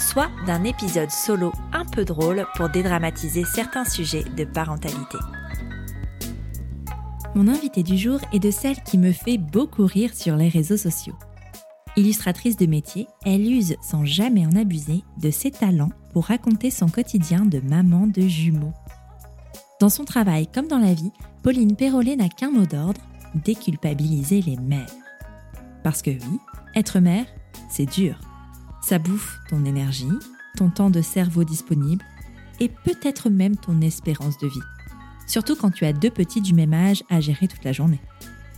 soit 0.00 0.30
d'un 0.46 0.64
épisode 0.64 1.10
solo 1.10 1.52
un 1.72 1.84
peu 1.84 2.04
drôle 2.04 2.46
pour 2.56 2.68
dédramatiser 2.68 3.44
certains 3.44 3.84
sujets 3.84 4.24
de 4.24 4.44
parentalité. 4.44 5.18
Mon 7.34 7.46
invitée 7.46 7.82
du 7.82 7.96
jour 7.96 8.20
est 8.32 8.40
de 8.40 8.50
celle 8.50 8.82
qui 8.82 8.98
me 8.98 9.12
fait 9.12 9.38
beaucoup 9.38 9.86
rire 9.86 10.14
sur 10.14 10.36
les 10.36 10.48
réseaux 10.48 10.76
sociaux. 10.76 11.14
Illustratrice 11.96 12.56
de 12.56 12.66
métier, 12.66 13.06
elle 13.24 13.42
use 13.42 13.76
sans 13.82 14.04
jamais 14.04 14.46
en 14.46 14.56
abuser 14.56 15.02
de 15.18 15.30
ses 15.30 15.50
talents 15.50 15.92
pour 16.12 16.26
raconter 16.26 16.70
son 16.70 16.88
quotidien 16.88 17.44
de 17.44 17.60
maman 17.60 18.06
de 18.06 18.22
jumeaux. 18.22 18.72
Dans 19.80 19.88
son 19.88 20.04
travail 20.04 20.46
comme 20.46 20.68
dans 20.68 20.78
la 20.78 20.94
vie, 20.94 21.12
Pauline 21.42 21.76
Perrollet 21.76 22.16
n'a 22.16 22.28
qu'un 22.28 22.50
mot 22.50 22.66
d'ordre, 22.66 23.00
déculpabiliser 23.34 24.40
les 24.42 24.56
mères. 24.56 24.86
Parce 25.82 26.02
que 26.02 26.10
oui, 26.10 26.38
être 26.74 27.00
mère, 27.00 27.26
c'est 27.70 27.86
dur. 27.86 28.18
Ça 28.80 28.98
bouffe 28.98 29.38
ton 29.48 29.64
énergie, 29.64 30.12
ton 30.56 30.70
temps 30.70 30.90
de 30.90 31.02
cerveau 31.02 31.44
disponible 31.44 32.04
et 32.60 32.68
peut-être 32.68 33.30
même 33.30 33.56
ton 33.56 33.80
espérance 33.80 34.38
de 34.38 34.48
vie. 34.48 34.60
Surtout 35.26 35.56
quand 35.56 35.70
tu 35.70 35.84
as 35.84 35.92
deux 35.92 36.10
petits 36.10 36.40
du 36.40 36.54
même 36.54 36.74
âge 36.74 37.04
à 37.08 37.20
gérer 37.20 37.48
toute 37.48 37.64
la 37.64 37.72
journée. 37.72 38.00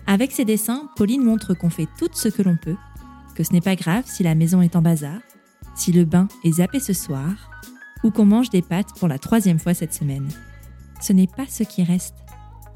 Avec 0.07 0.33
ses 0.33 0.45
dessins, 0.45 0.89
Pauline 0.97 1.23
montre 1.23 1.55
qu'on 1.55 1.71
fait 1.71 1.89
tout 1.99 2.09
ce 2.13 2.29
que 2.29 2.43
l'on 2.43 2.57
peut, 2.57 2.77
que 3.35 3.45
ce 3.45 3.53
n'est 3.53 3.61
pas 3.61 3.77
grave 3.77 4.05
si 4.07 4.23
la 4.23 4.35
maison 4.35 4.63
est 4.63 4.75
en 4.75 4.83
bazar, 4.83 5.21
si 5.75 5.93
le 5.93 6.05
bain 6.05 6.29
est 6.45 6.53
zappé 6.53 6.81
ce 6.81 6.93
soir, 6.93 7.51
ou 8.03 8.11
qu'on 8.11 8.25
mange 8.25 8.51
des 8.51 8.63
pâtes 8.63 8.99
pour 8.99 9.09
la 9.09 9.19
troisième 9.19 9.59
fois 9.59 9.75
cette 9.75 9.95
semaine. 9.95 10.29
Ce 11.01 11.13
n'est 11.13 11.29
pas 11.29 11.47
ce 11.49 11.63
qui 11.63 11.85
reste. 11.85 12.17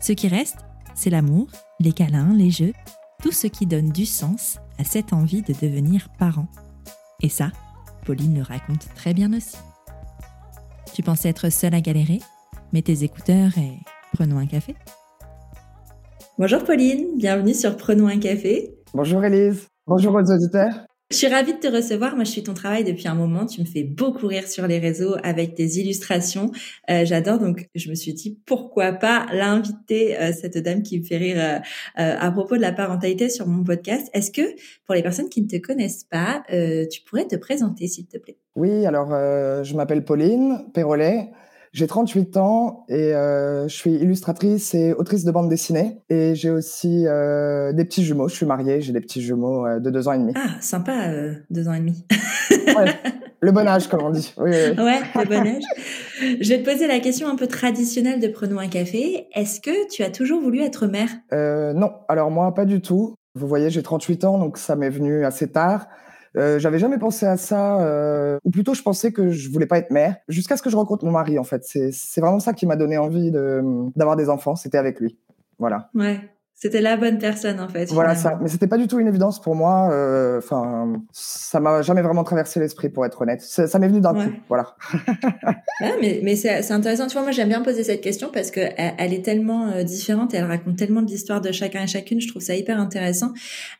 Ce 0.00 0.12
qui 0.12 0.28
reste, 0.28 0.58
c'est 0.94 1.10
l'amour, 1.10 1.48
les 1.80 1.92
câlins, 1.92 2.32
les 2.32 2.50
jeux, 2.50 2.72
tout 3.22 3.32
ce 3.32 3.46
qui 3.46 3.66
donne 3.66 3.90
du 3.90 4.06
sens 4.06 4.58
à 4.78 4.84
cette 4.84 5.12
envie 5.12 5.42
de 5.42 5.52
devenir 5.52 6.08
parent. 6.18 6.48
Et 7.26 7.28
ça, 7.28 7.50
Pauline 8.04 8.36
le 8.36 8.42
raconte 8.42 8.86
très 8.94 9.12
bien 9.12 9.32
aussi. 9.36 9.56
Tu 10.94 11.02
pensais 11.02 11.28
être 11.28 11.50
seule 11.50 11.74
à 11.74 11.80
galérer 11.80 12.20
Mets 12.72 12.82
tes 12.82 13.02
écouteurs 13.02 13.50
et 13.58 13.80
prenons 14.12 14.38
un 14.38 14.46
café. 14.46 14.76
Bonjour 16.38 16.62
Pauline, 16.62 17.16
bienvenue 17.16 17.52
sur 17.52 17.76
Prenons 17.76 18.06
un 18.06 18.20
café. 18.20 18.76
Bonjour 18.94 19.24
Elise, 19.24 19.66
bonjour 19.88 20.14
aux 20.14 20.32
auditeurs. 20.32 20.85
Je 21.12 21.18
suis 21.18 21.28
ravie 21.28 21.54
de 21.54 21.58
te 21.60 21.68
recevoir. 21.68 22.16
Moi, 22.16 22.24
je 22.24 22.32
suis 22.32 22.42
ton 22.42 22.54
travail 22.54 22.82
depuis 22.82 23.06
un 23.06 23.14
moment. 23.14 23.46
Tu 23.46 23.60
me 23.60 23.66
fais 23.66 23.84
beaucoup 23.84 24.26
rire 24.26 24.48
sur 24.48 24.66
les 24.66 24.80
réseaux 24.80 25.14
avec 25.22 25.54
tes 25.54 25.76
illustrations. 25.76 26.50
Euh, 26.90 27.04
J'adore. 27.04 27.38
Donc, 27.38 27.68
je 27.76 27.88
me 27.90 27.94
suis 27.94 28.12
dit 28.12 28.40
pourquoi 28.44 28.90
pas 28.90 29.26
l'inviter 29.32 30.18
euh, 30.18 30.32
cette 30.32 30.58
dame 30.58 30.82
qui 30.82 30.98
me 30.98 31.04
fait 31.04 31.16
rire 31.16 31.36
euh, 31.38 31.58
euh, 32.02 32.16
à 32.18 32.32
propos 32.32 32.56
de 32.56 32.60
la 32.60 32.72
parentalité 32.72 33.28
sur 33.28 33.46
mon 33.46 33.62
podcast. 33.62 34.08
Est-ce 34.14 34.32
que 34.32 34.42
pour 34.84 34.96
les 34.96 35.02
personnes 35.04 35.28
qui 35.28 35.42
ne 35.42 35.46
te 35.46 35.58
connaissent 35.58 36.02
pas, 36.02 36.42
euh, 36.52 36.86
tu 36.90 37.02
pourrais 37.02 37.26
te 37.26 37.36
présenter, 37.36 37.86
s'il 37.86 38.06
te 38.06 38.18
plaît? 38.18 38.38
Oui. 38.56 38.84
Alors, 38.84 39.10
je 39.10 39.76
m'appelle 39.76 40.04
Pauline 40.04 40.66
Perrolet. 40.74 41.30
J'ai 41.76 41.86
38 41.86 42.38
ans 42.38 42.86
et 42.88 43.14
euh, 43.14 43.68
je 43.68 43.76
suis 43.76 43.92
illustratrice 43.96 44.74
et 44.74 44.94
autrice 44.94 45.24
de 45.24 45.30
bande 45.30 45.50
dessinée. 45.50 45.98
Et 46.08 46.34
j'ai 46.34 46.48
aussi 46.48 47.06
euh, 47.06 47.74
des 47.74 47.84
petits 47.84 48.02
jumeaux. 48.02 48.28
Je 48.28 48.34
suis 48.34 48.46
mariée, 48.46 48.80
j'ai 48.80 48.94
des 48.94 49.02
petits 49.02 49.20
jumeaux 49.20 49.66
euh, 49.66 49.78
de 49.78 49.90
deux 49.90 50.08
ans 50.08 50.12
et 50.12 50.18
demi. 50.18 50.32
Ah, 50.36 50.58
sympa, 50.62 50.94
deux 51.50 51.68
ans 51.68 51.74
et 51.74 51.80
demi. 51.80 52.06
ouais, 52.50 52.94
le 53.40 53.52
bon 53.52 53.68
âge, 53.68 53.88
comme 53.88 54.00
on 54.04 54.08
dit. 54.08 54.32
Oui, 54.38 54.52
oui. 54.52 54.82
Ouais, 54.82 55.00
le 55.16 55.28
bon 55.28 55.46
âge. 55.46 55.62
Je 56.40 56.48
vais 56.48 56.62
te 56.62 56.64
poser 56.64 56.86
la 56.86 56.98
question 56.98 57.28
un 57.28 57.36
peu 57.36 57.46
traditionnelle 57.46 58.20
de 58.20 58.28
Prenons 58.28 58.58
un 58.58 58.68
café. 58.68 59.26
Est-ce 59.34 59.60
que 59.60 59.86
tu 59.90 60.02
as 60.02 60.10
toujours 60.10 60.40
voulu 60.40 60.62
être 60.62 60.86
mère? 60.86 61.10
Non, 61.30 61.92
alors 62.08 62.30
moi, 62.30 62.54
pas 62.54 62.64
du 62.64 62.80
tout. 62.80 63.16
Vous 63.34 63.46
voyez, 63.46 63.68
j'ai 63.68 63.82
38 63.82 64.24
ans, 64.24 64.38
donc 64.38 64.56
ça 64.56 64.76
m'est 64.76 64.88
venu 64.88 65.26
assez 65.26 65.52
tard. 65.52 65.88
Euh, 66.38 66.58
j'avais 66.58 66.78
jamais 66.78 66.98
pensé 66.98 67.24
à 67.26 67.36
ça, 67.36 67.80
euh, 67.80 68.38
ou 68.44 68.50
plutôt 68.50 68.74
je 68.74 68.82
pensais 68.82 69.10
que 69.10 69.30
je 69.30 69.50
voulais 69.50 69.66
pas 69.66 69.78
être 69.78 69.90
mère, 69.90 70.16
jusqu'à 70.28 70.56
ce 70.56 70.62
que 70.62 70.68
je 70.68 70.76
rencontre 70.76 71.04
mon 71.04 71.12
mari 71.12 71.38
en 71.38 71.44
fait. 71.44 71.64
C'est 71.64 72.20
vraiment 72.20 72.40
ça 72.40 72.52
qui 72.52 72.66
m'a 72.66 72.76
donné 72.76 72.98
envie 72.98 73.30
d'avoir 73.30 74.16
des 74.16 74.28
enfants, 74.28 74.56
c'était 74.56 74.78
avec 74.78 75.00
lui. 75.00 75.18
Voilà. 75.58 75.90
Ouais. 75.94 76.20
C'était 76.58 76.80
la 76.80 76.96
bonne 76.96 77.18
personne 77.18 77.60
en 77.60 77.68
fait. 77.68 77.92
Voilà 77.92 78.14
ça, 78.14 78.38
mais 78.40 78.48
c'était 78.48 78.66
pas 78.66 78.78
du 78.78 78.88
tout 78.88 78.98
une 78.98 79.08
évidence 79.08 79.42
pour 79.42 79.54
moi. 79.54 79.90
euh, 79.92 80.38
Enfin, 80.38 80.94
ça 81.12 81.60
m'a 81.60 81.82
jamais 81.82 82.00
vraiment 82.00 82.24
traversé 82.24 82.58
l'esprit 82.60 82.88
pour 82.88 83.04
être 83.04 83.20
honnête. 83.20 83.42
Ça, 83.42 83.66
ça 83.66 83.78
m'est 83.78 83.88
venu 83.88 84.00
d'un 84.00 84.14
Ouais. 84.16 84.24
coup, 84.24 84.32
voilà. 84.48 84.74
Ouais, 85.82 85.92
mais 86.00 86.20
mais 86.22 86.34
c'est 86.36 86.62
c'est 86.62 86.72
intéressant. 86.72 87.06
Tu 87.08 87.12
vois, 87.12 87.22
moi 87.22 87.32
j'aime 87.32 87.48
bien 87.50 87.60
poser 87.60 87.84
cette 87.84 88.00
question 88.00 88.30
parce 88.32 88.50
que 88.50 88.60
elle, 88.78 88.94
elle 88.96 89.12
est 89.12 89.22
tellement 89.22 89.68
euh, 89.68 89.82
différente 89.82 90.32
et 90.32 90.38
elle 90.38 90.44
raconte 90.46 90.76
tellement 90.78 91.02
de 91.02 91.08
l'histoire 91.10 91.42
de 91.42 91.52
chacun 91.52 91.82
et 91.82 91.86
chacune. 91.86 92.20
Je 92.22 92.28
trouve 92.28 92.40
ça 92.40 92.54
hyper 92.54 92.80
intéressant. 92.80 93.32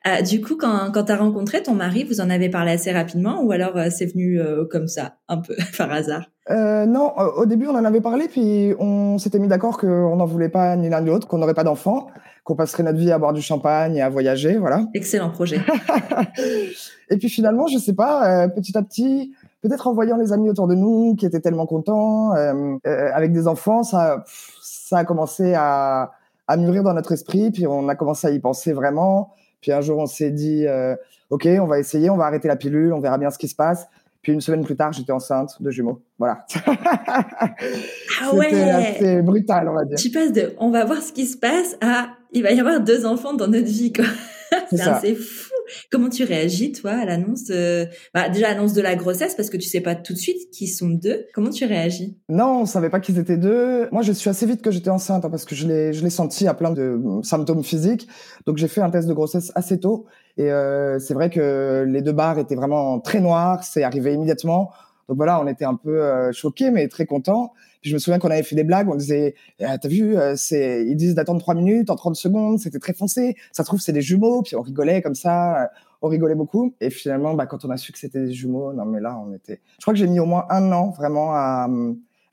Euh, 0.07 0.21
du 0.21 0.43
coup, 0.43 0.57
quand 0.57 0.91
quand 0.93 1.05
t'as 1.05 1.17
rencontré 1.17 1.63
ton 1.63 1.75
mari, 1.75 2.05
vous 2.05 2.21
en 2.21 2.29
avez 2.29 2.51
parlé 2.51 2.73
assez 2.73 2.93
rapidement 2.93 3.41
ou 3.43 3.53
alors 3.53 3.79
euh, 3.79 3.89
c'est 3.91 4.07
venu 4.13 4.39
euh, 4.39 4.67
comme 4.71 4.87
ça, 4.89 5.17
un 5.29 5.39
peu 5.39 5.57
par 5.79 5.91
hasard? 5.91 6.27
Euh, 6.51 6.87
non, 6.87 7.13
euh, 7.19 7.29
au 7.39 7.47
début 7.47 7.67
on 7.67 7.75
en 7.75 7.85
avait 7.85 8.01
parlé, 8.01 8.29
puis 8.29 8.75
on 8.79 9.19
s'était 9.19 9.39
mis 9.39 9.49
d'accord 9.49 9.79
qu'on 9.79 10.17
n'en 10.17 10.27
voulait 10.27 10.49
pas 10.49 10.77
ni 10.77 10.89
l'un 10.89 11.01
ni 11.01 11.09
l'autre, 11.09 11.27
qu'on 11.27 11.39
n'aurait 11.39 11.55
pas 11.55 11.65
d'enfants, 11.65 12.07
qu'on 12.45 12.55
passerait 12.55 12.85
notre 12.85 12.99
vie 12.99 13.11
à 13.11 13.19
boire 13.19 13.33
du 13.33 13.43
champagne 13.43 13.97
et 13.97 14.03
à 14.03 14.09
voyager, 14.09 14.57
voilà. 14.57 14.85
Excellent 14.95 15.31
projet. 15.31 15.61
et 17.11 17.17
puis 17.17 17.29
finalement, 17.29 17.67
je 17.67 17.79
sais 17.79 17.95
pas, 17.95 18.45
euh, 18.45 18.49
petit 18.49 18.79
à 18.79 18.83
petit, 18.83 19.35
peut-être 19.63 19.89
en 19.89 19.93
voyant 19.93 20.17
les 20.17 20.33
amis 20.33 20.49
autour 20.49 20.69
de 20.69 20.75
nous 20.75 21.17
qui 21.17 21.27
étaient 21.27 21.41
tellement 21.41 21.67
contents, 21.67 22.35
euh, 22.35 22.77
euh, 22.87 23.11
avec 23.13 23.33
des 23.33 23.49
enfants, 23.49 23.83
ça, 23.83 24.25
ça 24.63 24.99
a 24.99 25.05
commencé 25.05 25.55
à, 25.55 26.13
à 26.47 26.57
mûrir 26.57 26.83
dans 26.83 26.95
notre 26.95 27.13
esprit, 27.13 27.51
puis 27.51 27.67
on 27.67 27.89
a 27.89 27.97
commencé 27.97 28.27
à 28.29 28.31
y 28.31 28.39
penser 28.39 28.73
vraiment. 28.73 29.33
Puis 29.61 29.73
un 29.73 29.81
jour, 29.81 29.99
on 29.99 30.07
s'est 30.07 30.31
dit, 30.31 30.67
euh, 30.67 30.95
ok, 31.31 31.49
on 31.61 31.67
va 31.67 31.79
essayer, 31.79 32.11
on 32.11 32.17
va 32.17 32.27
arrêter 32.27 32.49
la 32.49 32.57
pilule, 32.57 32.93
on 32.93 33.01
verra 33.01 33.19
bien 33.19 33.31
ce 33.31 33.39
qui 33.39 33.49
se 33.49 33.57
passe. 33.57 33.89
Puis 34.27 34.33
une 34.33 34.41
semaine 34.41 34.65
plus 34.65 34.75
tard, 34.75 34.93
j'étais 34.93 35.13
enceinte 35.13 35.63
de 35.63 35.71
jumeaux. 35.71 36.03
Voilà. 36.19 36.45
Ah 38.21 38.35
ouais. 38.35 38.53
assez 38.53 39.23
brutal, 39.23 39.69
on 39.69 39.75
va 39.75 39.85
dire. 39.85 39.97
Tu 39.97 40.11
passes 40.11 40.33
de 40.33 40.55
on 40.59 40.71
va 40.71 40.85
voir 40.85 41.01
ce 41.01 41.13
qui 41.13 41.27
se 41.27 41.37
passe 41.37 41.77
à 41.81 42.09
il 42.33 42.43
va 42.43 42.51
y 42.51 42.59
avoir 42.59 42.81
deux 42.81 43.05
enfants 43.07 43.35
dans 43.35 43.47
notre 43.47 43.69
vie 43.69 43.93
quoi. 43.93 44.07
C'est 44.71 44.79
C'est 45.01 45.15
fou. 45.15 45.46
Comment 45.91 46.09
tu 46.09 46.25
réagis 46.25 46.73
toi 46.73 46.93
à 46.93 47.05
l'annonce 47.05 47.45
de... 47.45 47.87
bah, 48.15 48.29
déjà 48.29 48.55
de 48.55 48.81
la 48.81 48.97
grossesse 48.97 49.35
parce 49.35 49.51
que 49.51 49.57
tu 49.57 49.69
sais 49.69 49.81
pas 49.81 49.95
tout 49.95 50.13
de 50.13 50.19
suite 50.19 50.51
qu'ils 50.51 50.69
sont 50.69 50.89
deux. 50.89 51.27
Comment 51.35 51.51
tu 51.51 51.65
réagis? 51.65 52.17
Non, 52.29 52.63
on 52.63 52.67
savait 52.67 52.91
pas 52.91 53.01
qu'ils 53.01 53.19
étaient 53.19 53.37
deux. 53.37 53.89
Moi, 53.93 54.03
je 54.03 54.13
suis 54.13 54.31
assez 54.31 54.47
vite 54.47 54.63
que 54.63 54.71
j'étais 54.71 54.91
enceinte 54.91 55.25
hein, 55.25 55.31
parce 55.31 55.45
que 55.45 55.55
je 55.55 55.67
l'ai, 55.67 55.93
je 55.93 56.03
l'ai 56.03 56.11
senti 56.11 56.49
à 56.49 56.55
plein 56.55 56.71
de 56.71 56.83
euh, 56.83 57.23
symptômes 57.23 57.63
physiques. 57.63 58.09
Donc, 58.47 58.57
j'ai 58.57 58.69
fait 58.69 58.81
un 58.81 58.91
test 58.91 59.09
de 59.09 59.15
grossesse 59.15 59.53
assez 59.55 59.79
tôt. 59.79 60.07
Et 60.39 60.51
euh, 60.51 60.99
c'est 60.99 61.15
vrai 61.15 61.31
que 61.31 61.85
les 61.89 62.03
deux 62.03 62.13
barres 62.13 62.39
étaient 62.39 62.57
vraiment 62.57 63.01
très 63.01 63.21
noires. 63.21 63.65
C'est 63.65 63.83
arrivé 63.83 64.15
immédiatement. 64.15 64.73
Donc 65.09 65.19
voilà, 65.19 65.41
on 65.41 65.47
était 65.47 65.65
un 65.65 65.77
peu 65.77 66.03
euh, 66.03 66.33
choqués, 66.33 66.71
mais 66.71 66.89
très 66.89 67.07
contents. 67.07 67.53
Puis 67.87 67.91
je 67.93 67.95
me 67.95 68.01
souviens 68.01 68.19
qu'on 68.19 68.33
avait 68.33 68.43
fait 68.43 68.57
des 68.57 68.65
blagues. 68.65 68.89
On 68.91 68.97
disait, 68.97 69.37
Ah, 69.63 69.79
t'as 69.79 69.87
vu, 69.89 70.17
euh, 70.17 70.35
c'est, 70.35 70.85
ils 70.85 70.97
disent 70.97 71.15
d'attendre 71.15 71.39
trois 71.41 71.55
minutes, 71.55 71.89
en 71.89 71.95
30 71.95 72.17
secondes. 72.17 72.59
C'était 72.59 72.81
très 72.81 72.95
foncé. 72.95 73.37
Ça 73.53 73.63
se 73.63 73.69
trouve, 73.69 73.79
c'est 73.81 73.93
des 73.93 74.03
jumeaux. 74.03 74.43
Puis 74.43 74.57
on 74.57 74.61
rigolait 74.63 75.03
comme 75.03 75.15
ça. 75.15 75.63
euh, 75.63 75.67
On 76.03 76.09
rigolait 76.09 76.35
beaucoup. 76.35 76.75
Et 76.81 76.91
finalement, 76.91 77.35
bah, 77.35 77.47
quand 77.47 77.65
on 77.65 77.71
a 77.71 77.77
su 77.77 77.93
que 77.93 77.99
c'était 78.01 78.25
des 78.25 78.33
jumeaux, 78.33 78.73
non 78.73 78.87
mais 78.87 79.01
là, 79.01 79.17
on 79.25 79.33
était. 79.33 79.61
Je 79.79 79.83
crois 79.85 79.95
que 79.95 80.01
j'ai 80.01 80.09
mis 80.09 80.19
au 80.19 80.27
moins 80.27 80.47
un 80.51 80.73
an 80.73 80.91
vraiment 80.91 81.31
à, 81.33 81.69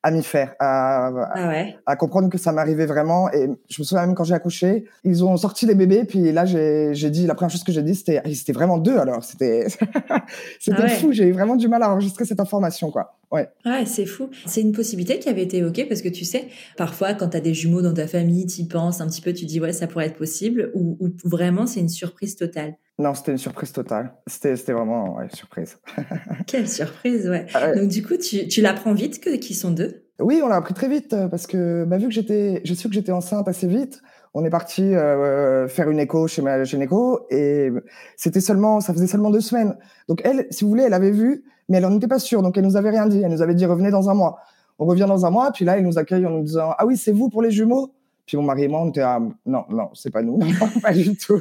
à 0.06 0.12
m'y 0.12 0.24
faire, 0.24 0.56
à, 0.60 1.08
à- 1.10 1.30
Ah 1.36 1.48
ouais. 1.50 1.76
à 1.86 1.96
comprendre 1.96 2.30
que 2.30 2.38
ça 2.40 2.52
m'arrivait 2.52 2.88
vraiment. 2.88 3.32
Et 3.32 3.48
je 3.70 3.82
me 3.82 3.86
souviens 3.86 4.06
même 4.08 4.16
quand 4.16 4.24
j'ai 4.24 4.34
accouché, 4.34 4.86
ils 5.04 5.24
ont 5.24 5.38
sorti 5.38 5.66
les 5.68 5.76
bébés, 5.76 6.04
puis 6.04 6.32
là 6.34 6.44
j'ai 6.46 6.90
j'ai 6.94 7.10
dit 7.12 7.26
la 7.28 7.36
première 7.36 7.52
chose 7.52 7.64
que 7.64 7.72
j'ai 7.72 7.84
dit 7.84 7.94
c'était 7.96 8.22
ah, 8.26 8.28
c'était 8.34 8.52
vraiment 8.54 8.80
deux 8.80 8.98
alors 8.98 9.24
c'était 9.24 9.68
c'était 10.60 10.78
Ah 10.80 10.84
ouais. 10.84 10.90
fou. 10.90 11.12
J'ai 11.14 11.26
eu 11.26 11.32
vraiment 11.32 11.56
du 11.56 11.68
mal 11.68 11.84
à 11.84 11.92
enregistrer 11.92 12.26
cette 12.26 12.40
information 12.40 12.92
quoi. 12.92 13.16
Ouais. 13.34 13.50
Ouais, 13.66 13.86
c'est 13.88 14.06
fou. 14.06 14.30
C'est 14.46 14.62
une 14.62 14.74
possibilité 14.74 15.18
qui 15.18 15.28
avait 15.28 15.42
été 15.42 15.58
évoquée 15.58 15.86
parce 15.86 16.04
que 16.04 16.08
tu 16.10 16.24
sais, 16.24 16.50
parfois 16.78 17.16
quand 17.16 17.30
tu 17.30 17.38
as 17.38 17.42
des 17.42 17.56
jumeaux 17.56 17.82
dans 17.82 17.94
ta 17.94 18.06
famille, 18.06 18.46
tu 18.46 18.66
penses 18.66 19.02
un 19.02 19.08
petit 19.08 19.22
peu, 19.22 19.34
tu 19.34 19.46
dis 19.46 19.60
ouais, 19.60 19.74
ça 19.74 19.88
pourrait 19.88 20.06
être 20.06 20.18
possible 20.18 20.72
ou, 20.76 20.98
ou 21.00 21.10
vraiment 21.28 21.66
c'est 21.66 21.80
une 21.80 21.90
surprise 21.90 22.36
totale? 22.36 22.78
Non, 23.00 23.16
c'était 23.16 23.32
une 23.32 23.40
surprise 23.40 23.72
totale. 23.72 24.14
C'était 24.28 24.54
vraiment 24.72 25.16
ouais, 25.16 25.28
surprise. 25.34 25.80
Quelle 26.48 26.70
surprise, 26.70 27.28
ouais. 27.28 27.48
Ah 27.56 27.72
ouais. 27.72 27.80
Donc 27.80 27.90
du 27.90 28.06
coup, 28.06 28.18
tu, 28.18 28.48
tu 28.48 28.62
l'apprends 28.62 28.94
vite 28.94 29.20
que 29.20 29.36
qu'ils 29.38 29.56
sont 29.56 29.72
deux? 29.72 30.06
Oui, 30.20 30.42
on 30.44 30.48
l'a 30.48 30.58
appris 30.58 30.76
très 30.76 30.88
vite 30.88 31.14
euh, 31.14 31.28
parce 31.28 31.48
que 31.48 31.86
bah, 31.86 31.98
vu 31.98 32.06
que 32.06 32.14
j'étais, 32.14 32.62
j'ai 32.64 32.76
su 32.76 32.88
que 32.88 32.94
j'étais 32.94 33.12
enceinte 33.12 33.48
assez 33.48 33.66
vite. 33.66 34.02
On 34.36 34.46
est 34.46 34.52
parti 34.52 34.84
euh, 34.84 35.68
faire 35.68 35.90
une 35.90 36.00
écho 36.00 36.28
chez 36.28 36.44
ma 36.44 36.64
gynéco 36.64 37.26
et 37.32 37.70
c'était 38.16 38.42
seulement, 38.42 38.80
ça 38.80 38.94
faisait 38.94 39.08
seulement 39.08 39.32
deux 39.32 39.42
semaines. 39.42 39.76
Donc 40.08 40.22
elle, 40.24 40.46
si 40.52 40.64
vous 40.64 40.70
voulez, 40.70 40.84
elle 40.84 40.94
avait 40.94 41.12
vu 41.12 41.44
mais 41.70 41.78
elle 41.78 41.84
n'en 41.84 41.96
était 41.96 42.08
pas 42.08 42.20
sûre, 42.20 42.42
donc 42.42 42.58
elle 42.58 42.64
nous 42.64 42.78
avait 42.78 42.90
rien 42.90 43.08
dit. 43.08 43.22
Elle 43.22 43.32
nous 43.32 43.42
avait 43.42 43.56
dit 43.56 43.66
revenez 43.66 43.92
dans 43.92 44.10
un 44.10 44.14
mois. 44.14 44.40
On 44.80 44.86
revient 44.86 45.06
dans 45.08 45.26
un 45.26 45.30
mois, 45.30 45.52
puis 45.52 45.66
là, 45.66 45.78
elle 45.78 45.84
nous 45.84 45.98
accueille 45.98 46.26
en 46.26 46.32
nous 46.32 46.44
disant 46.44 46.74
ah 46.78 46.86
oui, 46.86 46.98
c'est 46.98 47.12
vous 47.12 47.30
pour 47.30 47.42
les 47.42 47.52
jumeaux? 47.52 47.94
Puis 48.26 48.38
mon 48.38 48.44
mari 48.44 48.64
et 48.64 48.68
moi, 48.68 48.82
on 48.82 48.90
était 48.90 49.02
ah, 49.02 49.20
non, 49.46 49.66
non, 49.70 49.90
c'est 49.94 50.12
pas 50.12 50.22
nous, 50.22 50.40
pas 50.82 50.94
du 50.94 51.16
tout. 51.18 51.40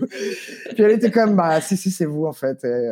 Puis 0.74 0.82
elle 0.82 0.92
était 0.92 1.10
comme 1.10 1.36
bah 1.36 1.60
si 1.60 1.76
si 1.76 1.90
c'est 1.90 2.06
vous 2.06 2.26
en 2.26 2.32
fait. 2.32 2.64
Et, 2.64 2.90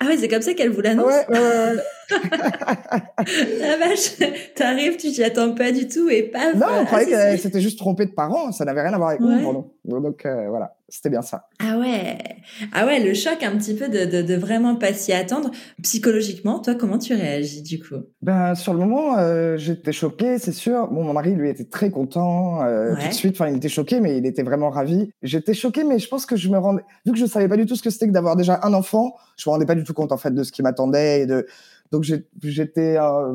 ah 0.00 0.06
oui, 0.08 0.16
c'est 0.18 0.28
comme 0.28 0.42
ça 0.42 0.54
qu'elle 0.54 0.70
vous 0.70 0.80
l'annonce. 0.80 1.06
Ouais, 1.06 1.26
ouais, 1.28 1.38
ouais. 1.38 1.82
La 3.60 3.78
vache, 3.78 4.16
t'arrives, 4.54 4.96
tu 4.96 5.10
t'y 5.10 5.22
attends 5.22 5.54
pas 5.54 5.72
du 5.72 5.88
tout 5.88 6.08
et 6.08 6.24
pas. 6.24 6.52
Non, 6.52 6.66
on 6.80 6.84
croyait 6.84 7.06
qu'elle 7.06 7.38
s'était 7.38 7.60
juste 7.60 7.78
trompée 7.78 8.06
de 8.06 8.12
parents, 8.12 8.52
ça 8.52 8.64
n'avait 8.64 8.82
rien 8.82 8.92
à 8.92 8.98
voir 8.98 9.10
avec 9.10 9.20
nous. 9.20 9.72
Donc 9.84 10.26
euh, 10.26 10.48
voilà, 10.48 10.76
c'était 10.94 11.10
bien 11.10 11.22
ça. 11.22 11.48
Ah 11.58 11.76
ouais, 11.78 12.18
ah 12.72 12.86
ouais, 12.86 13.00
le 13.00 13.14
choc 13.14 13.42
un 13.42 13.56
petit 13.58 13.74
peu 13.74 13.88
de, 13.88 14.04
de, 14.04 14.22
de 14.22 14.34
vraiment 14.36 14.76
pas 14.76 14.92
s'y 14.92 15.12
attendre. 15.12 15.50
Psychologiquement, 15.82 16.60
toi, 16.60 16.76
comment 16.76 16.98
tu 16.98 17.14
réagis 17.14 17.62
du 17.62 17.80
coup? 17.80 17.96
Ben 18.22 18.54
sur 18.54 18.72
le 18.72 18.78
moment, 18.78 19.18
euh, 19.18 19.56
j'étais 19.56 19.90
choquée, 19.90 20.38
c'est 20.38 20.52
sûr. 20.52 20.86
Bon, 20.92 21.02
mon 21.02 21.12
mari 21.12 21.34
lui 21.34 21.50
était 21.50 21.64
très 21.64 21.90
content 21.90 22.62
euh, 22.62 22.94
tout 22.94 23.08
de 23.08 23.12
suite. 23.12 23.34
Enfin, 23.34 23.50
il 23.50 23.56
était 23.56 23.68
choqué, 23.68 23.98
mais 23.98 24.16
il 24.18 24.24
était 24.24 24.44
vraiment 24.44 24.70
ravi. 24.70 25.10
J'étais 25.22 25.52
choquée, 25.52 25.82
mais 25.82 25.98
je 25.98 26.06
pense 26.06 26.26
que 26.26 26.36
je 26.36 26.48
me 26.48 26.58
rendais, 26.58 26.82
vu 27.04 27.10
que 27.10 27.18
je 27.18 27.26
savais 27.26 27.48
pas 27.48 27.56
du 27.56 27.66
tout 27.66 27.74
ce 27.74 27.82
que 27.82 27.90
c'était 27.90 28.06
que 28.06 28.12
d'avoir 28.12 28.36
déjà 28.36 28.60
un 28.62 28.72
enfant, 28.72 29.16
je 29.36 29.48
me 29.48 29.52
rendais 29.52 29.66
pas 29.66 29.74
du 29.74 29.82
tout 29.82 29.94
compte 29.94 30.12
en 30.12 30.16
fait 30.16 30.32
de 30.32 30.44
ce 30.44 30.52
qui 30.52 30.62
m'attendait 30.62 31.22
et 31.22 31.26
de 31.26 31.46
donc 31.90 32.04
j'étais 32.04 32.96
euh, 32.98 33.34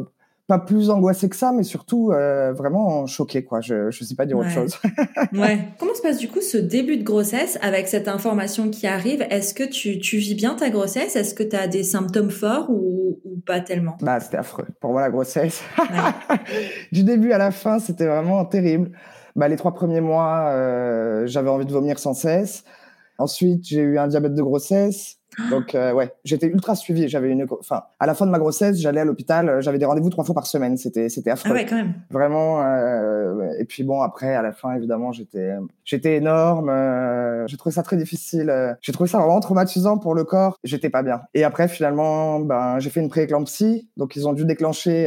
pas 0.49 0.57
plus 0.57 0.89
angoissée 0.89 1.29
que 1.29 1.35
ça, 1.35 1.51
mais 1.51 1.61
surtout 1.61 2.11
euh, 2.11 2.53
vraiment 2.53 3.05
choquée, 3.05 3.43
quoi. 3.43 3.61
Je 3.61 3.85
ne 3.85 3.91
sais 3.91 4.15
pas 4.15 4.25
dire 4.25 4.39
autre 4.39 4.49
chose. 4.49 4.75
ouais. 5.33 5.59
Comment 5.77 5.93
se 5.93 6.01
passe 6.01 6.17
du 6.17 6.27
coup 6.27 6.41
ce 6.41 6.57
début 6.57 6.97
de 6.97 7.03
grossesse 7.03 7.59
avec 7.61 7.87
cette 7.87 8.07
information 8.07 8.71
qui 8.71 8.87
arrive? 8.87 9.21
Est-ce 9.29 9.53
que 9.53 9.63
tu, 9.63 9.99
tu, 9.99 10.17
vis 10.17 10.33
bien 10.33 10.55
ta 10.55 10.71
grossesse? 10.71 11.15
Est-ce 11.15 11.35
que 11.35 11.43
tu 11.43 11.55
as 11.55 11.67
des 11.67 11.83
symptômes 11.83 12.31
forts 12.31 12.67
ou, 12.71 13.19
ou 13.23 13.39
pas 13.45 13.59
tellement? 13.59 13.95
Bah, 14.01 14.19
c'était 14.19 14.37
affreux. 14.37 14.65
Pour 14.81 14.91
moi, 14.91 15.01
la 15.01 15.11
grossesse, 15.11 15.61
du 16.91 17.03
début 17.03 17.31
à 17.31 17.37
la 17.37 17.51
fin, 17.51 17.77
c'était 17.77 18.07
vraiment 18.07 18.43
terrible. 18.43 18.91
Bah, 19.35 19.47
les 19.47 19.55
trois 19.55 19.75
premiers 19.75 20.01
mois, 20.01 20.49
euh, 20.49 21.27
j'avais 21.27 21.49
envie 21.49 21.67
de 21.67 21.71
vomir 21.71 21.99
sans 21.99 22.15
cesse. 22.15 22.63
Ensuite, 23.19 23.67
j'ai 23.67 23.81
eu 23.81 23.99
un 23.99 24.07
diabète 24.07 24.33
de 24.33 24.41
grossesse. 24.41 25.18
Donc 25.49 25.75
euh, 25.75 25.93
ouais, 25.93 26.13
j'étais 26.23 26.47
ultra 26.47 26.75
suivie. 26.75 27.07
J'avais 27.07 27.29
une, 27.29 27.45
enfin, 27.59 27.83
à 27.99 28.05
la 28.05 28.13
fin 28.13 28.25
de 28.25 28.31
ma 28.31 28.39
grossesse, 28.39 28.79
j'allais 28.79 29.01
à 29.01 29.05
l'hôpital. 29.05 29.49
Euh, 29.49 29.61
j'avais 29.61 29.77
des 29.77 29.85
rendez-vous 29.85 30.09
trois 30.09 30.23
fois 30.23 30.35
par 30.35 30.47
semaine. 30.47 30.77
C'était, 30.77 31.09
c'était 31.09 31.31
affreux. 31.31 31.51
Ah 31.51 31.53
ouais, 31.53 31.65
quand 31.65 31.75
même. 31.75 31.93
Vraiment. 32.09 32.61
Euh, 32.63 33.51
et 33.59 33.65
puis 33.65 33.83
bon, 33.83 34.01
après, 34.01 34.35
à 34.35 34.41
la 34.41 34.51
fin, 34.51 34.73
évidemment, 34.73 35.11
j'étais, 35.11 35.53
j'étais 35.85 36.17
énorme. 36.17 36.69
Euh, 36.69 37.47
j'ai 37.47 37.57
trouvé 37.57 37.73
ça 37.73 37.83
très 37.83 37.97
difficile. 37.97 38.53
J'ai 38.81 38.91
trouvé 38.91 39.09
ça 39.09 39.19
vraiment 39.19 39.39
traumatisant 39.39 39.97
pour 39.97 40.15
le 40.15 40.23
corps. 40.23 40.57
J'étais 40.63 40.89
pas 40.89 41.03
bien. 41.03 41.21
Et 41.33 41.43
après, 41.43 41.67
finalement, 41.67 42.39
ben, 42.39 42.79
j'ai 42.79 42.89
fait 42.89 42.99
une 42.99 43.09
prééclampsie. 43.09 43.89
Donc 43.97 44.15
ils 44.15 44.27
ont 44.27 44.33
dû 44.33 44.45
déclencher 44.45 45.03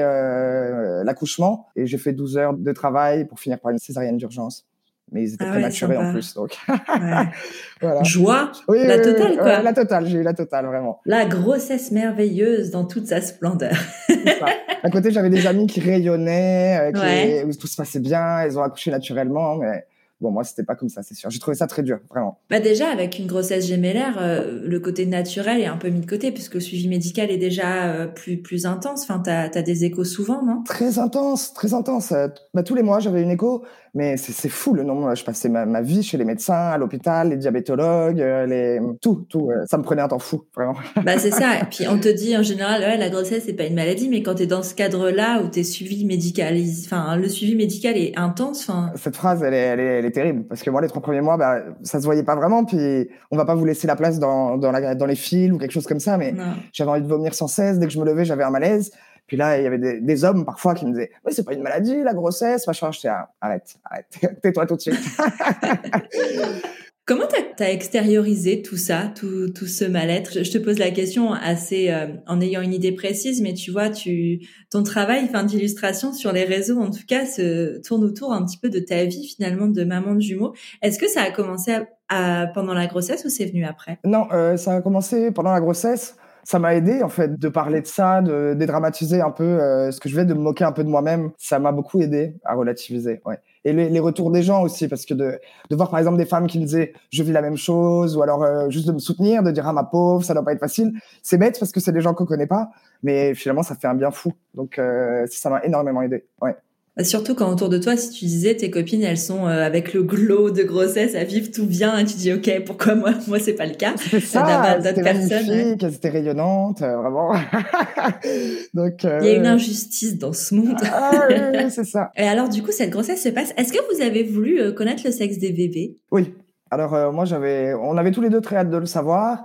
l'accouchement. 1.05 1.67
Et 1.77 1.87
j'ai 1.87 1.99
fait 1.99 2.13
12 2.13 2.39
heures 2.39 2.55
de 2.55 2.73
travail 2.73 3.27
pour 3.27 3.41
finir 3.41 3.59
par 3.59 3.71
une 3.71 3.79
césarienne 3.79 4.17
d'urgence 4.17 4.67
mais 5.13 5.23
ils 5.23 5.35
étaient 5.35 5.45
ah 5.47 5.53
prématurés 5.53 5.97
en 5.97 6.13
plus. 6.13 6.35
Donc, 6.35 6.57
voilà. 7.81 8.03
Joie, 8.03 8.53
la 8.69 8.99
totale, 8.99 9.37
quoi. 9.37 9.63
la 9.63 9.73
totale, 9.73 10.07
j'ai 10.07 10.19
eu 10.19 10.23
la 10.23 10.35
totale, 10.35 10.67
vraiment. 10.67 11.01
La 11.07 11.25
grossesse 11.25 11.91
merveilleuse 11.91 12.71
dans 12.71 12.85
toute 12.85 13.07
sa 13.07 13.21
splendeur. 13.21 13.77
ça. 14.09 14.47
À 14.83 14.91
côté, 14.91 15.11
j'avais 15.11 15.31
des 15.31 15.47
amis 15.47 15.67
qui 15.67 15.81
rayonnaient, 15.81 16.93
euh, 16.95 17.45
où 17.47 17.55
tout 17.55 17.67
se 17.67 17.77
passait 17.77 18.01
bien, 18.01 18.45
ils 18.45 18.59
ont 18.59 18.63
accouché 18.63 18.91
naturellement, 18.91 19.57
mais 19.57 19.87
Bon, 20.23 20.31
moi, 20.31 20.45
c'était 20.45 20.63
pas 20.63 20.77
comme 20.77 20.89
ça, 20.89 21.03
c'est 21.03 21.17
sûr. 21.17 21.31
J'ai 21.31 21.41
trouvé 21.41 21.57
ça 21.57 21.67
très 21.67 21.83
dur, 21.83 21.99
vraiment. 22.09 22.39
Bah 22.49 22.61
déjà, 22.61 22.89
avec 22.89 23.19
une 23.19 23.27
grossesse 23.27 23.67
gémellaire, 23.67 24.19
euh, 24.21 24.61
le 24.65 24.79
côté 24.79 25.05
naturel 25.05 25.61
est 25.61 25.67
un 25.67 25.77
peu 25.77 25.89
mis 25.89 26.01
de 26.01 26.07
côté, 26.09 26.31
puisque 26.31 26.55
le 26.55 26.61
suivi 26.61 26.87
médical 26.87 27.29
est 27.33 27.39
déjà 27.39 27.87
euh, 27.87 28.07
plus 28.07 28.41
plus 28.41 28.65
intense. 28.65 29.03
Enfin, 29.03 29.19
t'as 29.19 29.51
as 29.53 29.63
des 29.63 29.85
échos 29.85 30.05
souvent, 30.05 30.45
non? 30.45 30.63
Très 30.63 31.01
intense, 31.01 31.53
très 31.55 31.75
intense. 31.75 32.15
bah, 32.55 32.63
tous 32.63 32.77
les 32.77 32.85
mois, 32.85 33.01
j'avais 33.01 33.21
une 33.21 33.31
écho, 33.31 33.65
mais 33.95 34.17
c'est 34.17 34.49
fou 34.49 34.75
le 34.75 34.85
nombre. 34.85 35.13
Je 35.17 35.25
passais 35.25 35.49
ma, 35.49 35.67
ma, 35.67 35.83
vie 35.83 36.05
chez 36.05 36.17
les 36.19 36.25
médecins, 36.25 36.55
à 36.55 36.79
l'hôpital, 36.79 37.31
les 37.31 37.37
diabétologues, 37.37 38.21
euh, 38.21 38.47
les 38.47 38.81
tout, 39.01 39.27
tout. 39.29 39.51
ça 39.67 39.77
me 39.77 39.83
prenait 39.83 40.03
un 40.03 40.09
temps 40.09 40.21
fou, 40.21 40.45
vraiment. 40.55 40.75
Bah 41.05 41.19
c'est 41.19 41.33
ça. 41.33 41.59
Et 41.61 41.65
puis 41.65 41.89
on 41.89 41.99
te 41.99 42.09
dit 42.09 42.37
en 42.37 42.45
général, 42.45 42.81
ouais, 42.83 42.97
la 42.97 43.11
grossesse 43.11 43.43
c'est 43.47 43.55
pas 43.55 43.65
une 43.65 43.75
maladie, 43.75 44.09
mais 44.09 44.23
quand 44.23 44.37
t'es 44.37 44.47
dans 44.47 44.63
ce 44.63 44.75
cadre-là 44.77 45.43
où 45.43 45.49
t'es 45.49 45.65
suivi 45.65 46.05
médical, 46.05 46.57
enfin 46.85 47.17
le 47.17 47.29
suivi 47.29 47.57
médical 47.57 47.97
est 47.97 48.17
intense. 48.17 48.69
Enfin. 48.69 48.93
Cette 48.95 49.17
phrase, 49.17 49.43
elle 49.43 49.55
est, 49.55 49.57
elle 49.57 49.81
est, 49.81 49.99
elle 49.99 50.05
est 50.05 50.12
terrible. 50.13 50.45
Parce 50.45 50.63
que 50.63 50.71
moi 50.71 50.81
les 50.81 50.89
trois 50.89 51.03
premiers 51.03 51.21
mois 51.21 51.37
bah 51.37 51.63
ça 51.83 52.01
se 52.01 52.05
voyait 52.05 52.23
pas 52.23 52.37
vraiment. 52.37 52.65
Puis 52.65 53.09
on 53.31 53.37
va 53.37 53.45
pas 53.45 53.55
vous 53.55 53.65
laisser 53.65 53.87
la 53.87 53.97
place 53.97 54.19
dans 54.19 54.57
dans, 54.57 54.71
la, 54.71 54.95
dans 54.95 55.07
les 55.07 55.17
fils 55.17 55.51
ou 55.53 55.59
quelque 55.59 55.73
chose 55.73 55.87
comme 55.87 56.01
ça 56.01 56.17
mais 56.17 56.35
j'avais 56.73 56.91
envie 56.91 57.03
de 57.03 57.09
vomir 57.09 57.35
sans 57.35 57.49
cesse. 57.49 57.79
Dès 57.79 57.87
que 57.87 57.93
je 57.93 57.99
me 57.99 58.05
levais 58.05 58.25
j'avais 58.25 58.45
un 58.45 58.51
malaise. 58.51 58.93
Puis 59.27 59.37
là 59.37 59.59
il 59.59 59.65
y 59.65 59.67
avait 59.67 59.79
des, 59.79 60.01
des 60.01 60.25
hommes 60.25 60.45
parfois 60.45 60.75
qui 60.75 60.87
me 60.87 60.93
disaient 60.93 61.11
mais 61.25 61.33
c'est 61.33 61.45
pas 61.45 61.55
une 61.55 61.63
maladie 61.63 62.03
la 62.03 62.13
grossesse 62.15 62.67
machin 62.67 62.91
j'étais 62.93 63.09
ah, 63.09 63.31
arrête 63.41 63.77
arrête. 63.85 64.07
Tais-toi 64.43 64.67
tout 64.67 64.77
de 64.77 64.81
suite 64.81 64.99
Comment 67.05 67.25
tu 67.27 67.63
as, 67.63 67.73
extériorisé 67.73 68.63
tout 68.63 68.77
ça, 68.77 69.13
tout, 69.17 69.49
tout 69.49 69.67
ce 69.67 69.85
mal-être? 69.85 70.45
Je 70.45 70.51
te 70.53 70.59
pose 70.59 70.79
la 70.79 70.93
question 70.93 71.33
assez 71.33 71.91
euh, 71.91 72.07
en 72.29 72.41
ayant 72.41 72.61
une 72.61 72.73
idée 72.73 72.93
précise, 72.93 73.43
mais 73.43 73.55
tu 73.55 73.73
vois, 73.73 73.91
tu, 73.91 74.47
ton 74.71 74.85
travail 74.85 75.29
d'illustration 75.45 76.13
sur 76.13 76.33
les 76.33 76.45
réseaux, 76.45 76.81
en 76.81 76.91
tout 76.91 77.05
cas, 77.09 77.27
se 77.27 77.81
tourne 77.81 78.05
autour 78.05 78.33
un 78.33 78.45
petit 78.45 78.59
peu 78.59 78.71
de 78.71 78.79
ta 78.79 79.05
vie 79.05 79.27
finalement 79.27 79.67
de 79.67 79.83
maman 79.83 80.15
de 80.15 80.21
jumeaux. 80.21 80.55
Est-ce 80.81 81.01
que 81.01 81.09
ça 81.09 81.23
a 81.23 81.33
commencé 81.33 81.75
à, 82.09 82.47
pendant 82.55 82.73
la 82.73 82.87
grossesse 82.87 83.25
ou 83.25 83.31
c'est 83.31 83.47
venu 83.47 83.65
après? 83.65 83.99
Non, 84.05 84.29
euh, 84.33 84.57
ça 84.57 84.75
a 84.75 84.81
commencé 84.81 85.33
pendant 85.33 85.53
la 85.53 85.61
grossesse 85.61 86.15
ça 86.45 86.59
m'a 86.59 86.75
aidé 86.75 87.03
en 87.03 87.09
fait 87.09 87.39
de 87.39 87.49
parler 87.49 87.81
de 87.81 87.87
ça, 87.87 88.21
de 88.21 88.55
dédramatiser 88.55 89.21
un 89.21 89.31
peu 89.31 89.45
euh, 89.45 89.91
ce 89.93 90.01
que 90.01 90.09
je 90.09 90.17
vais, 90.17 90.25
de 90.25 90.35
me 90.35 90.41
moquer 90.41 90.65
un 90.65 90.73
peu 90.73 90.83
de 90.85 90.89
moi-même. 90.89 91.31
Ça 91.39 91.59
m'a 91.59 91.73
beaucoup 91.73 92.01
aidé 92.01 92.35
à 92.45 92.55
relativiser. 92.55 93.21
Ouais. 93.25 93.39
Et 93.65 93.73
les, 93.73 93.89
les, 93.89 94.01
retours 94.01 94.33
des 94.33 94.43
gens 94.43 94.63
aussi, 94.63 94.89
parce 94.89 95.07
que 95.07 95.15
de, 95.15 95.39
de 95.71 95.77
voir 95.77 95.89
par 95.89 96.01
exemple 96.01 96.19
des 96.19 96.27
femmes 96.27 96.49
qui 96.49 96.59
me 96.59 96.65
disaient 96.65 96.95
je 97.11 97.23
vis 97.23 97.31
la 97.33 97.43
même 97.43 97.57
chose, 97.57 98.17
ou 98.17 98.23
alors 98.23 98.43
euh, 98.43 98.69
juste 98.71 98.89
de 98.89 98.93
me 98.93 98.99
soutenir, 98.99 99.43
de 99.43 99.51
dire 99.53 99.67
ah 99.69 99.73
ma 99.73 99.85
pauvre, 99.85 100.25
ça 100.25 100.35
doit 100.35 100.45
pas 100.45 100.53
être 100.53 100.61
facile. 100.61 100.93
C'est 101.23 101.39
bête 101.39 101.59
parce 101.61 101.71
que 101.71 101.79
c'est 101.79 101.93
des 101.93 102.01
gens 102.01 102.13
qu'on 102.13 102.27
connaît 102.27 102.49
pas, 102.49 102.71
mais 103.03 103.35
finalement 103.35 103.63
ça 103.63 103.77
fait 103.77 103.87
un 103.87 103.95
bien 103.95 104.11
fou. 104.11 104.33
Donc 104.55 104.79
euh, 104.79 105.27
ça 105.31 105.49
m'a 105.49 105.65
énormément 105.65 106.03
aidé. 106.03 106.25
Ouais. 106.41 106.57
Bah, 106.95 107.05
surtout 107.05 107.35
quand 107.35 107.51
autour 107.51 107.71
de 107.71 107.79
toi, 107.79 107.97
si 107.97 108.11
tu 108.11 108.27
disais 108.27 108.55
tes 108.55 108.71
copines, 108.71 109.03
elles 109.03 109.19
sont 109.19 109.47
euh, 109.47 109.65
avec 109.65 109.95
le 109.95 110.03
glow 110.03 110.51
de 110.51 110.63
grossesse 110.63 111.15
à 111.15 111.25
vivre 111.25 111.51
tout 111.51 111.65
bien, 111.65 111.97
et 111.97 112.05
tu 112.05 112.17
dis 112.17 112.35
ok, 112.35 112.65
pourquoi 112.67 112.95
moi, 112.95 113.13
moi 113.29 113.39
c'est 113.39 113.55
pas 113.55 113.65
le 113.65 113.75
cas? 113.75 113.95
C'est 113.97 114.21
ça. 114.21 114.79
D'autres 114.79 115.03
personnes. 115.03 115.49
Ouais. 115.49 115.77
Elles 115.81 115.95
étaient 115.95 116.11
rayonnantes, 116.11 116.83
euh, 116.83 116.99
vraiment. 116.99 117.33
Donc. 118.75 119.07
Euh... 119.07 119.19
Il 119.23 119.27
y 119.27 119.31
a 119.31 119.37
une 119.37 119.47
injustice 119.47 120.19
dans 120.19 120.35
ce 120.35 120.55
monde. 120.55 120.77
ah 120.93 121.29
oui, 121.31 121.71
c'est 121.71 121.85
ça. 121.85 122.11
Et 122.17 122.25
alors 122.25 122.51
du 122.51 122.63
coup, 122.63 122.73
cette 122.73 122.91
grossesse 122.91 123.23
se 123.23 123.31
passe. 123.31 123.55
Est-ce 123.57 123.73
que 123.73 123.95
vous 123.95 124.03
avez 124.03 124.23
voulu 124.23 124.61
euh, 124.61 124.73
connaître 124.73 125.03
le 125.07 125.13
sexe 125.13 125.39
des 125.39 125.53
bébés? 125.53 125.97
Oui. 126.11 126.35
Alors 126.71 127.13
moi 127.13 127.27
j'avais, 127.27 127.75
on 127.75 127.99
avait 127.99 128.13
tous 128.13 128.23
les 128.23 128.31
deux 128.31 128.41
très 128.41 128.57
hâte 128.57 128.71
de 128.71 128.79
le 128.79 128.87
savoir. 128.87 129.43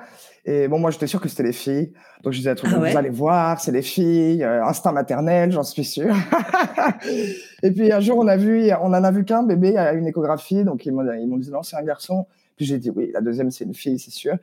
Et 0.50 0.70
bon, 0.70 0.80
moi, 0.80 0.92
j'étais 0.92 1.08
sûr 1.08 1.20
que 1.20 1.28
c'était 1.28 1.44
les 1.44 1.52
filles. 1.52 1.92
Donc, 2.24 2.32
je 2.32 2.38
disais 2.38 2.52
à 2.52 2.56
tout 2.56 2.66
le 2.66 2.72
ah 2.74 2.80
vous 2.80 2.98
allez 2.98 3.10
voir, 3.10 3.60
c'est 3.60 3.74
les 3.74 3.82
filles, 3.82 4.46
euh, 4.46 4.64
instinct 4.64 4.94
maternel, 4.94 5.52
j'en 5.52 5.64
suis 5.64 5.84
sûr. 5.84 6.16
et 7.64 7.72
puis, 7.72 7.92
un 7.92 8.00
jour, 8.00 8.18
on 8.18 8.28
a 8.28 8.38
vu, 8.38 8.72
on 8.82 8.94
en 8.94 9.04
a 9.04 9.12
vu 9.12 9.26
qu'un 9.26 9.44
bébé 9.44 9.76
à 9.76 9.92
une 9.92 10.08
échographie. 10.08 10.64
Donc, 10.64 10.86
ils 10.86 10.94
m'ont 10.94 11.38
dit, 11.38 11.52
non, 11.52 11.64
c'est 11.64 11.76
un 11.76 11.84
garçon. 11.84 12.28
Puis, 12.56 12.66
j'ai 12.66 12.78
dit, 12.78 12.90
oui, 12.90 13.12
la 13.14 13.20
deuxième, 13.20 13.52
c'est 13.52 13.66
une 13.66 13.74
fille, 13.74 14.00
c'est 14.00 14.12
sûr. 14.12 14.38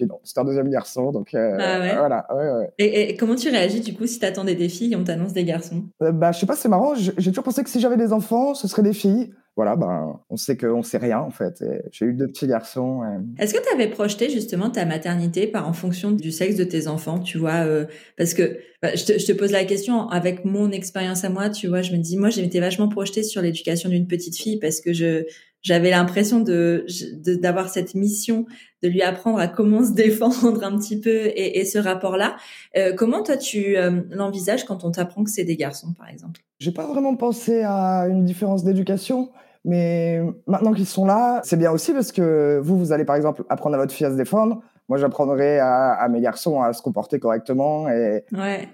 Puis, 0.00 0.08
non, 0.08 0.18
c'est 0.24 0.38
un 0.38 0.44
deuxième 0.44 0.70
garçon. 0.70 1.12
Donc, 1.12 1.34
euh, 1.34 1.58
ah 1.60 1.98
voilà. 1.98 2.26
Ouais, 2.34 2.60
ouais. 2.60 2.70
Et, 2.78 3.10
et, 3.10 3.16
comment 3.16 3.34
tu 3.34 3.50
réagis, 3.50 3.80
du 3.80 3.92
coup, 3.92 4.06
si 4.06 4.18
t'attendais 4.18 4.54
des 4.54 4.70
filles 4.70 4.94
et 4.94 4.96
on 4.96 5.04
t'annonce 5.04 5.34
des 5.34 5.44
garçons? 5.44 5.84
Euh, 6.02 6.10
bah, 6.10 6.32
je 6.32 6.38
sais 6.38 6.46
pas, 6.46 6.56
c'est 6.56 6.70
marrant. 6.70 6.94
J'ai 6.94 7.30
toujours 7.30 7.44
pensé 7.44 7.62
que 7.62 7.68
si 7.68 7.80
j'avais 7.80 7.98
des 7.98 8.14
enfants, 8.14 8.54
ce 8.54 8.66
seraient 8.66 8.82
des 8.82 8.94
filles 8.94 9.30
voilà, 9.56 9.76
ben, 9.76 10.18
on 10.30 10.36
sait 10.36 10.56
qu'on 10.56 10.82
sait 10.82 10.96
rien 10.96 11.18
en 11.18 11.30
fait. 11.30 11.62
J'ai 11.90 12.06
eu 12.06 12.14
deux 12.14 12.28
petits 12.28 12.46
garçons. 12.46 13.02
Est-ce 13.38 13.52
que 13.52 13.62
tu 13.62 13.74
avais 13.74 13.88
projeté 13.88 14.30
justement 14.30 14.70
ta 14.70 14.86
maternité 14.86 15.46
par 15.46 15.68
en 15.68 15.74
fonction 15.74 16.12
du 16.12 16.30
sexe 16.30 16.56
de 16.56 16.64
tes 16.64 16.86
enfants, 16.86 17.18
tu 17.18 17.36
vois 17.36 17.66
euh, 17.66 17.84
Parce 18.16 18.32
que 18.32 18.58
bah, 18.80 18.94
je, 18.94 19.04
te, 19.04 19.18
je, 19.18 19.26
te, 19.26 19.32
pose 19.32 19.50
la 19.50 19.64
question 19.64 20.08
avec 20.08 20.46
mon 20.46 20.70
expérience 20.70 21.24
à 21.24 21.28
moi, 21.28 21.50
tu 21.50 21.66
vois, 21.66 21.82
je 21.82 21.92
me 21.92 21.98
dis, 21.98 22.16
moi, 22.16 22.30
j'étais 22.30 22.60
vachement 22.60 22.88
projetée 22.88 23.22
sur 23.22 23.42
l'éducation 23.42 23.90
d'une 23.90 24.06
petite 24.06 24.38
fille 24.38 24.58
parce 24.58 24.80
que 24.80 24.94
je 24.94 25.24
j'avais 25.62 25.90
l'impression 25.90 26.40
de 26.40 26.86
d'avoir 27.40 27.68
cette 27.68 27.94
mission 27.94 28.46
de 28.82 28.88
lui 28.88 29.02
apprendre 29.02 29.38
à 29.38 29.46
comment 29.48 29.84
se 29.84 29.92
défendre 29.92 30.64
un 30.64 30.76
petit 30.78 30.98
peu 31.00 31.26
et, 31.26 31.58
et 31.60 31.64
ce 31.64 31.78
rapport-là. 31.78 32.36
Euh, 32.76 32.94
comment 32.94 33.22
toi 33.22 33.36
tu 33.36 33.76
euh, 33.76 34.00
l'envisages 34.10 34.64
quand 34.64 34.84
on 34.84 34.90
t'apprend 34.90 35.24
que 35.24 35.30
c'est 35.30 35.44
des 35.44 35.56
garçons, 35.56 35.92
par 35.98 36.08
exemple? 36.08 36.40
J'ai 36.58 36.72
pas 36.72 36.86
vraiment 36.86 37.14
pensé 37.16 37.62
à 37.62 38.06
une 38.08 38.24
différence 38.24 38.64
d'éducation. 38.64 39.30
Mais 39.64 40.20
maintenant 40.46 40.72
qu'ils 40.72 40.86
sont 40.86 41.04
là, 41.04 41.42
c'est 41.44 41.58
bien 41.58 41.70
aussi 41.70 41.92
parce 41.92 42.12
que 42.12 42.58
vous, 42.62 42.78
vous 42.78 42.92
allez 42.92 43.04
par 43.04 43.16
exemple 43.16 43.44
apprendre 43.50 43.76
à 43.76 43.78
votre 43.78 43.92
fille 43.92 44.06
à 44.06 44.10
se 44.10 44.16
défendre. 44.16 44.62
Moi, 44.90 44.98
j'apprendrai 44.98 45.60
à, 45.60 46.04
mes 46.10 46.20
garçons 46.20 46.60
à 46.60 46.72
se 46.72 46.82
comporter 46.82 47.20
correctement 47.20 47.88
et, 47.88 48.24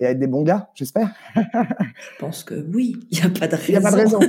et 0.00 0.06
à 0.06 0.10
être 0.12 0.18
des 0.18 0.26
bons 0.26 0.44
gars, 0.44 0.70
j'espère. 0.74 1.10
Je 1.34 2.18
pense 2.18 2.42
que 2.42 2.54
oui, 2.74 2.96
il 3.10 3.18
n'y 3.20 3.26
a 3.26 3.28
pas 3.28 3.46
de 3.46 3.54
raison. 3.54 3.68
Il 3.68 3.72
n'y 3.72 3.76
a 3.76 3.80
pas 3.82 3.90
de 3.90 3.96
raison. 3.96 4.20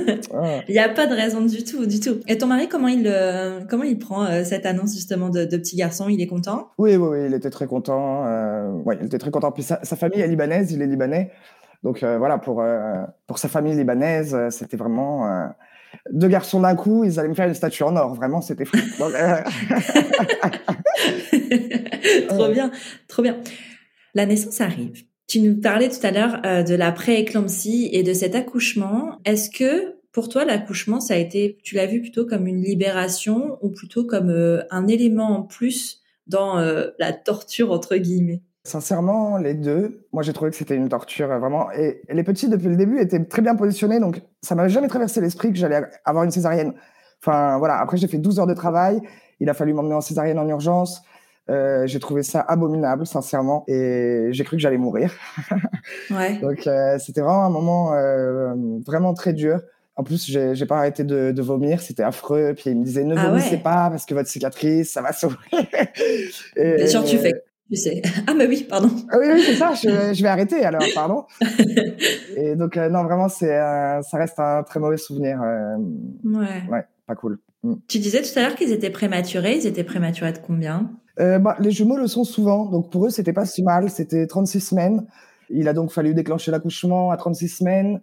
Il 0.68 0.72
n'y 0.72 0.78
a 0.78 0.88
pas 0.90 1.06
de 1.06 1.14
raison 1.14 1.40
du 1.46 1.64
tout, 1.64 1.86
du 1.86 1.98
tout. 1.98 2.20
Et 2.28 2.36
ton 2.36 2.46
mari, 2.46 2.68
comment 2.68 2.88
il, 2.88 3.06
euh, 3.06 3.60
comment 3.70 3.84
il 3.84 3.98
prend 3.98 4.26
euh, 4.26 4.44
cette 4.44 4.66
annonce 4.66 4.92
justement 4.92 5.30
de, 5.30 5.46
de, 5.46 5.56
petit 5.56 5.76
garçon? 5.76 6.10
Il 6.10 6.20
est 6.20 6.26
content? 6.26 6.68
Oui, 6.76 6.94
oui, 6.96 7.08
oui, 7.08 7.26
il 7.26 7.32
était 7.32 7.48
très 7.48 7.66
content. 7.66 8.26
Euh, 8.26 8.70
ouais, 8.84 8.98
il 9.00 9.06
était 9.06 9.16
très 9.16 9.30
content. 9.30 9.50
Puis 9.50 9.62
sa, 9.62 9.82
sa, 9.82 9.96
famille 9.96 10.20
est 10.20 10.28
libanaise, 10.28 10.70
il 10.72 10.82
est 10.82 10.86
libanais. 10.86 11.30
Donc 11.84 12.02
euh, 12.02 12.18
voilà, 12.18 12.36
pour, 12.36 12.62
pour 13.26 13.38
sa 13.38 13.48
famille 13.48 13.74
libanaise, 13.74 14.36
c'était 14.50 14.76
vraiment 14.76 15.48
deux 16.10 16.28
garçons 16.28 16.60
d'un 16.60 16.74
coup, 16.74 17.04
ils 17.04 17.18
allaient 17.18 17.28
me 17.28 17.34
faire 17.34 17.48
une 17.48 17.54
statue 17.54 17.82
en 17.82 17.96
or. 17.96 18.14
Vraiment, 18.14 18.40
c'était 18.40 18.64
fou. 18.64 18.76
trop 22.28 22.48
bien, 22.48 22.70
trop 23.08 23.22
bien. 23.22 23.38
La 24.14 24.26
naissance 24.26 24.60
arrive. 24.60 25.04
Tu 25.26 25.40
nous 25.40 25.60
parlais 25.60 25.88
tout 25.88 26.06
à 26.06 26.10
l'heure 26.10 26.40
euh, 26.46 26.62
de 26.62 26.74
la 26.74 26.90
pré-éclampsie 26.90 27.90
et 27.92 28.02
de 28.02 28.14
cet 28.14 28.34
accouchement. 28.34 29.18
Est-ce 29.24 29.50
que 29.50 29.98
pour 30.12 30.28
toi, 30.28 30.44
l'accouchement, 30.44 31.00
ça 31.00 31.14
a 31.14 31.18
été, 31.18 31.58
tu 31.62 31.74
l'as 31.74 31.86
vu 31.86 32.00
plutôt 32.00 32.26
comme 32.26 32.46
une 32.46 32.62
libération 32.62 33.58
ou 33.60 33.70
plutôt 33.70 34.04
comme 34.04 34.30
euh, 34.30 34.62
un 34.70 34.88
élément 34.88 35.38
en 35.38 35.42
plus 35.42 36.00
dans 36.26 36.58
euh, 36.58 36.88
la 36.98 37.12
torture 37.12 37.70
entre 37.70 37.96
guillemets? 37.96 38.42
Sincèrement, 38.68 39.38
les 39.38 39.54
deux. 39.54 40.06
Moi, 40.12 40.22
j'ai 40.22 40.34
trouvé 40.34 40.50
que 40.50 40.56
c'était 40.56 40.76
une 40.76 40.90
torture 40.90 41.28
vraiment. 41.38 41.70
Et 41.72 42.02
les 42.10 42.22
petits, 42.22 42.48
depuis 42.48 42.68
le 42.68 42.76
début, 42.76 43.00
étaient 43.00 43.24
très 43.24 43.40
bien 43.40 43.56
positionnés, 43.56 43.98
donc 43.98 44.20
ça 44.42 44.54
m'avait 44.54 44.68
jamais 44.68 44.88
traversé 44.88 45.22
l'esprit 45.22 45.50
que 45.50 45.58
j'allais 45.58 45.82
avoir 46.04 46.24
une 46.24 46.30
césarienne. 46.30 46.74
Enfin, 47.22 47.56
voilà. 47.56 47.78
Après, 47.78 47.96
j'ai 47.96 48.08
fait 48.08 48.18
12 48.18 48.40
heures 48.40 48.46
de 48.46 48.54
travail. 48.54 49.00
Il 49.40 49.48
a 49.48 49.54
fallu 49.54 49.72
m'emmener 49.72 49.94
en 49.94 50.02
césarienne 50.02 50.38
en 50.38 50.46
urgence. 50.48 51.02
Euh, 51.50 51.86
j'ai 51.86 51.98
trouvé 51.98 52.22
ça 52.22 52.40
abominable, 52.40 53.06
sincèrement, 53.06 53.64
et 53.68 54.28
j'ai 54.32 54.44
cru 54.44 54.58
que 54.58 54.60
j'allais 54.60 54.76
mourir. 54.76 55.14
ouais. 56.10 56.38
Donc 56.40 56.66
euh, 56.66 56.98
c'était 56.98 57.22
vraiment 57.22 57.44
un 57.44 57.50
moment 57.50 57.94
euh, 57.94 58.52
vraiment 58.86 59.14
très 59.14 59.32
dur. 59.32 59.60
En 59.96 60.04
plus, 60.04 60.30
j'ai 60.30 60.66
pas 60.66 60.76
arrêté 60.76 61.04
de, 61.04 61.32
de 61.32 61.42
vomir, 61.42 61.80
c'était 61.80 62.02
affreux. 62.02 62.52
Puis 62.54 62.70
il 62.70 62.78
me 62.78 62.84
disait 62.84 63.02
ne 63.02 63.16
ah 63.16 63.30
vomissez 63.30 63.56
pas 63.56 63.88
parce 63.90 64.04
que 64.04 64.14
votre 64.14 64.28
cicatrice, 64.28 64.92
ça 64.92 65.00
va 65.00 65.12
s'ouvrir. 65.12 65.38
Bien 66.56 66.86
sûr, 66.86 67.02
tu 67.02 67.16
fais. 67.18 67.42
Tu 67.70 67.76
sais. 67.76 68.02
Ah 68.26 68.34
mais 68.34 68.46
oui, 68.46 68.66
pardon. 68.68 68.90
Ah 69.10 69.18
oui, 69.18 69.26
oui 69.32 69.42
c'est 69.44 69.56
ça. 69.56 69.74
Je, 69.74 70.14
je, 70.14 70.22
vais 70.22 70.28
arrêter 70.28 70.64
alors, 70.64 70.82
pardon. 70.94 71.24
et 72.36 72.56
donc 72.56 72.76
euh, 72.76 72.88
non, 72.88 73.04
vraiment, 73.04 73.28
c'est 73.28 73.48
ça 73.48 74.18
reste 74.18 74.38
un 74.38 74.62
très 74.62 74.80
mauvais 74.80 74.96
souvenir. 74.96 75.40
ouais. 76.24 76.62
Ouais, 76.70 76.84
pas 77.06 77.14
cool. 77.14 77.38
Mm. 77.62 77.74
Tu 77.86 77.98
disais 77.98 78.22
tout 78.22 78.38
à 78.38 78.42
l'heure 78.42 78.54
qu'ils 78.54 78.72
étaient 78.72 78.90
prématurés. 78.90 79.56
Ils 79.56 79.66
étaient 79.66 79.84
prématurés 79.84 80.32
de 80.32 80.38
combien? 80.38 80.90
Euh, 81.20 81.38
bah, 81.38 81.56
Les 81.58 81.70
jumeaux 81.70 81.96
le 81.96 82.06
sont 82.06 82.24
souvent. 82.24 82.66
Donc 82.66 82.90
pour 82.90 83.06
eux, 83.06 83.10
c'était 83.10 83.32
pas 83.32 83.46
si 83.46 83.62
mal. 83.62 83.90
C'était 83.90 84.26
36 84.26 84.60
semaines. 84.60 85.06
Il 85.50 85.68
a 85.68 85.72
donc 85.72 85.90
fallu 85.90 86.14
déclencher 86.14 86.50
l'accouchement 86.50 87.10
à 87.10 87.16
36 87.16 87.48
semaines. 87.48 88.00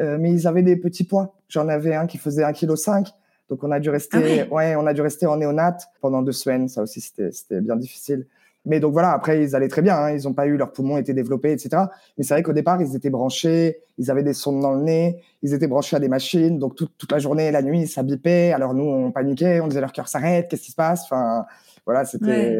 Euh, 0.00 0.18
mais 0.20 0.32
ils 0.32 0.46
avaient 0.46 0.62
des 0.62 0.76
petits 0.76 1.04
poids. 1.04 1.34
J'en 1.48 1.68
avais 1.68 1.94
un 1.94 2.06
qui 2.06 2.18
faisait 2.18 2.42
1,5 2.42 3.04
kg. 3.04 3.10
Donc 3.48 3.62
on 3.62 3.70
a 3.70 3.78
dû 3.78 3.90
rester, 3.90 4.46
ah 4.50 4.54
ouais. 4.54 4.74
on 4.74 4.86
a 4.86 4.92
dû 4.92 5.00
rester 5.02 5.24
en 5.26 5.36
néonat 5.36 5.76
pendant 6.00 6.20
deux 6.20 6.32
semaines. 6.32 6.68
Ça 6.68 6.82
aussi, 6.82 7.00
c'était 7.00 7.60
bien 7.60 7.76
difficile. 7.76 8.26
Mais 8.66 8.80
donc 8.80 8.92
voilà, 8.92 9.12
après, 9.12 9.42
ils 9.42 9.56
allaient 9.56 9.68
très 9.68 9.80
bien. 9.80 9.96
Hein. 9.96 10.10
Ils 10.10 10.24
n'ont 10.24 10.34
pas 10.34 10.46
eu 10.46 10.56
leurs 10.56 10.72
poumons 10.72 10.98
étaient 10.98 11.14
développés, 11.14 11.52
etc. 11.52 11.84
Mais 12.18 12.24
c'est 12.24 12.34
vrai 12.34 12.42
qu'au 12.42 12.52
départ, 12.52 12.82
ils 12.82 12.94
étaient 12.94 13.10
branchés, 13.10 13.78
ils 13.96 14.10
avaient 14.10 14.24
des 14.24 14.34
sondes 14.34 14.60
dans 14.60 14.72
le 14.72 14.82
nez, 14.82 15.22
ils 15.42 15.54
étaient 15.54 15.68
branchés 15.68 15.96
à 15.96 16.00
des 16.00 16.08
machines. 16.08 16.58
Donc 16.58 16.74
toute, 16.74 16.92
toute 16.98 17.12
la 17.12 17.18
journée 17.18 17.46
et 17.46 17.52
la 17.52 17.62
nuit, 17.62 17.86
ça 17.86 18.02
bipait. 18.02 18.52
Alors 18.52 18.74
nous, 18.74 18.84
on 18.84 19.12
paniquait, 19.12 19.60
on 19.60 19.68
disait 19.68 19.80
leur 19.80 19.92
cœur 19.92 20.08
s'arrête, 20.08 20.48
qu'est-ce 20.48 20.62
qui 20.62 20.72
se 20.72 20.76
passe? 20.76 21.04
Enfin, 21.04 21.46
voilà, 21.86 22.04
c'était 22.04 22.58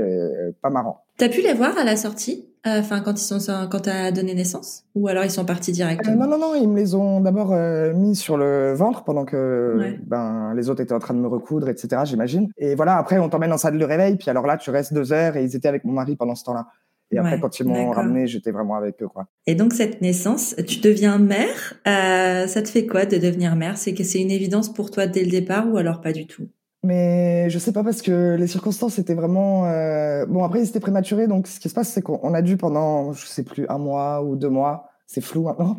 pas 0.62 0.70
marrant. 0.70 1.04
T'as 1.18 1.28
pu 1.28 1.42
les 1.42 1.52
voir 1.52 1.76
à 1.76 1.84
la 1.84 1.96
sortie? 1.96 2.48
Enfin, 2.66 3.00
quand 3.00 3.12
ils 3.12 3.24
sont, 3.24 3.38
quand 3.70 3.80
t'as 3.80 4.10
donné 4.10 4.34
naissance 4.34 4.84
Ou 4.96 5.06
alors 5.08 5.24
ils 5.24 5.30
sont 5.30 5.44
partis 5.44 5.72
directement? 5.72 6.12
Euh, 6.12 6.26
Non, 6.26 6.26
non, 6.26 6.38
non, 6.38 6.54
ils 6.54 6.68
me 6.68 6.76
les 6.76 6.94
ont 6.94 7.20
d'abord 7.20 7.52
euh, 7.52 7.92
mis 7.94 8.16
sur 8.16 8.36
le 8.36 8.74
ventre 8.74 9.04
pendant 9.04 9.24
que 9.24 9.96
ben 10.04 10.52
les 10.54 10.68
autres 10.68 10.82
étaient 10.82 10.92
en 10.94 10.98
train 10.98 11.14
de 11.14 11.20
me 11.20 11.28
recoudre, 11.28 11.68
etc. 11.68 12.02
J'imagine. 12.04 12.48
Et 12.58 12.74
voilà, 12.74 12.96
après 12.96 13.18
on 13.18 13.28
t'emmène 13.28 13.52
en 13.52 13.58
salle 13.58 13.78
de 13.78 13.84
réveil, 13.84 14.16
puis 14.16 14.30
alors 14.30 14.46
là 14.46 14.56
tu 14.56 14.70
restes 14.70 14.92
deux 14.92 15.12
heures 15.12 15.36
et 15.36 15.44
ils 15.44 15.54
étaient 15.54 15.68
avec 15.68 15.84
mon 15.84 15.92
mari 15.92 16.16
pendant 16.16 16.34
ce 16.34 16.44
temps-là. 16.44 16.66
Et 17.12 17.18
après, 17.18 17.38
quand 17.38 17.60
ils 17.60 17.66
m'ont 17.66 17.92
ramené, 17.92 18.26
j'étais 18.26 18.50
vraiment 18.50 18.74
avec 18.74 19.00
eux, 19.00 19.06
quoi. 19.06 19.26
Et 19.46 19.54
donc, 19.54 19.74
cette 19.74 20.02
naissance, 20.02 20.56
tu 20.66 20.80
deviens 20.80 21.18
mère. 21.18 21.74
ça 21.84 22.62
te 22.62 22.68
fait 22.68 22.86
quoi 22.86 23.06
de 23.06 23.16
devenir 23.16 23.54
mère? 23.54 23.78
C'est 23.78 23.94
que 23.94 24.02
c'est 24.02 24.20
une 24.20 24.32
évidence 24.32 24.72
pour 24.72 24.90
toi 24.90 25.06
dès 25.06 25.22
le 25.22 25.30
départ 25.30 25.72
ou 25.72 25.76
alors 25.76 26.00
pas 26.00 26.12
du 26.12 26.26
tout? 26.26 26.48
Mais 26.86 27.50
je 27.50 27.58
sais 27.58 27.72
pas 27.72 27.82
parce 27.82 28.00
que 28.00 28.36
les 28.38 28.46
circonstances 28.46 28.98
étaient 28.98 29.14
vraiment 29.14 29.66
euh... 29.66 30.24
bon 30.26 30.44
après 30.44 30.60
ils 30.60 30.68
étaient 30.68 30.80
prématurés 30.80 31.26
donc 31.26 31.46
ce 31.46 31.60
qui 31.60 31.68
se 31.68 31.74
passe 31.74 31.88
c'est 31.88 32.02
qu'on 32.02 32.32
a 32.32 32.42
dû 32.42 32.56
pendant 32.56 33.12
je 33.12 33.26
sais 33.26 33.42
plus 33.42 33.66
un 33.68 33.78
mois 33.78 34.22
ou 34.22 34.36
deux 34.36 34.48
mois 34.48 34.90
c'est 35.06 35.20
flou 35.20 35.42
maintenant 35.42 35.76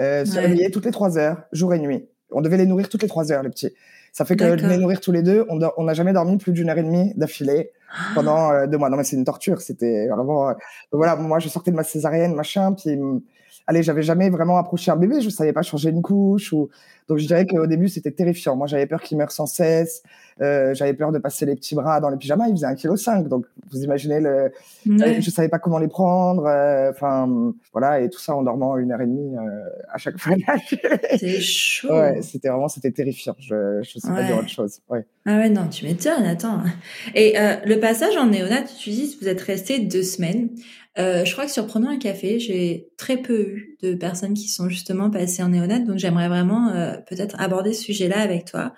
euh, 0.00 0.24
se 0.24 0.38
réveiller 0.38 0.70
toutes 0.70 0.84
les 0.84 0.90
trois 0.90 1.18
heures 1.18 1.42
jour 1.52 1.72
et 1.74 1.78
nuit. 1.78 2.08
On 2.30 2.40
devait 2.40 2.56
les 2.56 2.66
nourrir 2.66 2.88
toutes 2.88 3.02
les 3.02 3.08
trois 3.08 3.32
heures 3.32 3.42
les 3.42 3.50
petits. 3.50 3.70
Ça 4.12 4.24
fait 4.24 4.36
que 4.36 4.44
les 4.44 4.78
nourrir 4.78 5.00
tous 5.00 5.12
les 5.12 5.22
deux 5.22 5.46
on 5.48 5.84
n'a 5.84 5.94
jamais 5.94 6.12
dormi 6.12 6.38
plus 6.38 6.52
d'une 6.52 6.68
heure 6.70 6.78
et 6.78 6.82
demie 6.82 7.12
d'affilée 7.16 7.70
pendant 8.14 8.50
euh, 8.50 8.66
deux 8.66 8.78
mois. 8.78 8.90
Non 8.90 8.96
mais 8.96 9.04
c'est 9.04 9.16
une 9.16 9.24
torture 9.24 9.60
c'était 9.60 10.08
vraiment 10.08 10.48
euh, 10.48 10.54
voilà 10.92 11.16
moi 11.16 11.38
je 11.38 11.48
sortais 11.48 11.70
de 11.70 11.76
ma 11.76 11.84
césarienne 11.84 12.34
machin 12.34 12.72
puis 12.72 12.98
allez, 13.66 13.82
j'avais 13.82 14.02
jamais 14.02 14.30
vraiment 14.30 14.56
approché 14.56 14.90
un 14.90 14.96
bébé, 14.96 15.20
je 15.20 15.28
savais 15.28 15.52
pas 15.52 15.62
changer 15.62 15.90
une 15.90 16.02
couche 16.02 16.52
ou 16.52 16.68
donc 17.08 17.18
je 17.18 17.26
dirais 17.26 17.46
qu'au 17.46 17.66
début 17.66 17.88
c'était 17.88 18.10
terrifiant. 18.10 18.56
Moi 18.56 18.66
j'avais 18.66 18.86
peur 18.86 19.00
qu'il 19.00 19.16
meure 19.16 19.30
sans 19.30 19.46
cesse, 19.46 20.02
euh, 20.40 20.74
j'avais 20.74 20.94
peur 20.94 21.12
de 21.12 21.18
passer 21.18 21.46
les 21.46 21.54
petits 21.54 21.74
bras 21.74 22.00
dans 22.00 22.08
les 22.08 22.16
pyjamas, 22.16 22.48
il 22.48 22.52
faisait 22.52 22.66
un 22.66 22.74
kilo 22.74 22.96
cinq, 22.96 23.28
donc 23.28 23.46
vous 23.70 23.82
imaginez 23.82 24.20
le, 24.20 24.52
ouais. 24.86 25.20
je 25.20 25.30
savais 25.30 25.48
pas 25.48 25.58
comment 25.58 25.78
les 25.78 25.88
prendre, 25.88 26.46
euh, 26.46 26.90
enfin 26.90 27.52
voilà 27.72 28.00
et 28.00 28.08
tout 28.08 28.20
ça 28.20 28.34
en 28.34 28.42
dormant 28.42 28.76
une 28.76 28.92
heure 28.92 29.00
et 29.00 29.06
demie 29.06 29.36
euh, 29.36 29.68
à 29.92 29.98
chaque 29.98 30.18
fois. 30.18 30.34
C'est 31.16 31.40
chaud. 31.40 31.92
Ouais, 31.92 32.22
c'était 32.22 32.48
vraiment 32.48 32.68
c'était 32.68 32.92
terrifiant. 32.92 33.36
Je 33.38 33.80
je 33.82 33.98
sais 33.98 34.08
pas 34.08 34.22
dire 34.22 34.38
autre 34.38 34.48
chose. 34.48 34.80
Ouais. 34.88 35.06
Ah 35.26 35.38
ouais 35.38 35.48
non, 35.48 35.68
tu 35.68 35.84
m'étonnes. 35.84 36.24
Attends. 36.24 36.60
Et 37.14 37.34
le 37.36 37.76
passage 37.76 38.16
en 38.16 38.26
néonat, 38.26 38.62
tu 38.62 38.90
dis 38.90 39.16
vous 39.20 39.28
êtes 39.28 39.40
resté 39.40 39.80
deux 39.80 40.02
semaines. 40.02 40.50
Euh, 40.98 41.24
je 41.24 41.32
crois 41.32 41.44
que 41.44 41.52
sur 41.52 41.66
Prenons 41.66 41.88
un 41.90 41.98
café, 41.98 42.38
j'ai 42.38 42.88
très 42.96 43.18
peu 43.18 43.40
eu 43.40 43.76
de 43.82 43.94
personnes 43.94 44.34
qui 44.34 44.48
sont 44.48 44.68
justement 44.68 45.10
passées 45.10 45.42
en 45.42 45.50
néonat, 45.50 45.80
donc 45.80 45.98
j'aimerais 45.98 46.28
vraiment 46.28 46.68
euh, 46.68 46.96
peut-être 47.08 47.36
aborder 47.38 47.74
ce 47.74 47.82
sujet-là 47.82 48.18
avec 48.18 48.46
toi. 48.46 48.72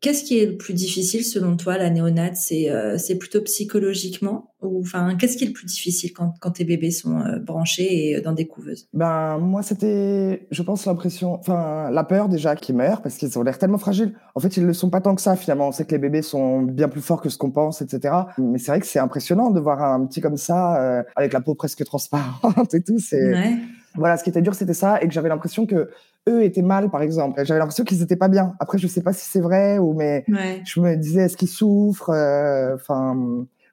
Qu'est-ce 0.00 0.22
qui 0.22 0.38
est 0.38 0.46
le 0.46 0.56
plus 0.56 0.74
difficile 0.74 1.24
selon 1.24 1.56
toi, 1.56 1.76
la 1.76 1.90
néonate? 1.90 2.36
C'est 2.36 2.70
euh, 2.70 2.98
c'est 2.98 3.16
plutôt 3.16 3.40
psychologiquement 3.42 4.54
ou 4.62 4.80
enfin 4.80 5.16
qu'est-ce 5.16 5.36
qui 5.36 5.42
est 5.42 5.48
le 5.48 5.52
plus 5.52 5.66
difficile 5.66 6.12
quand, 6.12 6.34
quand 6.40 6.52
tes 6.52 6.64
bébés 6.64 6.92
sont 6.92 7.18
euh, 7.18 7.40
branchés 7.40 8.10
et 8.10 8.16
euh, 8.16 8.20
dans 8.20 8.32
des 8.32 8.46
couveuses? 8.46 8.88
Ben 8.92 9.38
moi 9.38 9.62
c'était, 9.62 10.46
je 10.52 10.62
pense 10.62 10.86
l'impression, 10.86 11.34
enfin 11.34 11.90
la 11.90 12.04
peur 12.04 12.28
déjà 12.28 12.54
qu'ils 12.54 12.76
meurent 12.76 13.02
parce 13.02 13.16
qu'ils 13.16 13.36
ont 13.40 13.42
l'air 13.42 13.58
tellement 13.58 13.78
fragiles. 13.78 14.14
En 14.36 14.40
fait 14.40 14.56
ils 14.56 14.62
ne 14.62 14.68
le 14.68 14.72
sont 14.72 14.88
pas 14.88 15.00
tant 15.00 15.16
que 15.16 15.20
ça 15.22 15.34
finalement. 15.34 15.68
On 15.68 15.72
sait 15.72 15.84
que 15.84 15.90
les 15.90 15.98
bébés 15.98 16.22
sont 16.22 16.62
bien 16.62 16.88
plus 16.88 17.02
forts 17.02 17.20
que 17.20 17.28
ce 17.28 17.36
qu'on 17.36 17.50
pense, 17.50 17.82
etc. 17.82 18.14
Mais 18.38 18.58
c'est 18.58 18.70
vrai 18.70 18.80
que 18.80 18.86
c'est 18.86 19.00
impressionnant 19.00 19.50
de 19.50 19.58
voir 19.58 19.82
un 19.82 20.06
petit 20.06 20.20
comme 20.20 20.36
ça 20.36 21.04
avec 21.16 21.32
la 21.32 21.40
peau 21.40 21.56
presque 21.56 21.84
transparente 21.84 22.72
et 22.72 22.82
tout. 22.82 23.00
C'est 23.00 23.32
ouais. 23.32 23.56
voilà 23.96 24.16
ce 24.16 24.22
qui 24.22 24.30
était 24.30 24.42
dur 24.42 24.54
c'était 24.54 24.74
ça 24.74 25.02
et 25.02 25.08
que 25.08 25.12
j'avais 25.12 25.28
l'impression 25.28 25.66
que 25.66 25.90
eux 26.28 26.44
étaient 26.44 26.62
mal, 26.62 26.90
par 26.90 27.02
exemple. 27.02 27.44
J'avais 27.44 27.58
l'impression 27.58 27.84
qu'ils 27.84 28.02
étaient 28.02 28.16
pas 28.16 28.28
bien. 28.28 28.54
Après, 28.60 28.78
je 28.78 28.86
sais 28.86 29.02
pas 29.02 29.12
si 29.12 29.26
c'est 29.28 29.40
vrai 29.40 29.78
ou 29.78 29.94
mais 29.94 30.24
ouais. 30.28 30.60
je 30.64 30.80
me 30.80 30.94
disais 30.96 31.22
est-ce 31.22 31.36
qu'ils 31.36 31.48
souffrent. 31.48 32.10
Euh, 32.10 32.74
enfin, 32.74 33.16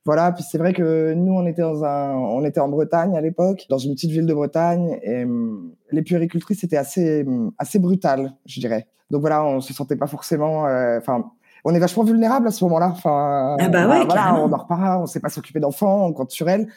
voilà. 0.06 0.32
Puis 0.32 0.44
c'est 0.50 0.58
vrai 0.58 0.74
que 0.74 1.14
nous, 1.14 1.34
on 1.34 1.46
était 1.46 1.62
dans 1.62 1.84
un, 1.84 2.14
on 2.14 2.44
était 2.46 2.60
en 2.60 2.70
Bretagne 2.70 3.18
à 3.18 3.22
l'époque, 3.22 3.66
dans 3.70 3.78
une 3.78 3.94
petite 3.94 4.12
ville 4.12 4.26
de 4.26 4.34
Bretagne, 4.34 5.00
et 5.04 5.26
les 5.92 6.02
puéricultrices 6.02 6.64
étaient 6.64 6.78
assez, 6.78 7.26
assez 7.58 7.80
brutales, 7.80 8.34
je 8.46 8.60
dirais. 8.60 8.88
Donc 9.12 9.22
voilà, 9.22 9.44
on 9.46 9.62
se 9.62 9.74
sentait 9.74 9.96
pas 9.96 10.08
forcément, 10.08 10.66
euh, 10.66 10.98
enfin. 10.98 11.32
on 11.64 11.74
est 11.76 11.80
vachement 11.80 12.04
vulnérable 12.04 12.48
à 12.48 12.52
ce 12.52 12.64
moment-là. 12.66 12.90
Enfin, 12.92 13.56
ah 13.60 13.70
bah 13.70 13.88
ouais, 13.88 14.06
voilà, 14.06 14.36
on 14.40 14.48
dort 14.48 14.68
pas, 14.68 15.00
on 15.00 15.06
sait 15.06 15.20
pas 15.20 15.30
s'occuper 15.30 15.60
d'enfants, 15.60 16.08
on 16.08 16.14
compte 16.14 16.32
sur 16.32 16.50
elles. 16.50 16.68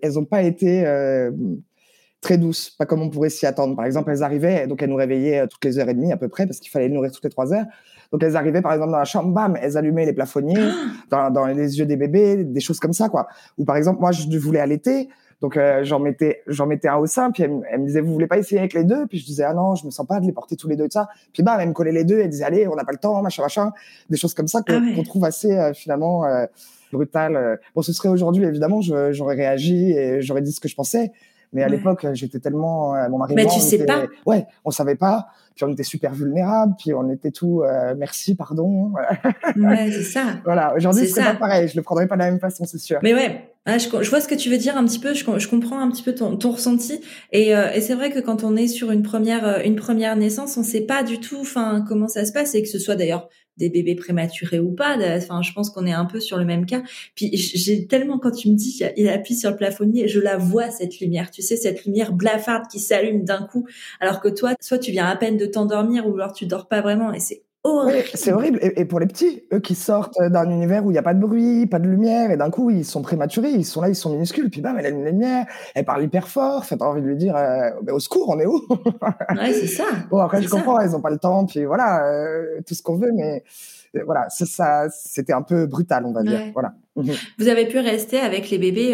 Elles 0.00 0.18
ont 0.18 0.24
pas 0.24 0.42
été 0.42 0.86
euh, 0.86 1.30
très 2.22 2.38
douces, 2.38 2.70
pas 2.70 2.86
comme 2.86 3.02
on 3.02 3.10
pourrait 3.10 3.28
s'y 3.28 3.44
attendre. 3.44 3.76
Par 3.76 3.84
exemple, 3.84 4.10
elles 4.10 4.22
arrivaient, 4.22 4.66
donc 4.66 4.82
elles 4.82 4.88
nous 4.88 4.96
réveillaient 4.96 5.40
euh, 5.40 5.46
toutes 5.46 5.64
les 5.64 5.78
heures 5.78 5.88
et 5.90 5.94
demie 5.94 6.12
à 6.12 6.16
peu 6.16 6.28
près, 6.28 6.46
parce 6.46 6.58
qu'il 6.60 6.70
fallait 6.70 6.88
les 6.88 6.94
nourrir 6.94 7.12
toutes 7.12 7.24
les 7.24 7.30
trois 7.30 7.52
heures. 7.52 7.66
Donc 8.12 8.22
elles 8.22 8.36
arrivaient 8.36 8.62
par 8.62 8.72
exemple 8.72 8.92
dans 8.92 8.98
la 8.98 9.04
chambre, 9.04 9.30
bam, 9.30 9.58
elles 9.60 9.76
allumaient 9.76 10.06
les 10.06 10.12
plafonniers 10.12 10.68
dans, 11.10 11.30
dans, 11.30 11.46
les 11.46 11.78
yeux 11.78 11.84
des 11.84 11.96
bébés, 11.96 12.44
des 12.44 12.60
choses 12.60 12.80
comme 12.80 12.92
ça, 12.94 13.10
quoi. 13.10 13.26
Ou 13.58 13.64
par 13.64 13.76
exemple, 13.76 14.00
moi, 14.00 14.12
je 14.12 14.38
voulais 14.38 14.60
allaiter, 14.60 15.08
donc 15.42 15.56
euh, 15.56 15.82
j'en 15.82 15.98
mettais, 15.98 16.42
j'en 16.46 16.66
mettais 16.66 16.86
un 16.86 16.98
au 16.98 17.06
sein, 17.06 17.32
puis 17.32 17.42
elle, 17.42 17.80
me 17.80 17.84
disait, 17.84 18.00
vous 18.00 18.12
voulez 18.12 18.28
pas 18.28 18.38
essayer 18.38 18.60
avec 18.60 18.74
les 18.74 18.84
deux? 18.84 19.08
Puis 19.08 19.18
je 19.18 19.26
disais, 19.26 19.42
ah 19.42 19.52
non, 19.52 19.74
je 19.74 19.84
me 19.84 19.90
sens 19.90 20.06
pas 20.06 20.20
de 20.20 20.26
les 20.26 20.32
porter 20.32 20.54
tous 20.54 20.68
les 20.68 20.76
deux 20.76 20.86
de 20.86 20.92
ça. 20.92 21.08
Puis 21.32 21.42
bam, 21.42 21.58
elle 21.60 21.68
me 21.68 21.74
collait 21.74 21.90
les 21.90 22.04
deux, 22.04 22.20
elle 22.20 22.30
disait, 22.30 22.44
allez, 22.44 22.68
on 22.68 22.76
n'a 22.76 22.84
pas 22.84 22.92
le 22.92 22.98
temps, 22.98 23.20
machin, 23.22 23.42
machin, 23.42 23.72
des 24.08 24.16
choses 24.16 24.34
comme 24.34 24.46
ça 24.46 24.60
qu'on 24.62 24.74
ah 24.74 24.96
ouais. 24.96 25.02
trouve 25.02 25.24
assez 25.24 25.52
euh, 25.52 25.74
finalement 25.74 26.24
euh, 26.24 26.46
brutales. 26.92 27.58
Bon, 27.74 27.82
ce 27.82 27.92
serait 27.92 28.08
aujourd'hui, 28.08 28.44
évidemment, 28.44 28.80
j'aurais 28.82 29.34
réagi 29.34 29.90
et 29.92 30.22
j'aurais 30.22 30.42
dit 30.42 30.52
ce 30.52 30.60
que 30.60 30.68
je 30.68 30.76
pensais. 30.76 31.10
Mais 31.52 31.62
à 31.62 31.66
ouais. 31.66 31.76
l'époque, 31.76 32.06
j'étais 32.12 32.38
tellement 32.38 32.94
euh, 32.94 33.08
mon 33.08 33.18
mari. 33.18 33.34
Mais 33.34 33.44
moi, 33.44 33.52
tu 33.52 33.60
sais 33.60 33.76
était, 33.76 33.86
pas. 33.86 34.06
Ouais, 34.26 34.46
on 34.64 34.70
savait 34.70 34.94
pas. 34.94 35.28
Puis 35.54 35.64
on 35.64 35.68
était 35.68 35.82
super 35.82 36.12
vulnérables. 36.12 36.74
Puis 36.78 36.94
on 36.94 37.10
était 37.10 37.30
tout 37.30 37.62
euh, 37.62 37.94
merci, 37.96 38.34
pardon. 38.34 38.92
ouais, 39.56 39.90
c'est 39.90 40.02
ça. 40.02 40.24
Voilà. 40.44 40.74
Aujourd'hui, 40.74 41.06
ce 41.06 41.14
serait 41.14 41.32
pas 41.32 41.38
pareil. 41.38 41.68
Je 41.68 41.76
le 41.76 41.82
prendrais 41.82 42.06
pas 42.06 42.14
de 42.16 42.20
la 42.20 42.30
même 42.30 42.40
façon, 42.40 42.64
c'est 42.64 42.78
sûr. 42.78 42.98
Mais 43.02 43.14
ouais. 43.14 43.48
Ah, 43.64 43.78
je, 43.78 43.88
je, 43.88 44.10
vois 44.10 44.20
ce 44.20 44.26
que 44.26 44.34
tu 44.34 44.50
veux 44.50 44.58
dire 44.58 44.76
un 44.76 44.84
petit 44.84 44.98
peu. 44.98 45.14
Je, 45.14 45.24
je 45.38 45.48
comprends 45.48 45.78
un 45.78 45.88
petit 45.88 46.02
peu 46.02 46.14
ton, 46.14 46.36
ton 46.36 46.50
ressenti. 46.50 47.00
Et, 47.30 47.54
euh, 47.54 47.70
et 47.72 47.80
c'est 47.80 47.94
vrai 47.94 48.10
que 48.10 48.18
quand 48.18 48.42
on 48.42 48.56
est 48.56 48.66
sur 48.66 48.90
une 48.90 49.04
première 49.04 49.46
euh, 49.46 49.60
une 49.64 49.76
première 49.76 50.16
naissance, 50.16 50.56
on 50.56 50.64
sait 50.64 50.80
pas 50.80 51.04
du 51.04 51.20
tout, 51.20 51.38
enfin 51.40 51.84
comment 51.86 52.08
ça 52.08 52.24
se 52.24 52.32
passe 52.32 52.56
et 52.56 52.62
que 52.62 52.68
ce 52.68 52.80
soit 52.80 52.96
d'ailleurs 52.96 53.28
des 53.56 53.68
bébés 53.68 53.94
prématurés 53.94 54.60
ou 54.60 54.72
pas. 54.72 54.96
Enfin, 55.16 55.42
je 55.42 55.52
pense 55.52 55.70
qu'on 55.70 55.86
est 55.86 55.92
un 55.92 56.04
peu 56.04 56.20
sur 56.20 56.38
le 56.38 56.44
même 56.44 56.66
cas. 56.66 56.82
Puis 57.14 57.36
j'ai 57.36 57.86
tellement 57.86 58.18
quand 58.18 58.32
tu 58.32 58.50
me 58.50 58.54
dis 58.54 58.82
il 58.96 59.08
appuie 59.08 59.36
sur 59.36 59.50
le 59.50 59.56
plafonnier, 59.56 60.08
je 60.08 60.20
la 60.20 60.36
vois 60.36 60.70
cette 60.70 61.00
lumière. 61.00 61.30
Tu 61.30 61.42
sais 61.42 61.56
cette 61.56 61.84
lumière 61.84 62.12
blafarde 62.12 62.64
qui 62.70 62.80
s'allume 62.80 63.24
d'un 63.24 63.42
coup, 63.44 63.66
alors 64.00 64.20
que 64.20 64.28
toi, 64.28 64.54
soit 64.60 64.78
tu 64.78 64.90
viens 64.90 65.06
à 65.06 65.16
peine 65.16 65.36
de 65.36 65.46
t'endormir 65.46 66.06
ou 66.06 66.14
alors 66.14 66.32
tu 66.32 66.46
dors 66.46 66.68
pas 66.68 66.80
vraiment 66.80 67.12
et 67.12 67.20
c'est 67.20 67.42
c'est 68.14 68.32
horrible. 68.32 68.58
Et, 68.60 68.84
pour 68.84 68.98
les 68.98 69.06
petits, 69.06 69.44
eux 69.52 69.60
qui 69.60 69.74
sortent 69.74 70.20
d'un 70.20 70.50
univers 70.50 70.84
où 70.84 70.90
il 70.90 70.94
n'y 70.94 70.98
a 70.98 71.02
pas 71.02 71.14
de 71.14 71.20
bruit, 71.20 71.66
pas 71.66 71.78
de 71.78 71.86
lumière, 71.86 72.30
et 72.30 72.36
d'un 72.36 72.50
coup, 72.50 72.70
ils 72.70 72.84
sont 72.84 73.02
prématurés, 73.02 73.50
ils 73.50 73.64
sont 73.64 73.80
là, 73.80 73.88
ils 73.88 73.94
sont 73.94 74.10
minuscules, 74.10 74.50
puis 74.50 74.60
bam, 74.60 74.76
elle 74.78 74.86
a 74.86 74.88
une 74.88 75.04
lumière, 75.04 75.46
elle 75.74 75.84
parle 75.84 76.02
hyper 76.02 76.28
fort, 76.28 76.66
t'as 76.66 76.76
envie 76.84 77.02
de 77.02 77.06
lui 77.06 77.16
dire, 77.16 77.36
euh, 77.36 77.70
au 77.92 78.00
secours, 78.00 78.28
on 78.30 78.40
est 78.40 78.46
où? 78.46 78.60
Ouais, 79.30 79.52
c'est 79.52 79.68
ça. 79.68 79.84
Bon, 80.10 80.18
après, 80.18 80.42
je 80.42 80.48
comprends, 80.48 80.80
ils 80.80 80.90
n'ont 80.90 81.00
pas 81.00 81.10
le 81.10 81.18
temps, 81.18 81.46
puis 81.46 81.64
voilà, 81.64 82.06
euh, 82.06 82.60
tout 82.66 82.74
ce 82.74 82.82
qu'on 82.82 82.96
veut, 82.96 83.12
mais 83.14 83.44
euh, 83.96 84.02
voilà, 84.04 84.26
ça, 84.28 84.88
c'était 84.90 85.32
un 85.32 85.42
peu 85.42 85.66
brutal, 85.66 86.04
on 86.04 86.12
va 86.12 86.22
dire. 86.22 86.40
Voilà. 86.52 86.74
Mhm. 86.96 87.14
Vous 87.38 87.48
avez 87.48 87.66
pu 87.66 87.78
rester 87.78 88.18
avec 88.18 88.50
les 88.50 88.58
bébés 88.58 88.92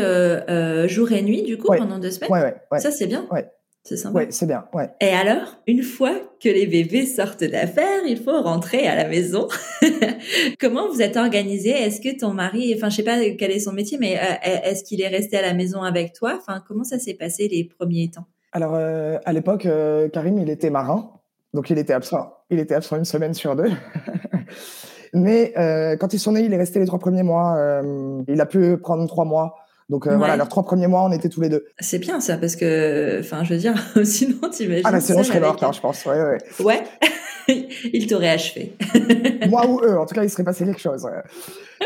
jour 0.88 1.10
et 1.12 1.22
nuit, 1.22 1.42
du 1.42 1.56
coup, 1.56 1.68
pendant 1.76 1.98
deux 1.98 2.10
semaines? 2.10 2.30
Ouais, 2.30 2.54
ouais, 2.70 2.80
Ça, 2.80 2.90
c'est 2.90 3.06
bien. 3.06 3.26
Ouais. 3.30 3.48
C'est 3.88 3.96
sympa. 3.96 4.18
Oui, 4.18 4.26
c'est 4.28 4.44
bien. 4.44 4.66
Ouais. 4.74 4.90
Et 5.00 5.08
alors, 5.08 5.56
une 5.66 5.82
fois 5.82 6.12
que 6.42 6.50
les 6.50 6.66
bébés 6.66 7.06
sortent 7.06 7.42
d'affaires, 7.44 8.02
il 8.06 8.18
faut 8.18 8.42
rentrer 8.42 8.86
à 8.86 8.94
la 8.94 9.08
maison. 9.08 9.48
Comment 10.60 10.90
vous 10.90 11.00
êtes 11.00 11.16
organisé? 11.16 11.70
Est-ce 11.70 12.02
que 12.02 12.14
ton 12.14 12.34
mari, 12.34 12.74
enfin, 12.76 12.90
je 12.90 12.96
sais 12.96 13.02
pas 13.02 13.16
quel 13.38 13.50
est 13.50 13.60
son 13.60 13.72
métier, 13.72 13.96
mais 13.98 14.18
euh, 14.18 14.60
est-ce 14.62 14.84
qu'il 14.84 15.00
est 15.00 15.08
resté 15.08 15.38
à 15.38 15.42
la 15.42 15.54
maison 15.54 15.82
avec 15.82 16.12
toi? 16.12 16.34
Enfin, 16.36 16.62
comment 16.68 16.84
ça 16.84 16.98
s'est 16.98 17.14
passé 17.14 17.48
les 17.48 17.64
premiers 17.64 18.10
temps? 18.10 18.26
Alors, 18.52 18.74
euh, 18.74 19.16
à 19.24 19.32
l'époque, 19.32 19.64
euh, 19.64 20.10
Karim, 20.10 20.38
il 20.38 20.50
était 20.50 20.68
marin, 20.68 21.10
donc 21.54 21.70
il 21.70 21.78
était 21.78 21.94
absent. 21.94 22.34
Il 22.50 22.58
était 22.58 22.74
absent 22.74 22.96
une 22.96 23.06
semaine 23.06 23.32
sur 23.32 23.56
deux. 23.56 23.70
mais 25.14 25.54
quand 25.98 26.12
ils 26.12 26.20
sont 26.20 26.32
nés, 26.32 26.42
il 26.42 26.52
est 26.52 26.58
resté 26.58 26.78
les 26.78 26.84
trois 26.84 26.98
premiers 26.98 27.22
mois. 27.22 27.56
il 28.28 28.38
a 28.38 28.46
pu 28.46 28.76
prendre 28.76 29.06
trois 29.08 29.24
mois 29.24 29.54
donc 29.88 30.06
euh, 30.06 30.16
voilà, 30.16 30.36
leurs 30.36 30.48
trois 30.48 30.64
premiers 30.64 30.86
mois, 30.86 31.04
on 31.04 31.12
était 31.12 31.28
tous 31.28 31.40
les 31.40 31.48
deux. 31.48 31.66
C'est 31.78 31.98
bien 31.98 32.20
ça, 32.20 32.36
parce 32.36 32.56
que, 32.56 33.20
enfin, 33.20 33.42
je 33.44 33.54
veux 33.54 33.60
dire, 33.60 33.74
sinon, 34.04 34.48
t'imagines. 34.50 34.82
Ah, 34.84 34.92
bah, 34.92 35.00
sinon, 35.00 35.22
je 35.22 35.28
serais 35.28 35.40
mort, 35.40 35.56
hein, 35.62 35.72
je 35.72 35.80
pense. 35.80 36.04
Ouais, 36.04 36.20
ouais. 36.20 36.38
Ouais. 36.60 36.82
il 37.92 38.06
t'aurait 38.06 38.28
achevé. 38.28 38.76
Moi 39.48 39.66
ou 39.66 39.80
eux, 39.82 39.98
en 39.98 40.04
tout 40.04 40.14
cas, 40.14 40.24
il 40.24 40.30
serait 40.30 40.44
passé 40.44 40.66
quelque 40.66 40.80
chose. 40.80 41.08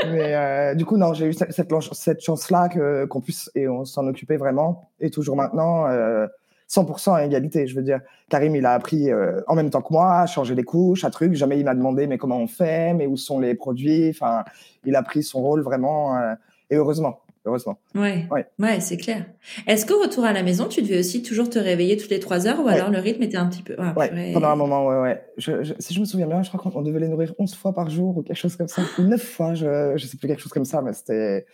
Mais 0.07 0.35
euh, 0.35 0.75
du 0.75 0.85
coup, 0.85 0.97
non, 0.97 1.15
j'ai 1.15 1.27
eu 1.27 1.33
cette, 1.33 1.53
cette, 1.53 2.21
chance-là 2.21 2.69
qu'on 3.09 3.21
puisse, 3.21 3.51
et 3.55 3.69
on 3.69 3.85
s'en 3.85 4.07
occupait 4.09 4.37
vraiment, 4.37 4.91
et 5.01 5.11
toujours 5.11 5.37
maintenant, 5.37 5.87
euh, 5.87 6.27
100% 6.73 7.15
à 7.15 7.25
égalité. 7.25 7.67
Je 7.67 7.77
veux 7.77 7.83
dire, 7.83 8.01
Karim, 8.29 8.57
il 8.57 8.65
a 8.67 8.73
appris 8.73 9.11
euh, 9.11 9.41
en 9.47 9.55
même 9.55 9.71
temps 9.71 9.83
que 9.83 9.93
moi 9.93 10.21
à 10.21 10.27
changer 10.27 10.55
les 10.55 10.65
couches, 10.65 11.05
à 11.05 11.11
trucs. 11.11 11.35
Jamais 11.35 11.59
il 11.59 11.65
m'a 11.65 11.75
demandé, 11.75 12.07
mais 12.07 12.19
comment 12.19 12.39
on 12.39 12.47
fait, 12.47 12.95
mais 12.95 13.07
où 13.07 13.17
sont 13.17 13.39
les 13.39 13.55
produits? 13.55 14.09
Enfin, 14.11 14.45
il 14.85 14.97
a 14.97 15.03
pris 15.03 15.23
son 15.23 15.43
rôle 15.43 15.61
vraiment, 15.63 16.17
euh, 16.17 16.35
et 16.71 16.77
heureusement 16.77 17.21
heureusement. 17.45 17.79
Ouais, 17.95 18.29
ouais, 18.59 18.81
c'est 18.81 18.97
clair. 18.97 19.27
Est-ce 19.67 19.87
qu'au 19.87 20.01
retour 20.01 20.25
à 20.25 20.33
la 20.33 20.43
maison, 20.43 20.69
tu 20.69 20.83
devais 20.83 20.99
aussi 20.99 21.23
toujours 21.23 21.51
te 21.51 21.59
réveiller 21.59 21.97
toutes 21.97 22.11
les 22.11 22.21
trois 22.21 22.47
heures 22.47 22.65
ou 22.65 22.69
alors 22.69 22.91
le 22.91 22.99
rythme 22.99 23.23
était 23.23 23.37
un 23.37 23.47
petit 23.47 23.63
peu... 23.63 23.75
Ah, 23.79 23.95
ouais, 23.97 24.33
pendant 24.33 24.49
un 24.49 24.57
moment, 24.57 24.87
ouais, 24.87 25.01
ouais. 25.01 25.25
Je, 25.37 25.73
si 25.79 25.95
je 25.95 26.01
me 26.01 26.05
souviens 26.05 26.27
bien, 26.27 26.43
je 26.43 26.49
crois 26.51 26.61
qu'on 26.61 26.83
devait 26.83 27.01
les 27.01 27.09
nourrir 27.09 27.35
11 27.39 27.55
fois 27.55 27.73
par 27.73 27.91
jour 27.91 28.19
ou 28.19 28.23
quelque 28.23 28.37
chose 28.37 28.57
comme 28.57 28.69
ça, 28.69 28.83
ou 28.99 29.03
9 29.03 29.23
fois, 29.23 29.55
je, 29.55 29.93
je 29.97 30.07
sais 30.07 30.17
plus, 30.17 30.29
quelque 30.29 30.41
chose 30.41 30.53
comme 30.53 30.65
ça, 30.65 30.83
mais 30.83 30.93
c'était... 30.93 31.47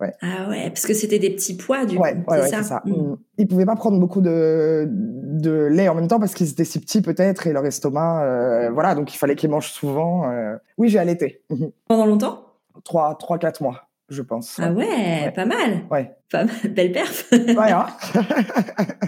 Ouais. 0.00 0.12
Ah 0.20 0.48
ouais, 0.48 0.68
parce 0.68 0.84
que 0.84 0.94
c'était 0.94 1.20
des 1.20 1.30
petits 1.30 1.56
poids 1.56 1.84
du 1.84 1.96
coup, 1.96 2.04
c'est 2.28 2.48
ça, 2.48 2.62
ça. 2.64 2.82
Mm. 2.84 3.14
Ils 3.38 3.46
pouvaient 3.46 3.66
pas 3.66 3.76
prendre 3.76 4.00
beaucoup 4.00 4.20
de, 4.20 4.88
de 4.90 5.66
lait 5.66 5.88
en 5.88 5.94
même 5.94 6.08
temps 6.08 6.18
parce 6.18 6.34
qu'ils 6.34 6.50
étaient 6.50 6.64
si 6.64 6.80
petits 6.80 7.02
peut-être 7.02 7.46
et 7.46 7.52
leur 7.52 7.64
estomac, 7.64 8.24
euh, 8.24 8.70
voilà, 8.70 8.96
donc 8.96 9.14
il 9.14 9.16
fallait 9.16 9.36
qu'ils 9.36 9.50
mangent 9.50 9.70
souvent. 9.70 10.28
Euh. 10.28 10.56
Oui, 10.76 10.88
j'ai 10.88 10.98
allaité. 10.98 11.44
Pendant 11.88 12.06
longtemps? 12.06 12.46
Trois, 12.84 13.14
trois, 13.16 13.38
quatre 13.38 13.62
mois 13.62 13.91
je 14.12 14.22
pense. 14.22 14.58
Ah 14.62 14.72
ouais, 14.72 15.32
pas 15.34 15.44
mal. 15.44 15.84
Ouais. 15.90 16.10
Pas 16.30 16.44
mal. 16.44 16.54
Belle 16.74 16.92
perf. 16.92 17.30
ouais, 17.32 17.72
hein. 17.72 17.86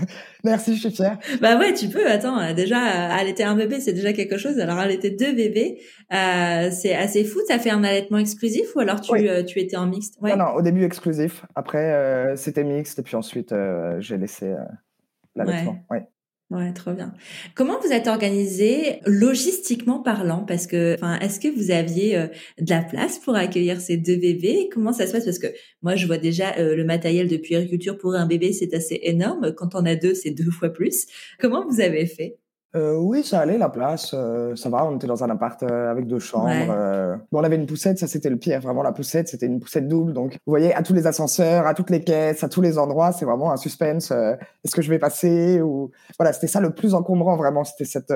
Merci, 0.45 0.75
je 0.75 0.81
suis 0.81 0.90
fière. 0.90 1.19
Bah 1.40 1.59
ouais, 1.59 1.73
tu 1.75 1.88
peux. 1.88 2.07
Attends, 2.11 2.38
euh, 2.38 2.53
déjà, 2.53 2.79
euh, 2.79 3.21
allaiter 3.21 3.45
un 3.45 3.55
bébé, 3.55 3.81
c'est 3.81 3.93
déjà 3.93 4.12
quelque 4.12 4.37
chose. 4.37 4.59
Alors, 4.59 4.79
allaiter 4.79 5.11
deux 5.11 5.35
bébés, 5.35 5.81
euh, 6.12 6.71
c'est 6.71 6.95
assez 6.95 7.25
fou. 7.25 7.40
Ça 7.47 7.59
fait 7.59 7.71
un 7.71 7.85
allaitement 7.85 8.19
exclusif 8.19 8.75
ou 8.77 8.81
alors 8.81 9.01
tu, 9.01 9.12
tu 9.47 9.61
étais 9.61 9.77
en 9.77 9.87
mixte? 9.87 10.17
Ouais. 10.21 10.37
Non, 10.37 10.45
non, 10.47 10.51
au 10.55 10.62
début 10.62 10.85
exclusif. 10.85 11.45
Après, 11.55 12.35
c'était 12.37 12.64
mixte 12.64 12.99
et 12.99 13.03
puis 13.03 13.17
ensuite, 13.17 13.55
j'ai 13.99 14.19
laissé 14.19 14.55
l'allaitement. 15.35 15.79
Ouais. 15.90 16.07
Ouais, 16.55 16.73
trop 16.73 16.93
bien. 16.93 17.12
Comment 17.57 17.81
vous 17.81 17.90
êtes 17.90 18.07
organisé 18.07 19.01
logistiquement 19.07 19.99
parlant? 20.01 20.45
Parce 20.47 20.69
que, 20.69 20.95
enfin, 20.95 21.19
est-ce 21.19 21.40
que 21.40 21.49
vous 21.49 21.73
aviez 21.73 22.17
euh, 22.17 22.29
de 22.61 22.71
la 22.71 22.83
place 22.83 23.19
pour 23.19 23.35
accueillir 23.35 23.81
ces 23.81 23.97
deux 23.97 24.17
bébés? 24.17 24.69
Comment 24.73 24.93
ça 24.93 25.09
se 25.09 25.12
passe? 25.12 25.25
Parce 25.25 25.40
que 25.40 25.49
moi, 25.83 25.97
je 25.97 26.07
vois 26.07 26.19
déjà 26.19 26.57
euh, 26.59 26.77
le 26.77 26.85
matériel 26.85 27.27
de 27.27 27.37
puériculture 27.37 27.99
pour 27.99 28.14
un 28.14 28.27
bébé, 28.27 28.53
c'est 28.53 28.73
assez 28.73 29.01
énorme. 29.03 29.53
Quand 29.57 29.75
on 29.75 29.85
a 29.85 29.97
deux, 29.97 30.14
c'est 30.14 30.31
deux 30.31 30.51
fois 30.53 30.69
plus. 30.69 31.07
Comment 31.40 31.67
vous 31.69 31.81
avez 31.81 32.07
fait? 32.07 32.37
Euh, 32.76 32.96
oui, 32.96 33.22
ça 33.22 33.40
allait, 33.40 33.56
la 33.56 33.68
place, 33.68 34.12
euh, 34.14 34.56
ça 34.56 34.68
va. 34.68 34.84
On 34.84 34.96
était 34.96 35.06
dans 35.06 35.22
un 35.22 35.30
appart 35.30 35.62
euh, 35.62 35.90
avec 35.90 36.08
deux 36.08 36.18
chambres. 36.18 36.50
Euh. 36.50 37.16
Bon, 37.30 37.40
on 37.40 37.44
avait 37.44 37.54
une 37.54 37.66
poussette, 37.66 37.98
ça 37.98 38.08
c'était 38.08 38.30
le 38.30 38.37
pire. 38.37 38.60
Vraiment, 38.60 38.82
la 38.82 38.90
poussette, 38.90 39.28
c'était 39.28 39.46
une 39.46 39.60
poussette 39.60 39.87
double. 39.87 40.12
Donc, 40.12 40.32
vous 40.32 40.50
voyez, 40.50 40.74
à 40.74 40.82
tous 40.82 40.92
les 40.92 41.06
ascenseurs, 41.06 41.68
à 41.68 41.74
toutes 41.74 41.90
les 41.90 42.00
caisses, 42.00 42.42
à 42.42 42.48
tous 42.48 42.60
les 42.60 42.76
endroits, 42.76 43.12
c'est 43.12 43.24
vraiment 43.24 43.52
un 43.52 43.56
suspense. 43.56 44.10
Est-ce 44.10 44.74
que 44.74 44.82
je 44.82 44.90
vais 44.90 44.98
passer 44.98 45.60
ou 45.60 45.92
voilà, 46.18 46.32
c'était 46.32 46.48
ça 46.48 46.60
le 46.60 46.70
plus 46.70 46.94
encombrant 46.94 47.37
vraiment. 47.37 47.62
C'était 47.62 47.84
cette 47.84 48.12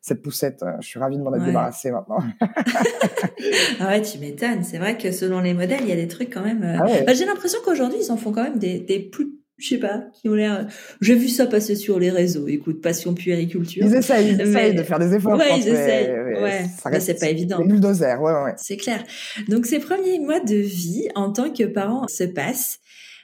cette 0.00 0.22
poussette. 0.22 0.64
Je 0.80 0.86
suis 0.86 1.00
ravie 1.00 1.18
de 1.18 1.22
m'en 1.22 1.34
être 1.34 1.44
débarrassée 1.44 1.90
maintenant. 1.90 2.18
ah 3.80 3.88
ouais, 3.88 4.02
tu 4.02 4.18
m'étonnes. 4.18 4.62
C'est 4.62 4.78
vrai 4.78 4.96
que 4.96 5.10
selon 5.10 5.40
les 5.40 5.54
modèles, 5.54 5.80
il 5.82 5.88
y 5.88 5.92
a 5.92 5.96
des 5.96 6.06
trucs 6.06 6.32
quand 6.32 6.42
même. 6.42 6.62
Ah 6.64 6.86
bah, 7.04 7.14
J'ai 7.14 7.26
l'impression 7.26 7.58
qu'aujourd'hui, 7.64 7.98
ils 8.00 8.12
en 8.12 8.16
font 8.16 8.30
quand 8.30 8.44
même 8.44 8.60
des, 8.60 8.78
des 8.78 9.00
plus 9.00 9.37
je 9.58 9.68
sais 9.70 9.78
pas, 9.78 10.04
qui 10.14 10.28
ont 10.28 10.34
l'air. 10.34 10.68
J'ai 11.00 11.16
vu 11.16 11.28
ça 11.28 11.46
passer 11.46 11.74
sur 11.74 11.98
les 11.98 12.10
réseaux. 12.10 12.46
Écoute, 12.46 12.80
passion 12.80 13.12
puériculture. 13.12 13.84
Ils 13.84 13.94
essayent, 13.94 14.30
ils 14.30 14.40
essayent 14.40 14.74
de 14.74 14.82
faire 14.84 15.00
des 15.00 15.14
efforts. 15.14 15.36
Ouais, 15.36 15.58
ils 15.58 15.68
essayent. 15.68 16.10
ouais, 16.10 16.66
mais 16.90 17.00
c'est 17.00 17.18
pas 17.18 17.28
évident. 17.28 17.64
Bulldozer, 17.64 18.20
ouais, 18.20 18.32
ouais. 18.44 18.54
C'est 18.56 18.76
clair. 18.76 19.02
Donc 19.48 19.66
ces 19.66 19.80
premiers 19.80 20.20
mois 20.20 20.40
de 20.40 20.54
vie 20.54 21.08
en 21.16 21.32
tant 21.32 21.50
que 21.52 21.64
parent 21.64 22.06
se 22.08 22.24
passent. 22.24 22.78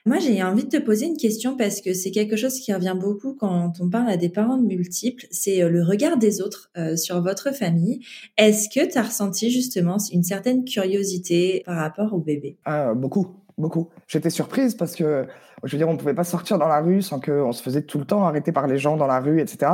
Moi, 0.06 0.18
j'ai 0.18 0.42
envie 0.42 0.64
de 0.64 0.68
te 0.68 0.76
poser 0.76 1.06
une 1.06 1.16
question 1.16 1.56
parce 1.56 1.80
que 1.80 1.94
c'est 1.94 2.10
quelque 2.10 2.36
chose 2.36 2.60
qui 2.60 2.74
revient 2.74 2.94
beaucoup 2.94 3.32
quand 3.32 3.72
on 3.80 3.88
parle 3.88 4.10
à 4.10 4.18
des 4.18 4.28
parents 4.28 4.60
multiples. 4.60 5.24
C'est 5.30 5.62
euh, 5.62 5.70
le 5.70 5.82
regard 5.82 6.18
des 6.18 6.42
autres 6.42 6.70
euh, 6.76 6.94
sur 6.94 7.22
votre 7.22 7.54
famille. 7.54 8.00
Est-ce 8.36 8.68
que 8.68 8.86
tu 8.86 8.98
as 8.98 9.02
ressenti 9.02 9.50
justement 9.50 9.96
une 10.12 10.22
certaine 10.22 10.66
curiosité 10.66 11.62
par 11.64 11.76
rapport 11.78 12.12
au 12.12 12.18
bébé? 12.18 12.58
Ah, 12.66 12.92
Beaucoup 12.92 13.28
beaucoup. 13.58 13.88
J'étais 14.08 14.30
surprise 14.30 14.74
parce 14.74 14.94
que, 14.96 15.26
je 15.64 15.72
veux 15.72 15.78
dire, 15.78 15.88
on 15.88 15.96
pouvait 15.96 16.14
pas 16.14 16.24
sortir 16.24 16.58
dans 16.58 16.68
la 16.68 16.80
rue 16.80 17.02
sans 17.02 17.20
qu'on 17.20 17.52
se 17.52 17.62
faisait 17.62 17.82
tout 17.82 17.98
le 17.98 18.04
temps 18.04 18.24
arrêter 18.24 18.52
par 18.52 18.66
les 18.66 18.78
gens 18.78 18.96
dans 18.96 19.06
la 19.06 19.20
rue, 19.20 19.40
etc. 19.40 19.72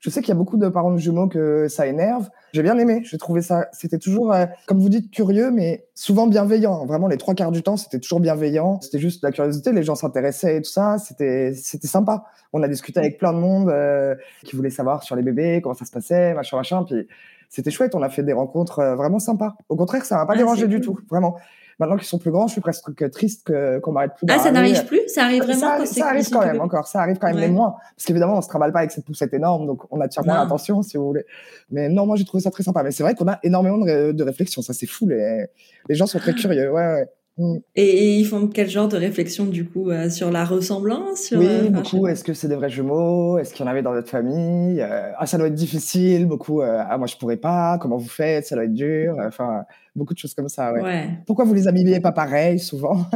Je 0.00 0.08
sais 0.08 0.22
qu'il 0.22 0.30
y 0.30 0.32
a 0.32 0.36
beaucoup 0.36 0.56
de 0.56 0.68
parents 0.68 0.92
de 0.92 0.98
jumeaux 0.98 1.28
que 1.28 1.68
ça 1.68 1.86
énerve. 1.86 2.30
J'ai 2.54 2.62
bien 2.62 2.78
aimé. 2.78 3.02
J'ai 3.04 3.18
trouvé 3.18 3.42
ça, 3.42 3.68
c'était 3.72 3.98
toujours, 3.98 4.32
euh, 4.32 4.46
comme 4.66 4.80
vous 4.80 4.88
dites, 4.88 5.10
curieux, 5.10 5.50
mais 5.50 5.86
souvent 5.94 6.26
bienveillant. 6.26 6.86
Vraiment, 6.86 7.06
les 7.06 7.18
trois 7.18 7.34
quarts 7.34 7.52
du 7.52 7.62
temps, 7.62 7.76
c'était 7.76 7.98
toujours 7.98 8.20
bienveillant. 8.20 8.80
C'était 8.80 8.98
juste 8.98 9.22
la 9.22 9.30
curiosité. 9.30 9.72
Les 9.72 9.82
gens 9.82 9.94
s'intéressaient 9.94 10.56
et 10.56 10.62
tout 10.62 10.70
ça. 10.70 10.96
C'était, 10.96 11.52
c'était 11.54 11.86
sympa. 11.86 12.24
On 12.54 12.62
a 12.62 12.68
discuté 12.68 12.98
avec 12.98 13.18
plein 13.18 13.34
de 13.34 13.38
monde 13.38 13.68
euh, 13.68 14.14
qui 14.44 14.56
voulait 14.56 14.70
savoir 14.70 15.02
sur 15.02 15.16
les 15.16 15.22
bébés, 15.22 15.60
comment 15.62 15.74
ça 15.74 15.84
se 15.84 15.92
passait, 15.92 16.32
machin, 16.32 16.56
machin. 16.56 16.82
Puis 16.84 17.06
c'était 17.50 17.70
chouette. 17.70 17.94
On 17.94 18.02
a 18.02 18.08
fait 18.08 18.22
des 18.22 18.32
rencontres 18.32 18.78
euh, 18.78 18.96
vraiment 18.96 19.18
sympas. 19.18 19.54
Au 19.68 19.76
contraire, 19.76 20.06
ça 20.06 20.16
m'a 20.16 20.24
pas 20.24 20.32
ah, 20.32 20.38
dérangé 20.38 20.66
du 20.66 20.80
tout. 20.80 20.98
Vraiment. 21.10 21.36
Maintenant 21.80 21.96
qu'ils 21.96 22.06
sont 22.06 22.18
plus 22.18 22.30
grands, 22.30 22.46
je 22.46 22.52
suis 22.52 22.60
presque 22.60 23.10
triste 23.10 23.50
qu'on 23.80 23.92
m'arrête 23.92 24.12
plus. 24.14 24.26
Ah, 24.30 24.38
ça 24.38 24.52
n'arrive 24.52 24.84
plus? 24.84 25.00
Ça 25.08 25.24
arrive 25.24 25.42
vraiment 25.42 25.60
ça, 25.60 25.76
quand 25.78 25.86
Ça 25.86 26.06
arrive 26.08 26.28
quand 26.30 26.44
même 26.44 26.60
encore. 26.60 26.86
Ça 26.86 27.00
arrive 27.00 27.16
quand 27.18 27.28
même, 27.28 27.38
mais 27.38 27.48
moins. 27.48 27.74
Parce 27.96 28.04
qu'évidemment, 28.04 28.36
on 28.36 28.42
se 28.42 28.48
travaille 28.48 28.70
pas 28.70 28.80
avec 28.80 28.90
cette 28.90 29.06
poussette 29.06 29.32
énorme, 29.32 29.66
donc 29.66 29.82
on 29.90 29.98
attire 30.02 30.22
moins 30.24 30.42
l'attention, 30.42 30.82
si 30.82 30.98
vous 30.98 31.06
voulez. 31.06 31.24
Mais 31.70 31.88
non, 31.88 32.04
moi, 32.04 32.16
j'ai 32.16 32.26
trouvé 32.26 32.42
ça 32.42 32.50
très 32.50 32.62
sympa. 32.62 32.82
Mais 32.82 32.90
c'est 32.90 33.02
vrai 33.02 33.14
qu'on 33.14 33.28
a 33.28 33.38
énormément 33.42 33.78
de, 33.78 34.12
de 34.12 34.24
réflexions. 34.24 34.60
Ça, 34.60 34.74
c'est 34.74 34.86
fou. 34.86 35.08
Les, 35.08 35.46
les 35.88 35.94
gens 35.94 36.06
sont 36.06 36.18
très 36.18 36.34
curieux. 36.34 36.70
Ouais, 36.70 36.86
ouais. 36.86 37.08
Mm. 37.38 37.58
Et, 37.76 38.16
ils 38.16 38.24
font 38.24 38.48
quel 38.48 38.68
genre 38.68 38.88
de 38.88 38.96
réflexion 38.96 39.46
du 39.46 39.64
coup 39.64 39.90
euh, 39.90 40.10
sur 40.10 40.30
la 40.30 40.44
ressemblance 40.44 41.32
Oui, 41.36 41.46
euh, 41.48 41.70
beaucoup. 41.70 42.06
Est-ce 42.06 42.24
que 42.24 42.34
c'est 42.34 42.48
des 42.48 42.54
vrais 42.54 42.68
jumeaux? 42.68 43.38
Est-ce 43.38 43.54
qu'il 43.54 43.64
y 43.64 43.68
en 43.68 43.70
avait 43.70 43.82
dans 43.82 43.92
votre 43.92 44.08
famille? 44.08 44.80
Euh, 44.80 45.12
Ah, 45.18 45.26
ça 45.26 45.38
doit 45.38 45.46
être 45.46 45.54
difficile. 45.54 46.26
Beaucoup. 46.26 46.60
ah, 46.62 46.96
moi 46.98 47.06
je 47.06 47.16
pourrais 47.16 47.36
pas. 47.36 47.78
Comment 47.78 47.96
vous 47.96 48.08
faites? 48.08 48.46
Ça 48.46 48.56
doit 48.56 48.64
être 48.64 48.74
dur. 48.74 49.16
Enfin, 49.26 49.64
beaucoup 49.96 50.14
de 50.14 50.18
choses 50.18 50.34
comme 50.34 50.48
ça. 50.48 50.72
Ouais. 50.72 51.08
Pourquoi 51.26 51.44
vous 51.44 51.54
les 51.54 51.68
habillez 51.68 52.00
pas 52.00 52.12
pareil 52.12 52.58
souvent? 52.58 53.06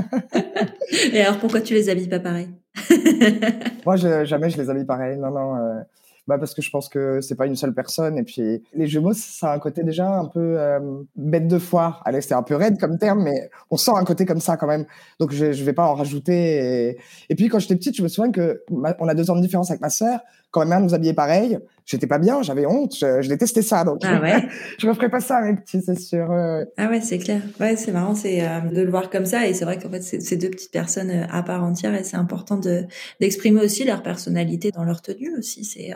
Et 1.13 1.21
alors 1.21 1.39
pourquoi 1.39 1.61
tu 1.61 1.75
les 1.75 1.89
habilles 1.89 2.09
pas 2.09 2.21
pareil? 2.21 2.49
Moi, 3.87 3.97
je, 3.97 4.25
jamais 4.25 4.51
je 4.51 4.57
les 4.57 4.71
habille 4.71 4.87
pareil. 4.87 5.19
Non, 5.19 5.31
non. 5.31 5.85
Bah 6.27 6.39
parce 6.39 6.55
que 6.55 6.63
je 6.63 6.71
pense 6.71 6.89
que 6.89 7.21
c'est 7.21 7.35
pas 7.35 7.47
une 7.47 7.57
seule 7.57 7.75
personne. 7.75 8.19
Et 8.19 8.23
puis 8.23 8.63
les 8.73 8.87
jumeaux 8.87 9.13
ça 9.13 9.53
a 9.53 9.55
un 9.55 9.59
côté 9.59 9.83
déjà 9.83 10.09
un 10.09 10.27
peu 10.27 10.59
euh, 10.59 10.81
bête 11.17 11.49
de 11.49 11.59
foire 11.59 12.03
allez 12.05 12.21
c'est 12.21 12.35
un 12.35 12.43
peu 12.43 12.55
raide 12.57 12.79
comme 12.79 12.99
terme 12.99 13.23
mais 13.23 13.51
on 13.71 13.77
sent 13.77 13.93
un 13.95 14.05
côté 14.05 14.25
comme 14.25 14.41
ça 14.41 14.57
quand 14.57 14.67
même. 14.67 14.87
Donc 15.21 15.33
je, 15.33 15.53
je 15.53 15.65
vais 15.65 15.73
pas 15.73 15.87
en 15.87 15.95
rajouter. 15.95 16.97
Et, 17.29 17.35
puis 17.35 17.49
quand 17.49 17.59
j'étais 17.59 17.77
petite 17.77 17.97
je 17.97 18.03
me 18.03 18.09
souviens 18.09 18.33
que 18.33 18.63
on 18.71 19.09
a 19.09 19.15
deux 19.15 19.31
ans 19.31 19.37
de 19.37 19.43
différence 19.43 19.71
avec 19.71 19.81
ma 19.81 19.91
sœur 19.91 20.21
quand 20.55 20.61
ma 20.61 20.67
mère 20.67 20.81
nous 20.81 20.95
habillait 20.95 21.15
pareil 21.15 21.59
j'étais 21.85 22.07
pas 22.07 22.19
bien 22.19 22.43
j'avais 22.43 22.65
honte 22.65 22.95
je, 22.97 23.29
détestais 23.29 23.61
ça 23.61 23.83
donc 23.83 24.03
ah 24.05 24.21
ouais? 24.21 24.49
je 24.79 24.89
referais 24.89 25.09
pas 25.09 25.19
ça 25.19 25.39
à 25.39 25.43
mes 25.43 25.57
petits 25.57 25.83
c'est 25.83 25.99
sûr 25.99 26.31
ah 26.77 26.89
ouais 26.89 27.01
c'est 27.01 27.19
clair 27.19 27.43
ouais 27.59 27.75
c'est 27.75 27.91
marrant 27.91 28.15
c'est 28.15 28.47
euh, 28.47 28.61
de 28.61 28.81
le 28.81 28.91
voir 28.91 29.11
comme 29.11 29.27
ça 29.27 29.49
et 29.49 29.53
c'est 29.53 29.65
vrai 29.65 29.79
qu'en 29.79 29.91
fait 29.91 30.03
c'est 30.03 30.37
deux 30.37 30.51
petites 30.51 30.71
personnes 30.71 31.11
euh, 31.11 31.27
à 31.29 31.43
part 31.43 31.65
entière 31.65 31.93
et 31.95 32.05
c'est 32.05 32.17
important 32.17 32.57
de 32.57 32.85
d'exprimer 33.21 33.61
aussi 33.63 33.83
leur 33.83 34.05
personnalité 34.05 34.71
dans 34.71 34.85
leur 34.85 35.03
tenue 35.03 35.37
aussi 35.37 35.65
c'est 35.65 35.93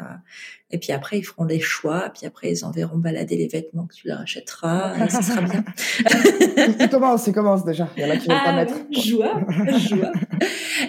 et 0.71 0.79
puis 0.79 0.93
après, 0.93 1.19
ils 1.19 1.23
feront 1.23 1.45
les 1.45 1.61
choix. 1.61 2.11
Puis 2.15 2.27
après, 2.27 2.51
ils 2.51 2.65
enverront 2.65 2.99
balader 2.99 3.37
les 3.37 3.49
vêtements 3.49 3.87
que 3.87 3.95
tu 3.95 4.07
leur 4.07 4.21
achèteras. 4.21 4.95
Et 5.03 5.09
ça 5.09 5.23
sera 5.23 5.41
bien. 5.41 5.65
c'est 6.79 6.91
commence, 6.91 7.23
c'est 7.23 7.33
commence 7.33 7.65
déjà. 7.65 7.89
Il 7.97 8.03
y 8.03 8.07
en 8.07 8.11
a 8.11 8.17
qui 8.19 8.29
vont 8.29 8.35
pas 8.35 8.43
ah, 8.47 8.57
mettre. 8.57 8.75
Joie, 8.91 9.41
joie. 9.79 10.13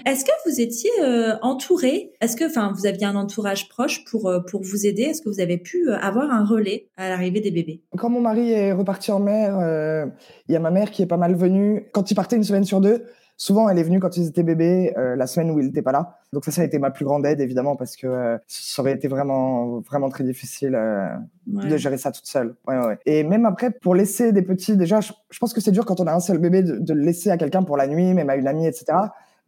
Est-ce 0.06 0.26
que 0.26 0.32
vous 0.46 0.62
étiez 0.62 0.90
euh, 1.04 1.36
entouré? 1.42 2.12
Est-ce 2.22 2.36
que, 2.36 2.46
enfin, 2.46 2.74
vous 2.76 2.86
aviez 2.86 3.06
un 3.06 3.16
entourage 3.16 3.70
proche 3.70 4.06
pour 4.06 4.28
euh, 4.28 4.40
pour 4.40 4.62
vous 4.62 4.86
aider? 4.86 5.04
Est-ce 5.04 5.22
que 5.22 5.30
vous 5.30 5.40
avez 5.40 5.58
pu 5.58 5.88
euh, 5.88 5.98
avoir 6.00 6.32
un 6.32 6.46
relais 6.46 6.88
à 6.98 7.10
l'arrivée 7.10 7.42
des 7.42 7.52
bébés? 7.52 7.82
Quand 7.98 8.10
mon 8.10 8.22
mari 8.22 8.52
est 8.52 8.72
reparti 8.72 9.12
en 9.12 9.20
mer, 9.20 10.10
il 10.48 10.54
y 10.54 10.56
a 10.56 10.60
ma 10.60 10.72
mère 10.72 10.92
qui 10.92 11.02
est 11.02 11.08
pas 11.08 11.18
mal 11.18 11.36
venue. 11.36 11.88
Quand 11.94 12.12
il 12.12 12.16
partait 12.16 12.36
une 12.36 12.44
semaine 12.44 12.66
sur 12.66 12.82
deux, 12.82 13.04
Souvent, 13.42 13.70
elle 13.70 13.80
est 13.80 13.84
venue 13.84 14.02
quand 14.02 14.18
ils 14.18 14.28
étaient 14.28 14.44
bébés, 14.44 14.94
euh, 14.98 15.16
la 15.16 15.26
semaine 15.26 15.50
où 15.50 15.60
il 15.62 15.68
n'était 15.68 15.82
pas 15.82 15.94
là. 15.94 16.18
Donc 16.34 16.44
ça, 16.44 16.52
ça 16.52 16.62
a 16.62 16.66
été 16.66 16.78
ma 16.78 16.92
plus 16.92 17.06
grande 17.06 17.26
aide, 17.26 17.40
évidemment, 17.40 17.78
parce 17.78 17.96
que 17.96 18.06
euh, 18.06 18.38
ça 18.48 18.82
aurait 18.82 18.92
été 18.92 19.08
vraiment, 19.08 19.80
vraiment 19.80 20.10
très 20.10 20.26
difficile 20.26 20.76
euh, 20.76 21.08
de 21.48 21.78
gérer 21.78 21.98
ça 21.98 22.12
toute 22.12 22.26
seule. 22.26 22.56
Ouais, 22.68 22.78
ouais. 22.78 22.98
Et 23.06 23.24
même 23.24 23.46
après, 23.46 23.72
pour 23.72 23.96
laisser 23.96 24.34
des 24.34 24.42
petits, 24.42 24.76
déjà, 24.76 25.00
je, 25.00 25.14
pense 25.40 25.54
que 25.54 25.62
c'est 25.62 25.72
dur 25.72 25.86
quand 25.86 26.02
on 26.02 26.08
a 26.08 26.14
un 26.14 26.20
seul 26.20 26.38
bébé 26.38 26.64
de, 26.64 26.80
de 26.80 26.94
le 26.94 27.02
laisser 27.02 27.30
à 27.30 27.38
quelqu'un 27.38 27.64
pour 27.64 27.78
la 27.78 27.88
nuit, 27.88 28.14
même 28.14 28.30
à 28.30 28.36
une 28.36 28.46
amie, 28.46 28.68
etc. 28.68 28.88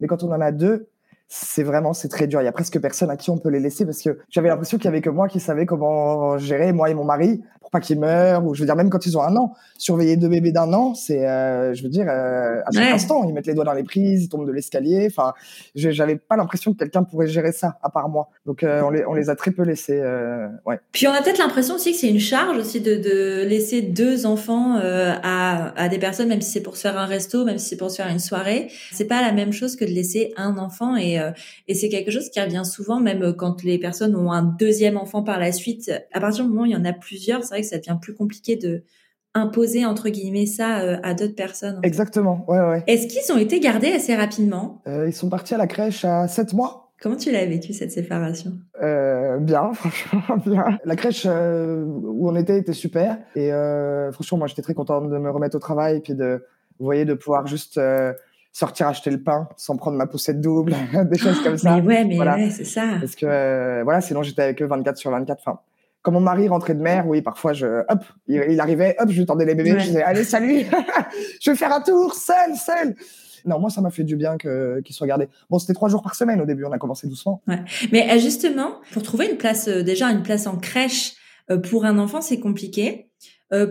Mais 0.02 0.08
quand 0.08 0.24
on 0.24 0.32
en 0.32 0.40
a 0.40 0.50
deux, 0.50 0.88
c'est 1.34 1.62
vraiment 1.62 1.94
c'est 1.94 2.08
très 2.08 2.26
dur. 2.26 2.42
Il 2.42 2.44
y 2.44 2.48
a 2.48 2.52
presque 2.52 2.78
personne 2.78 3.08
à 3.08 3.16
qui 3.16 3.30
on 3.30 3.38
peut 3.38 3.48
les 3.48 3.58
laisser 3.58 3.86
parce 3.86 4.02
que 4.02 4.18
j'avais 4.28 4.48
l'impression 4.48 4.76
qu'il 4.76 4.84
y 4.84 4.88
avait 4.88 5.00
que 5.00 5.08
moi 5.08 5.28
qui 5.28 5.40
savais 5.40 5.64
comment 5.64 6.36
gérer 6.36 6.72
moi 6.74 6.90
et 6.90 6.94
mon 6.94 7.04
mari 7.04 7.42
pas 7.72 7.80
qu'ils 7.80 7.98
meurent, 7.98 8.44
ou 8.44 8.54
je 8.54 8.60
veux 8.60 8.66
dire, 8.66 8.76
même 8.76 8.90
quand 8.90 9.06
ils 9.06 9.16
ont 9.16 9.22
un 9.22 9.34
an, 9.34 9.54
surveiller 9.78 10.16
deux 10.16 10.28
bébés 10.28 10.52
d'un 10.52 10.72
an, 10.74 10.94
c'est, 10.94 11.26
euh, 11.26 11.72
je 11.72 11.82
veux 11.82 11.88
dire, 11.88 12.04
euh, 12.06 12.60
à 12.66 12.70
chaque 12.70 12.92
instant, 12.92 13.24
ils 13.26 13.32
mettent 13.32 13.46
les 13.46 13.54
doigts 13.54 13.64
dans 13.64 13.72
les 13.72 13.82
prises, 13.82 14.24
ils 14.24 14.28
tombent 14.28 14.46
de 14.46 14.52
l'escalier. 14.52 15.08
Enfin, 15.10 15.32
j'avais 15.74 16.16
pas 16.16 16.36
l'impression 16.36 16.74
que 16.74 16.78
quelqu'un 16.78 17.02
pourrait 17.02 17.26
gérer 17.26 17.50
ça, 17.50 17.78
à 17.82 17.88
part 17.88 18.10
moi. 18.10 18.28
Donc, 18.44 18.62
euh, 18.62 18.82
on, 18.82 18.90
les, 18.90 19.06
on 19.06 19.14
les 19.14 19.30
a 19.30 19.36
très 19.36 19.52
peu 19.52 19.62
laissés. 19.62 20.02
ouais. 20.66 20.78
Puis, 20.92 21.08
on 21.08 21.12
a 21.12 21.22
peut-être 21.22 21.38
l'impression 21.38 21.76
aussi 21.76 21.92
que 21.92 21.98
c'est 21.98 22.10
une 22.10 22.20
charge 22.20 22.58
aussi 22.58 22.82
de, 22.82 22.96
de 22.96 23.46
laisser 23.46 23.80
deux 23.80 24.26
enfants 24.26 24.76
à, 24.76 25.72
à 25.80 25.88
des 25.88 25.98
personnes, 25.98 26.28
même 26.28 26.42
si 26.42 26.50
c'est 26.50 26.62
pour 26.62 26.76
se 26.76 26.82
faire 26.82 26.98
un 26.98 27.06
resto, 27.06 27.46
même 27.46 27.56
si 27.56 27.70
c'est 27.70 27.76
pour 27.78 27.90
se 27.90 27.96
faire 27.96 28.08
une 28.08 28.18
soirée. 28.18 28.68
C'est 28.92 29.06
pas 29.06 29.22
la 29.22 29.32
même 29.32 29.52
chose 29.52 29.76
que 29.76 29.86
de 29.86 29.90
laisser 29.90 30.34
un 30.36 30.58
enfant 30.58 30.94
et, 30.94 31.18
et 31.68 31.74
c'est 31.74 31.88
quelque 31.88 32.10
chose 32.10 32.28
qui 32.30 32.40
revient 32.40 32.64
souvent, 32.64 33.00
même 33.00 33.34
quand 33.34 33.62
les 33.62 33.78
personnes 33.78 34.16
ont 34.16 34.32
un 34.32 34.42
deuxième 34.42 34.96
enfant 34.96 35.22
par 35.22 35.38
la 35.38 35.52
suite. 35.52 35.90
À 36.12 36.20
partir 36.20 36.44
du 36.44 36.50
moment 36.50 36.62
où 36.62 36.66
il 36.66 36.72
y 36.72 36.76
en 36.76 36.84
a 36.84 36.92
plusieurs, 36.92 37.42
c'est 37.42 37.54
vrai 37.54 37.62
ça 37.62 37.78
devient 37.78 37.98
plus 38.00 38.14
compliqué 38.14 38.56
de 38.56 38.84
imposer 39.34 39.86
entre 39.86 40.08
guillemets 40.08 40.46
ça 40.46 40.80
euh, 40.80 40.98
à 41.02 41.14
d'autres 41.14 41.34
personnes. 41.34 41.80
Exactement, 41.82 42.44
ouais, 42.48 42.60
ouais. 42.60 42.84
Est-ce 42.86 43.06
qu'ils 43.06 43.34
ont 43.34 43.38
été 43.38 43.60
gardés 43.60 43.92
assez 43.92 44.14
rapidement? 44.14 44.82
Euh, 44.86 45.06
Ils 45.08 45.14
sont 45.14 45.28
partis 45.28 45.54
à 45.54 45.58
la 45.58 45.66
crèche 45.66 46.04
à 46.04 46.28
7 46.28 46.52
mois. 46.52 46.92
Comment 47.00 47.16
tu 47.16 47.32
l'as 47.32 47.46
vécu 47.46 47.72
cette 47.72 47.90
séparation? 47.90 48.52
Euh, 48.80 49.38
Bien, 49.38 49.72
franchement 49.74 50.36
bien. 50.36 50.78
La 50.84 50.96
crèche 50.96 51.24
où 51.26 52.28
on 52.28 52.36
était 52.36 52.58
était 52.58 52.72
super 52.74 53.18
et 53.34 53.50
franchement 54.12 54.38
moi 54.38 54.46
j'étais 54.46 54.62
très 54.62 54.74
contente 54.74 55.10
de 55.10 55.18
me 55.18 55.30
remettre 55.30 55.56
au 55.56 55.60
travail 55.60 55.96
et 55.96 56.00
puis 56.00 56.14
de, 56.14 56.44
vous 56.78 56.84
voyez, 56.84 57.04
de 57.04 57.14
pouvoir 57.14 57.46
juste 57.46 57.80
sortir 58.52 58.86
acheter 58.86 59.10
le 59.10 59.22
pain 59.22 59.48
sans 59.56 59.76
prendre 59.76 59.96
ma 59.96 60.06
poussette 60.06 60.40
double, 60.40 60.74
des 61.10 61.18
choses 61.18 61.42
comme 61.42 61.58
ça. 61.58 61.76
Mais 61.76 61.82
ouais, 61.82 62.04
mais 62.04 62.18
ouais, 62.18 62.50
c'est 62.50 62.64
ça. 62.64 62.84
Parce 63.00 63.16
que 63.16 63.82
voilà, 63.82 64.00
sinon 64.00 64.22
j'étais 64.22 64.42
avec 64.42 64.62
eux 64.62 64.66
24 64.66 64.96
sur 64.96 65.10
24. 65.10 65.40
Enfin, 65.40 65.60
quand 66.02 66.12
mon 66.12 66.20
mari 66.20 66.48
rentrait 66.48 66.74
de 66.74 66.82
mer, 66.82 67.06
oui, 67.06 67.22
parfois, 67.22 67.52
je, 67.52 67.84
hop, 67.88 68.04
il, 68.26 68.60
arrivait, 68.60 68.96
hop, 68.98 69.08
je 69.10 69.22
tendais 69.22 69.44
les 69.44 69.54
bébés, 69.54 69.78
je 69.78 69.86
disais, 69.86 70.02
allez, 70.02 70.24
salut, 70.24 70.64
je 71.40 71.50
vais 71.50 71.56
faire 71.56 71.72
un 71.72 71.80
tour, 71.80 72.14
seul, 72.14 72.56
seul. 72.56 72.96
Non, 73.44 73.58
moi, 73.58 73.70
ça 73.70 73.80
m'a 73.80 73.90
fait 73.90 74.04
du 74.04 74.16
bien 74.16 74.36
que, 74.36 74.80
qu'ils 74.80 74.94
soient 74.94 75.06
gardés. 75.06 75.28
Bon, 75.50 75.58
c'était 75.58 75.72
trois 75.72 75.88
jours 75.88 76.02
par 76.02 76.14
semaine 76.14 76.40
au 76.40 76.44
début, 76.44 76.64
on 76.64 76.72
a 76.72 76.78
commencé 76.78 77.06
doucement. 77.08 77.40
Ouais. 77.48 77.60
Mais 77.92 78.10
euh, 78.10 78.18
justement, 78.18 78.80
pour 78.92 79.02
trouver 79.02 79.30
une 79.30 79.36
place, 79.36 79.68
euh, 79.68 79.82
déjà 79.82 80.10
une 80.10 80.22
place 80.22 80.46
en 80.46 80.56
crèche 80.56 81.14
euh, 81.50 81.58
pour 81.58 81.84
un 81.84 81.98
enfant, 81.98 82.20
c'est 82.20 82.38
compliqué. 82.38 83.08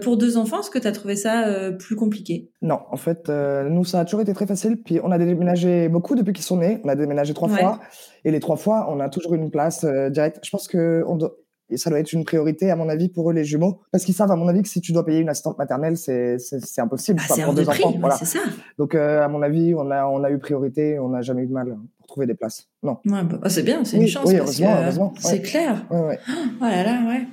Pour 0.01 0.17
deux 0.17 0.37
enfants, 0.37 0.59
est-ce 0.59 0.69
que 0.69 0.79
tu 0.79 0.87
as 0.87 0.91
trouvé 0.91 1.15
ça 1.15 1.71
plus 1.79 1.95
compliqué? 1.95 2.51
Non, 2.61 2.79
en 2.91 2.97
fait, 2.97 3.29
nous, 3.29 3.83
ça 3.83 4.01
a 4.01 4.05
toujours 4.05 4.21
été 4.21 4.33
très 4.33 4.47
facile. 4.47 4.81
Puis 4.83 4.99
on 5.03 5.11
a 5.11 5.17
déménagé 5.17 5.89
beaucoup 5.89 6.15
depuis 6.15 6.33
qu'ils 6.33 6.45
sont 6.45 6.57
nés. 6.57 6.79
On 6.83 6.89
a 6.89 6.95
déménagé 6.95 7.33
trois 7.33 7.49
fois. 7.49 7.79
Et 8.23 8.31
les 8.31 8.39
trois 8.39 8.57
fois, 8.57 8.87
on 8.89 8.99
a 8.99 9.09
toujours 9.09 9.33
une 9.33 9.51
place 9.51 9.85
directe. 10.11 10.39
Je 10.43 10.49
pense 10.51 10.67
que 10.67 11.03
on 11.07 11.15
doit, 11.15 11.35
et 11.71 11.77
ça 11.77 11.89
doit 11.89 11.99
être 11.99 12.11
une 12.11 12.25
priorité, 12.25 12.69
à 12.69 12.75
mon 12.75 12.89
avis, 12.89 13.07
pour 13.07 13.31
eux, 13.31 13.33
les 13.33 13.45
jumeaux. 13.45 13.81
Parce 13.91 14.03
qu'ils 14.03 14.13
savent, 14.13 14.29
à 14.29 14.35
mon 14.35 14.47
avis, 14.49 14.61
que 14.61 14.67
si 14.67 14.81
tu 14.81 14.91
dois 14.91 15.05
payer 15.05 15.19
une 15.19 15.29
assistante 15.29 15.57
maternelle, 15.57 15.95
c'est, 15.95 16.37
impossible. 16.77 17.19
Bah, 17.19 17.33
c'est 17.33 17.43
pour 17.43 17.53
deux 17.53 17.67
enfants. 17.67 17.93
Voilà. 17.97 18.15
C'est 18.15 18.25
ça. 18.25 18.39
Donc, 18.77 18.93
euh, 18.93 19.23
à 19.23 19.29
mon 19.29 19.41
avis, 19.41 19.73
on 19.73 19.89
a, 19.89 20.05
on 20.05 20.23
a 20.23 20.29
eu 20.29 20.37
priorité, 20.37 20.99
on 20.99 21.09
n'a 21.09 21.21
jamais 21.21 21.43
eu 21.43 21.47
de 21.47 21.53
mal 21.53 21.77
pour 21.97 22.07
trouver 22.07 22.27
des 22.27 22.33
places. 22.33 22.67
Non. 22.83 22.97
Ouais, 23.05 23.23
bah, 23.23 23.49
c'est 23.49 23.63
bien, 23.63 23.85
c'est 23.85 23.97
une 23.97 24.07
chance. 24.07 24.25
Oui, 24.25 24.35
heureusement, 24.35 24.75
heureusement. 24.81 25.13
C'est 25.17 25.41
clair. 25.41 25.85
Oh 25.89 26.09
là 26.59 26.83
là, 26.83 27.01
ouais. 27.07 27.25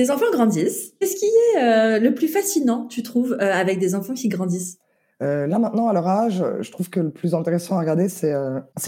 Tes 0.00 0.10
enfants 0.10 0.30
grandissent. 0.32 0.94
Qu'est-ce 0.98 1.16
qui 1.16 1.26
est 1.26 1.62
euh, 1.62 1.98
le 1.98 2.14
plus 2.14 2.28
fascinant, 2.28 2.86
tu 2.86 3.02
trouves, 3.02 3.36
euh, 3.38 3.52
avec 3.52 3.78
des 3.78 3.94
enfants 3.94 4.14
qui 4.14 4.28
grandissent? 4.28 4.78
Euh, 5.22 5.46
Là, 5.46 5.58
maintenant, 5.58 5.88
à 5.88 5.92
leur 5.92 6.08
âge, 6.08 6.42
je 6.62 6.70
trouve 6.70 6.88
que 6.88 7.00
le 7.00 7.10
plus 7.10 7.34
intéressant 7.34 7.76
à 7.76 7.80
regarder, 7.80 8.08
c'est, 8.08 8.32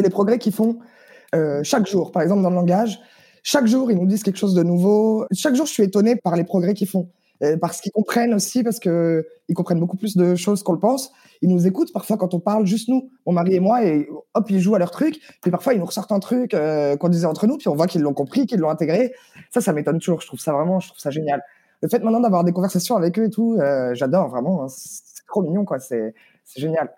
les 0.03 0.09
progrès 0.09 0.39
qu'ils 0.39 0.55
font 0.55 0.79
chaque 1.65 1.87
jour. 1.87 2.13
Par 2.13 2.23
exemple, 2.23 2.41
dans 2.41 2.49
le 2.49 2.55
langage, 2.55 2.99
chaque 3.43 3.67
jour, 3.67 3.91
ils 3.91 3.99
nous 3.99 4.07
disent 4.07 4.23
quelque 4.23 4.39
chose 4.39 4.55
de 4.55 4.63
nouveau. 4.63 5.27
Chaque 5.33 5.55
jour, 5.55 5.67
je 5.67 5.73
suis 5.73 5.83
étonnée 5.83 6.17
par 6.17 6.35
les 6.35 6.45
progrès 6.45 6.73
qu'ils 6.73 6.89
font. 6.89 7.11
Parce 7.61 7.81
qu'ils 7.81 7.93
comprennent 7.93 8.35
aussi, 8.35 8.63
parce 8.63 8.79
que 8.79 9.27
ils 9.49 9.55
comprennent 9.55 9.81
beaucoup 9.81 9.97
plus 9.97 10.17
de 10.17 10.35
choses 10.35 10.63
qu'on 10.63 10.73
le 10.73 10.79
pense. 10.79 11.13
Ils 11.41 11.49
nous 11.49 11.67
écoutent 11.67 11.93
parfois 11.93 12.17
quand 12.17 12.35
on 12.35 12.41
parle 12.41 12.67
juste 12.67 12.89
nous, 12.89 13.11
mon 13.27 13.33
mari 13.33 13.55
et 13.55 13.61
moi, 13.61 13.85
et 13.85 14.09
hop, 14.35 14.51
ils 14.51 14.61
jouent 14.61 14.77
à 14.77 14.79
leur 14.79 14.91
truc. 14.91 15.21
Puis 15.41 15.51
parfois, 15.51 15.75
ils 15.75 15.81
nous 15.81 15.85
ressortent 15.85 16.13
un 16.13 16.21
truc 16.21 16.55
euh, 16.55 16.97
qu'on 16.97 17.09
disait 17.09 17.27
entre 17.27 17.47
nous, 17.47 17.59
puis 17.59 17.69
on 17.69 17.75
voit 17.75 17.87
qu'ils 17.87 18.03
l'ont 18.03 18.15
compris, 18.15 18.47
qu'ils 18.47 18.61
l'ont 18.61 18.71
intégré. 18.71 19.13
Ça, 19.51 19.61
ça 19.61 19.73
m'étonne 19.73 19.99
toujours. 19.99 20.21
Je 20.21 20.27
trouve 20.27 20.41
ça 20.41 20.53
vraiment, 20.53 20.81
je 20.81 20.89
trouve 20.89 21.01
ça 21.01 21.11
génial. 21.11 21.43
Le 21.81 21.89
fait 21.89 21.99
maintenant 21.99 22.21
d'avoir 22.21 22.45
des 22.45 22.53
conversations 22.53 22.97
avec 22.97 23.19
eux 23.19 23.25
et 23.25 23.31
tout, 23.31 23.57
euh, 23.59 23.93
j'adore 23.95 24.29
vraiment. 24.29 24.65
Hein. 24.65 24.67
C'est 24.69 25.27
trop 25.27 25.43
mignon, 25.43 25.65
quoi. 25.65 25.81
C'est 25.81 26.15
c'est 26.45 26.61
génial. 26.61 26.91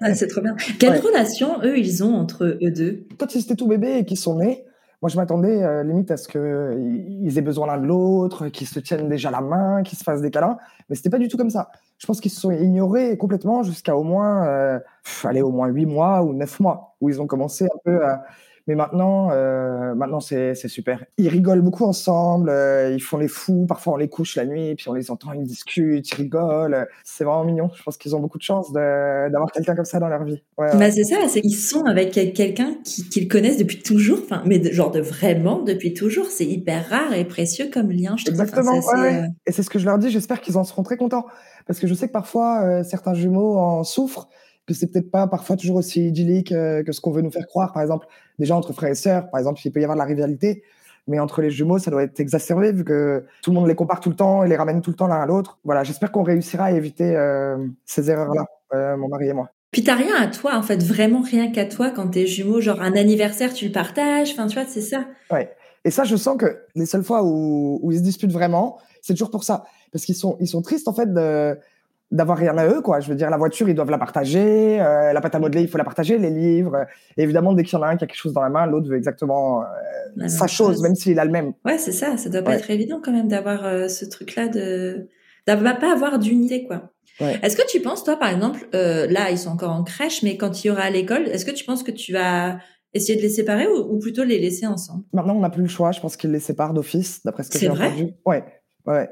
ah, 0.00 0.14
c'est 0.14 0.26
trop 0.26 0.40
bien. 0.40 0.56
Quelle 0.78 0.98
relation 1.00 1.62
eux 1.62 1.78
ils 1.78 2.04
ont 2.04 2.14
entre 2.14 2.44
eux 2.44 2.70
deux? 2.70 3.06
Quand 3.18 3.34
ils 3.34 3.40
étaient 3.40 3.56
tout 3.56 3.66
bébés 3.66 3.98
et 3.98 4.04
qu'ils 4.04 4.18
sont 4.18 4.36
nés, 4.36 4.64
moi, 5.02 5.10
je 5.10 5.16
m'attendais 5.16 5.62
euh, 5.62 5.82
limite 5.82 6.10
à 6.10 6.16
ce 6.16 6.26
qu'ils 6.26 7.38
aient 7.38 7.42
besoin 7.42 7.66
l'un 7.66 7.78
de 7.78 7.86
l'autre, 7.86 8.48
qu'ils 8.48 8.66
se 8.66 8.80
tiennent 8.80 9.08
déjà 9.08 9.30
la 9.30 9.40
main, 9.40 9.82
qu'ils 9.82 9.98
se 9.98 10.04
fassent 10.04 10.22
des 10.22 10.30
câlins. 10.30 10.56
Mais 10.88 10.96
c'était 10.96 11.10
pas 11.10 11.18
du 11.18 11.28
tout 11.28 11.36
comme 11.36 11.50
ça. 11.50 11.70
Je 11.98 12.06
pense 12.06 12.20
qu'ils 12.20 12.30
se 12.30 12.40
sont 12.40 12.50
ignorés 12.50 13.18
complètement 13.18 13.62
jusqu'à 13.62 13.96
au 13.96 14.02
moins, 14.02 14.46
euh, 14.46 14.78
allez, 15.24 15.42
au 15.42 15.50
moins 15.50 15.68
huit 15.68 15.86
mois 15.86 16.22
ou 16.22 16.32
neuf 16.32 16.60
mois, 16.60 16.96
où 17.00 17.10
ils 17.10 17.20
ont 17.20 17.26
commencé 17.26 17.64
un 17.66 17.78
peu 17.84 18.06
à, 18.06 18.24
mais 18.66 18.74
maintenant, 18.74 19.30
euh, 19.30 19.94
maintenant 19.94 20.18
c'est 20.20 20.54
super. 20.54 21.04
Ils 21.18 21.28
rigolent 21.28 21.62
beaucoup 21.62 21.84
ensemble, 21.84 22.48
euh, 22.50 22.92
ils 22.92 23.00
font 23.00 23.16
les 23.16 23.28
fous. 23.28 23.64
Parfois, 23.68 23.94
on 23.94 23.96
les 23.96 24.08
couche 24.08 24.34
la 24.36 24.44
nuit, 24.44 24.74
puis 24.74 24.88
on 24.88 24.92
les 24.92 25.10
entend, 25.10 25.32
ils 25.32 25.44
discutent, 25.44 26.10
ils 26.10 26.14
rigolent. 26.14 26.88
C'est 27.04 27.24
vraiment 27.24 27.44
mignon. 27.44 27.70
Je 27.74 27.82
pense 27.82 27.96
qu'ils 27.96 28.16
ont 28.16 28.20
beaucoup 28.20 28.38
de 28.38 28.42
chance 28.42 28.72
d'avoir 28.72 29.52
quelqu'un 29.52 29.76
comme 29.76 29.84
ça 29.84 30.00
dans 30.00 30.08
leur 30.08 30.24
vie. 30.24 30.42
Ouais, 30.58 30.76
bah 30.76 30.90
c'est 30.90 31.04
ça, 31.04 31.16
c'est 31.28 31.42
qu'ils 31.42 31.54
sont 31.54 31.84
avec 31.84 32.12
quelqu'un 32.12 32.74
qu'ils 32.84 33.28
connaissent 33.28 33.58
depuis 33.58 33.82
toujours, 33.82 34.18
enfin, 34.24 34.42
mais 34.46 34.62
genre 34.72 34.90
de 34.90 35.00
vraiment 35.00 35.62
depuis 35.62 35.94
toujours. 35.94 36.26
C'est 36.26 36.46
hyper 36.46 36.88
rare 36.88 37.12
et 37.12 37.24
précieux 37.24 37.70
comme 37.72 37.90
lien. 37.90 38.16
Je 38.16 38.24
trouve. 38.24 38.40
Exactement. 38.40 38.72
ouais, 38.72 39.24
euh, 39.24 39.26
Et 39.46 39.52
c'est 39.52 39.62
ce 39.62 39.70
que 39.70 39.78
je 39.78 39.86
leur 39.86 39.98
dis. 39.98 40.10
J'espère 40.10 40.40
qu'ils 40.40 40.58
en 40.58 40.64
seront 40.64 40.82
très 40.82 40.96
contents, 40.96 41.26
parce 41.66 41.78
que 41.78 41.86
je 41.86 41.94
sais 41.94 42.08
que 42.08 42.12
parfois 42.12 42.62
euh, 42.62 42.82
certains 42.82 43.14
jumeaux 43.14 43.58
en 43.58 43.84
souffrent 43.84 44.28
que 44.66 44.74
c'est 44.74 44.88
peut-être 44.88 45.10
pas 45.10 45.26
parfois 45.26 45.56
toujours 45.56 45.76
aussi 45.76 46.08
idyllique 46.08 46.52
euh, 46.52 46.82
que 46.82 46.92
ce 46.92 47.00
qu'on 47.00 47.12
veut 47.12 47.22
nous 47.22 47.30
faire 47.30 47.46
croire. 47.46 47.72
Par 47.72 47.82
exemple, 47.82 48.06
déjà 48.38 48.56
entre 48.56 48.72
frères 48.72 48.90
et 48.90 48.96
sœurs, 48.96 49.30
par 49.30 49.38
exemple, 49.38 49.60
il 49.64 49.70
peut 49.70 49.80
y 49.80 49.84
avoir 49.84 49.96
de 49.96 50.00
la 50.00 50.06
rivalité, 50.06 50.62
mais 51.06 51.20
entre 51.20 51.40
les 51.40 51.50
jumeaux, 51.50 51.78
ça 51.78 51.90
doit 51.90 52.02
être 52.02 52.18
exacerbé 52.18 52.72
vu 52.72 52.84
que 52.84 53.24
tout 53.42 53.50
le 53.50 53.54
monde 53.54 53.68
les 53.68 53.76
compare 53.76 54.00
tout 54.00 54.10
le 54.10 54.16
temps 54.16 54.44
et 54.44 54.48
les 54.48 54.56
ramène 54.56 54.82
tout 54.82 54.90
le 54.90 54.96
temps 54.96 55.06
l'un 55.06 55.20
à 55.20 55.26
l'autre. 55.26 55.58
Voilà, 55.64 55.84
j'espère 55.84 56.10
qu'on 56.10 56.24
réussira 56.24 56.64
à 56.66 56.70
éviter 56.72 57.16
euh, 57.16 57.56
ces 57.84 58.10
erreurs-là, 58.10 58.46
euh, 58.74 58.96
mon 58.96 59.08
mari 59.08 59.28
et 59.28 59.32
moi. 59.32 59.50
Puis 59.70 59.84
t'as 59.84 59.94
rien 59.94 60.16
à 60.16 60.26
toi, 60.26 60.56
en 60.56 60.62
fait, 60.62 60.82
vraiment 60.82 61.20
rien 61.20 61.52
qu'à 61.52 61.66
toi 61.66 61.90
quand 61.90 62.08
t'es 62.08 62.26
jumeaux, 62.26 62.60
genre 62.60 62.80
un 62.80 62.94
anniversaire, 62.94 63.52
tu 63.52 63.66
le 63.66 63.72
partages, 63.72 64.32
enfin, 64.32 64.46
tu 64.46 64.54
vois, 64.58 64.66
c'est 64.66 64.80
ça. 64.80 65.04
Ouais. 65.30 65.54
Et 65.84 65.90
ça, 65.90 66.02
je 66.02 66.16
sens 66.16 66.36
que 66.36 66.62
les 66.74 66.86
seules 66.86 67.04
fois 67.04 67.22
où, 67.22 67.78
où 67.82 67.92
ils 67.92 67.98
se 67.98 68.02
disputent 68.02 68.32
vraiment, 68.32 68.78
c'est 69.02 69.12
toujours 69.12 69.30
pour 69.30 69.44
ça. 69.44 69.64
Parce 69.92 70.04
qu'ils 70.04 70.16
sont, 70.16 70.36
ils 70.40 70.48
sont 70.48 70.62
tristes, 70.62 70.88
en 70.88 70.92
fait, 70.92 71.12
de, 71.12 71.56
d'avoir 72.10 72.38
rien 72.38 72.56
à 72.56 72.66
eux, 72.68 72.80
quoi. 72.82 73.00
Je 73.00 73.08
veux 73.08 73.16
dire, 73.16 73.30
la 73.30 73.36
voiture, 73.36 73.68
ils 73.68 73.74
doivent 73.74 73.90
la 73.90 73.98
partager, 73.98 74.80
euh, 74.80 75.12
la 75.12 75.20
pâte 75.20 75.34
à 75.34 75.38
modeler, 75.38 75.62
il 75.62 75.68
faut 75.68 75.78
la 75.78 75.84
partager, 75.84 76.18
les 76.18 76.30
livres. 76.30 76.86
Et 77.16 77.22
évidemment, 77.22 77.52
dès 77.52 77.64
qu'il 77.64 77.76
y 77.76 77.80
en 77.80 77.82
a 77.82 77.88
un 77.88 77.96
qui 77.96 78.04
a 78.04 78.06
quelque 78.06 78.16
chose 78.16 78.32
dans 78.32 78.42
la 78.42 78.48
main, 78.48 78.66
l'autre 78.66 78.88
veut 78.88 78.96
exactement 78.96 79.62
euh, 79.62 80.28
sa 80.28 80.46
chose, 80.46 80.82
même 80.82 80.94
s'il 80.94 81.18
a 81.18 81.24
le 81.24 81.32
même. 81.32 81.52
Ouais, 81.64 81.78
c'est 81.78 81.92
ça. 81.92 82.16
Ça 82.16 82.28
doit 82.28 82.42
pas 82.42 82.54
être 82.54 82.70
évident 82.70 83.00
quand 83.04 83.12
même 83.12 83.28
d'avoir 83.28 83.64
euh, 83.64 83.88
ce 83.88 84.04
truc-là 84.04 84.48
de, 84.48 85.08
d'avoir 85.46 85.78
pas 85.78 85.92
avoir 85.92 86.18
d'unité, 86.18 86.64
quoi. 86.64 86.90
Ouais. 87.20 87.40
Est-ce 87.42 87.56
que 87.56 87.66
tu 87.66 87.80
penses, 87.80 88.04
toi, 88.04 88.16
par 88.16 88.30
exemple, 88.30 88.68
là, 88.72 89.30
ils 89.30 89.38
sont 89.38 89.50
encore 89.50 89.72
en 89.72 89.82
crèche, 89.82 90.22
mais 90.22 90.36
quand 90.36 90.62
il 90.62 90.68
y 90.68 90.70
aura 90.70 90.82
à 90.82 90.90
l'école, 90.90 91.26
est-ce 91.28 91.46
que 91.46 91.50
tu 91.50 91.64
penses 91.64 91.82
que 91.82 91.90
tu 91.90 92.12
vas 92.12 92.58
essayer 92.92 93.16
de 93.16 93.22
les 93.22 93.30
séparer 93.30 93.66
ou, 93.66 93.98
plutôt 93.98 94.22
les 94.22 94.38
laisser 94.38 94.66
ensemble? 94.66 95.04
Maintenant, 95.12 95.34
on 95.34 95.40
n'a 95.40 95.50
plus 95.50 95.62
le 95.62 95.68
choix. 95.68 95.92
Je 95.92 96.00
pense 96.00 96.16
qu'ils 96.16 96.30
les 96.30 96.40
séparent 96.40 96.74
d'office, 96.74 97.22
d'après 97.24 97.42
ce 97.42 97.50
que 97.50 97.58
j'ai 97.58 97.70
entendu. 97.70 98.12
Ouais, 98.26 98.44
ouais. 98.86 99.08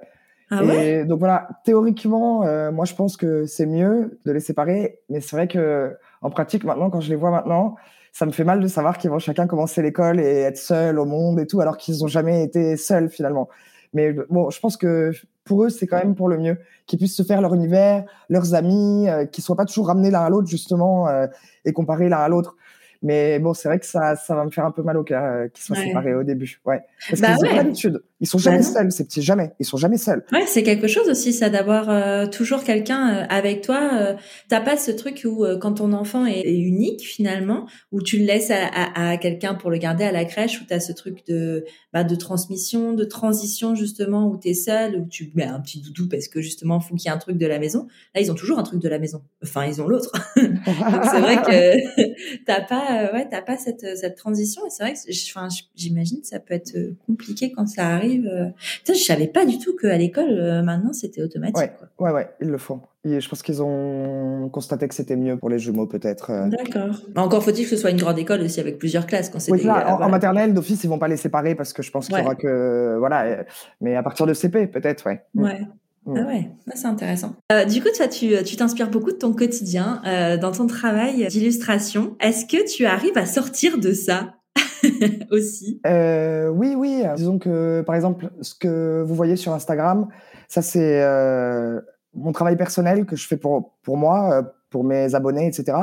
Ah 0.58 0.74
et 0.74 1.04
donc 1.04 1.18
voilà, 1.18 1.48
théoriquement, 1.64 2.44
euh, 2.44 2.70
moi 2.72 2.84
je 2.84 2.94
pense 2.94 3.16
que 3.16 3.46
c'est 3.46 3.66
mieux 3.66 4.18
de 4.24 4.32
les 4.32 4.40
séparer, 4.40 5.00
mais 5.08 5.20
c'est 5.20 5.36
vrai 5.36 5.48
que 5.48 5.96
en 6.22 6.30
pratique 6.30 6.64
maintenant, 6.64 6.90
quand 6.90 7.00
je 7.00 7.10
les 7.10 7.16
vois 7.16 7.30
maintenant, 7.30 7.76
ça 8.12 8.26
me 8.26 8.30
fait 8.30 8.44
mal 8.44 8.60
de 8.60 8.68
savoir 8.68 8.98
qu'ils 8.98 9.10
vont 9.10 9.18
chacun 9.18 9.46
commencer 9.46 9.82
l'école 9.82 10.20
et 10.20 10.40
être 10.40 10.56
seuls 10.56 10.98
au 10.98 11.04
monde 11.04 11.40
et 11.40 11.46
tout, 11.46 11.60
alors 11.60 11.76
qu'ils 11.76 11.98
n'ont 11.98 12.06
jamais 12.06 12.44
été 12.44 12.76
seuls 12.76 13.08
finalement. 13.08 13.48
Mais 13.92 14.12
bon, 14.28 14.50
je 14.50 14.60
pense 14.60 14.76
que 14.76 15.12
pour 15.44 15.64
eux, 15.64 15.68
c'est 15.68 15.86
quand 15.86 15.98
même 15.98 16.14
pour 16.14 16.28
le 16.28 16.38
mieux, 16.38 16.58
qu'ils 16.86 16.98
puissent 16.98 17.16
se 17.16 17.22
faire 17.22 17.40
leur 17.40 17.54
univers, 17.54 18.04
leurs 18.28 18.54
amis, 18.54 19.08
euh, 19.08 19.26
qu'ils 19.26 19.44
soient 19.44 19.56
pas 19.56 19.64
toujours 19.64 19.88
ramenés 19.88 20.10
l'un 20.10 20.22
à 20.22 20.30
l'autre 20.30 20.48
justement 20.48 21.08
euh, 21.08 21.26
et 21.64 21.72
comparés 21.72 22.08
l'un 22.08 22.18
à 22.18 22.28
l'autre. 22.28 22.56
Mais 23.02 23.38
bon, 23.38 23.54
c'est 23.54 23.68
vrai 23.68 23.78
que 23.78 23.86
ça, 23.86 24.16
ça 24.16 24.34
va 24.34 24.44
me 24.44 24.50
faire 24.50 24.64
un 24.64 24.70
peu 24.70 24.82
mal 24.82 24.96
au 24.96 25.04
cœur 25.04 25.24
euh, 25.24 25.48
qu'ils 25.48 25.64
soient 25.64 25.76
séparés 25.76 26.14
au 26.14 26.22
début. 26.22 26.60
Ouais. 26.64 26.82
Parce 27.08 27.20
bah 27.20 27.34
qu'ils 27.34 27.48
ouais. 27.48 27.56
l'habitude. 27.56 28.02
Ils 28.20 28.26
sont 28.26 28.38
jamais 28.38 28.58
bah 28.58 28.62
seuls, 28.62 28.90
ces 28.90 29.04
petits, 29.04 29.20
jamais. 29.20 29.52
Ils 29.58 29.66
sont 29.66 29.76
jamais 29.76 29.98
seuls. 29.98 30.24
Ouais, 30.32 30.46
c'est 30.46 30.62
quelque 30.62 30.86
chose 30.86 31.10
aussi, 31.10 31.34
ça, 31.34 31.50
d'avoir 31.50 31.90
euh, 31.90 32.26
toujours 32.26 32.64
quelqu'un 32.64 33.10
euh, 33.10 33.26
avec 33.28 33.60
toi. 33.60 33.90
Euh, 33.92 34.14
T'as 34.48 34.62
pas 34.62 34.78
ce 34.78 34.92
truc 34.92 35.26
où, 35.26 35.44
quand 35.60 35.74
ton 35.74 35.92
enfant 35.92 36.24
est, 36.24 36.48
unique, 36.48 37.02
finalement, 37.02 37.66
où 37.92 38.00
tu 38.00 38.18
le 38.18 38.24
laisses 38.24 38.50
à, 38.50 38.64
à, 38.66 39.10
à 39.10 39.16
quelqu'un 39.18 39.54
pour 39.54 39.70
le 39.70 39.76
garder 39.76 40.04
à 40.04 40.12
la 40.12 40.24
crèche, 40.24 40.60
où 40.62 40.64
t'as 40.66 40.80
ce 40.80 40.92
truc 40.92 41.26
de, 41.26 41.66
bah, 41.92 42.02
de 42.02 42.14
transmission, 42.14 42.94
de 42.94 43.04
transition, 43.04 43.74
justement, 43.74 44.28
où 44.28 44.38
t'es 44.38 44.54
seul, 44.54 44.96
où 44.96 45.06
tu 45.06 45.30
mets 45.34 45.44
un 45.44 45.60
petit 45.60 45.82
doudou 45.82 46.08
parce 46.08 46.28
que, 46.28 46.40
justement, 46.40 46.80
faut 46.80 46.94
qu'il 46.94 47.10
y 47.10 47.12
ait 47.12 47.14
un 47.14 47.18
truc 47.18 47.36
de 47.36 47.46
la 47.46 47.58
maison. 47.58 47.88
Là, 48.14 48.22
ils 48.22 48.30
ont 48.30 48.34
toujours 48.34 48.58
un 48.58 48.62
truc 48.62 48.80
de 48.80 48.88
la 48.88 48.98
maison. 48.98 49.22
Enfin, 49.42 49.66
ils 49.66 49.82
ont 49.82 49.86
l'autre. 49.86 50.12
c'est 50.36 51.20
vrai 51.20 51.42
que 51.42 52.44
t'as 52.46 52.62
pas, 52.62 52.93
ouais, 53.12 53.28
t'as 53.30 53.42
pas 53.42 53.56
cette, 53.56 53.96
cette 53.96 54.16
transition. 54.16 54.66
Et 54.66 54.70
c'est 54.70 54.82
vrai 54.82 54.94
que, 54.94 54.98
enfin, 55.30 55.48
j'imagine 55.74 56.20
que 56.20 56.26
ça 56.26 56.40
peut 56.40 56.54
être 56.54 56.76
compliqué 57.06 57.52
quand 57.52 57.66
ça 57.66 57.88
arrive 57.88 58.26
euh... 58.26 58.48
je 58.86 58.94
savais 58.94 59.26
pas 59.26 59.44
du 59.44 59.58
tout 59.58 59.76
qu'à 59.76 59.96
l'école, 59.96 60.30
euh, 60.30 60.62
maintenant, 60.62 60.92
c'était 60.92 61.22
automatique. 61.22 61.56
Ouais, 61.56 61.72
ouais, 61.98 62.12
ouais, 62.12 62.30
ils 62.40 62.48
le 62.48 62.58
font. 62.58 62.80
Et 63.04 63.20
je 63.20 63.28
pense 63.28 63.42
qu'ils 63.42 63.62
ont 63.62 64.48
constaté 64.50 64.88
que 64.88 64.94
c'était 64.94 65.16
mieux 65.16 65.36
pour 65.36 65.50
les 65.50 65.58
jumeaux, 65.58 65.86
peut-être. 65.86 66.30
Euh. 66.30 66.48
D'accord. 66.48 67.00
Encore 67.16 67.42
faut-il 67.42 67.64
que 67.64 67.70
ce 67.70 67.76
soit 67.76 67.90
une 67.90 67.98
grande 67.98 68.18
école 68.18 68.40
aussi 68.40 68.60
avec 68.60 68.78
plusieurs 68.78 69.06
classes 69.06 69.28
quand 69.28 69.38
oui, 69.50 69.62
là, 69.62 69.98
en, 70.00 70.08
maternelle, 70.08 70.54
d'office, 70.54 70.84
ils 70.84 70.88
vont 70.88 70.98
pas 70.98 71.08
les 71.08 71.18
séparer 71.18 71.54
parce 71.54 71.72
que 71.72 71.82
je 71.82 71.90
pense 71.90 72.08
qu'il 72.08 72.16
y 72.16 72.20
aura 72.20 72.34
que 72.34 72.96
voilà. 72.98 73.44
Mais 73.80 73.94
à 73.94 74.02
partir 74.02 74.26
de 74.26 74.32
CP, 74.32 74.68
peut-être, 74.68 75.06
ouais. 75.06 75.22
Mm. 75.34 75.42
Ouais. 75.42 75.60
Ah 76.06 76.26
ouais, 76.26 76.50
c'est 76.74 76.86
intéressant. 76.86 77.34
Euh, 77.50 77.64
du 77.64 77.82
coup, 77.82 77.88
toi, 77.96 78.08
tu 78.08 78.34
tu 78.44 78.56
t'inspires 78.56 78.90
beaucoup 78.90 79.10
de 79.12 79.16
ton 79.16 79.32
quotidien 79.32 80.02
euh, 80.06 80.36
dans 80.36 80.52
ton 80.52 80.66
travail 80.66 81.26
d'illustration. 81.28 82.16
Est-ce 82.20 82.44
que 82.44 82.70
tu 82.70 82.84
arrives 82.84 83.16
à 83.16 83.26
sortir 83.26 83.78
de 83.78 83.92
ça 83.92 84.34
aussi? 85.30 85.80
Euh, 85.86 86.48
Oui, 86.48 86.74
oui. 86.76 87.02
Disons 87.16 87.38
que, 87.38 87.82
par 87.82 87.94
exemple, 87.94 88.30
ce 88.42 88.54
que 88.54 89.02
vous 89.06 89.14
voyez 89.14 89.36
sur 89.36 89.52
Instagram, 89.52 90.08
ça 90.48 90.62
c'est 90.62 91.02
euh, 91.02 91.80
mon 92.14 92.32
travail 92.32 92.56
personnel 92.56 93.06
que 93.06 93.16
je 93.16 93.26
fais 93.26 93.36
pour, 93.36 93.74
pour 93.82 93.96
moi, 93.96 94.32
euh, 94.32 94.42
pour 94.70 94.84
mes 94.84 95.14
abonnés, 95.14 95.46
etc. 95.46 95.78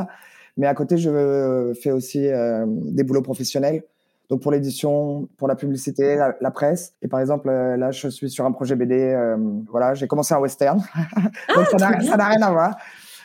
Mais 0.58 0.68
à 0.68 0.74
côté, 0.74 0.98
je 0.98 1.74
fais 1.82 1.92
aussi 1.92 2.28
euh, 2.28 2.66
des 2.68 3.04
boulots 3.04 3.22
professionnels. 3.22 3.84
Donc 4.32 4.42
pour 4.42 4.54
l'édition, 4.54 5.28
pour 5.36 5.50
la 5.50 5.56
publicité, 5.58 6.16
la, 6.16 6.52
presse. 6.52 6.94
Et 7.02 7.10
par 7.10 7.20
exemple, 7.20 7.50
euh, 7.50 7.76
là, 7.76 7.92
je 7.92 8.08
suis 8.08 8.30
sur 8.30 8.46
un 8.46 8.54
projet 8.54 8.78
BD. 8.78 8.96
Euh, 8.96 9.36
voilà, 9.70 9.94
j'ai 9.94 10.08
commencé 10.08 10.34
un 10.34 10.40
western. 10.40 10.82
Ah, 11.54 11.66
ça 11.66 12.18
n'a 12.18 12.28
rien 12.28 12.42
à 12.42 12.52
voir 12.52 12.78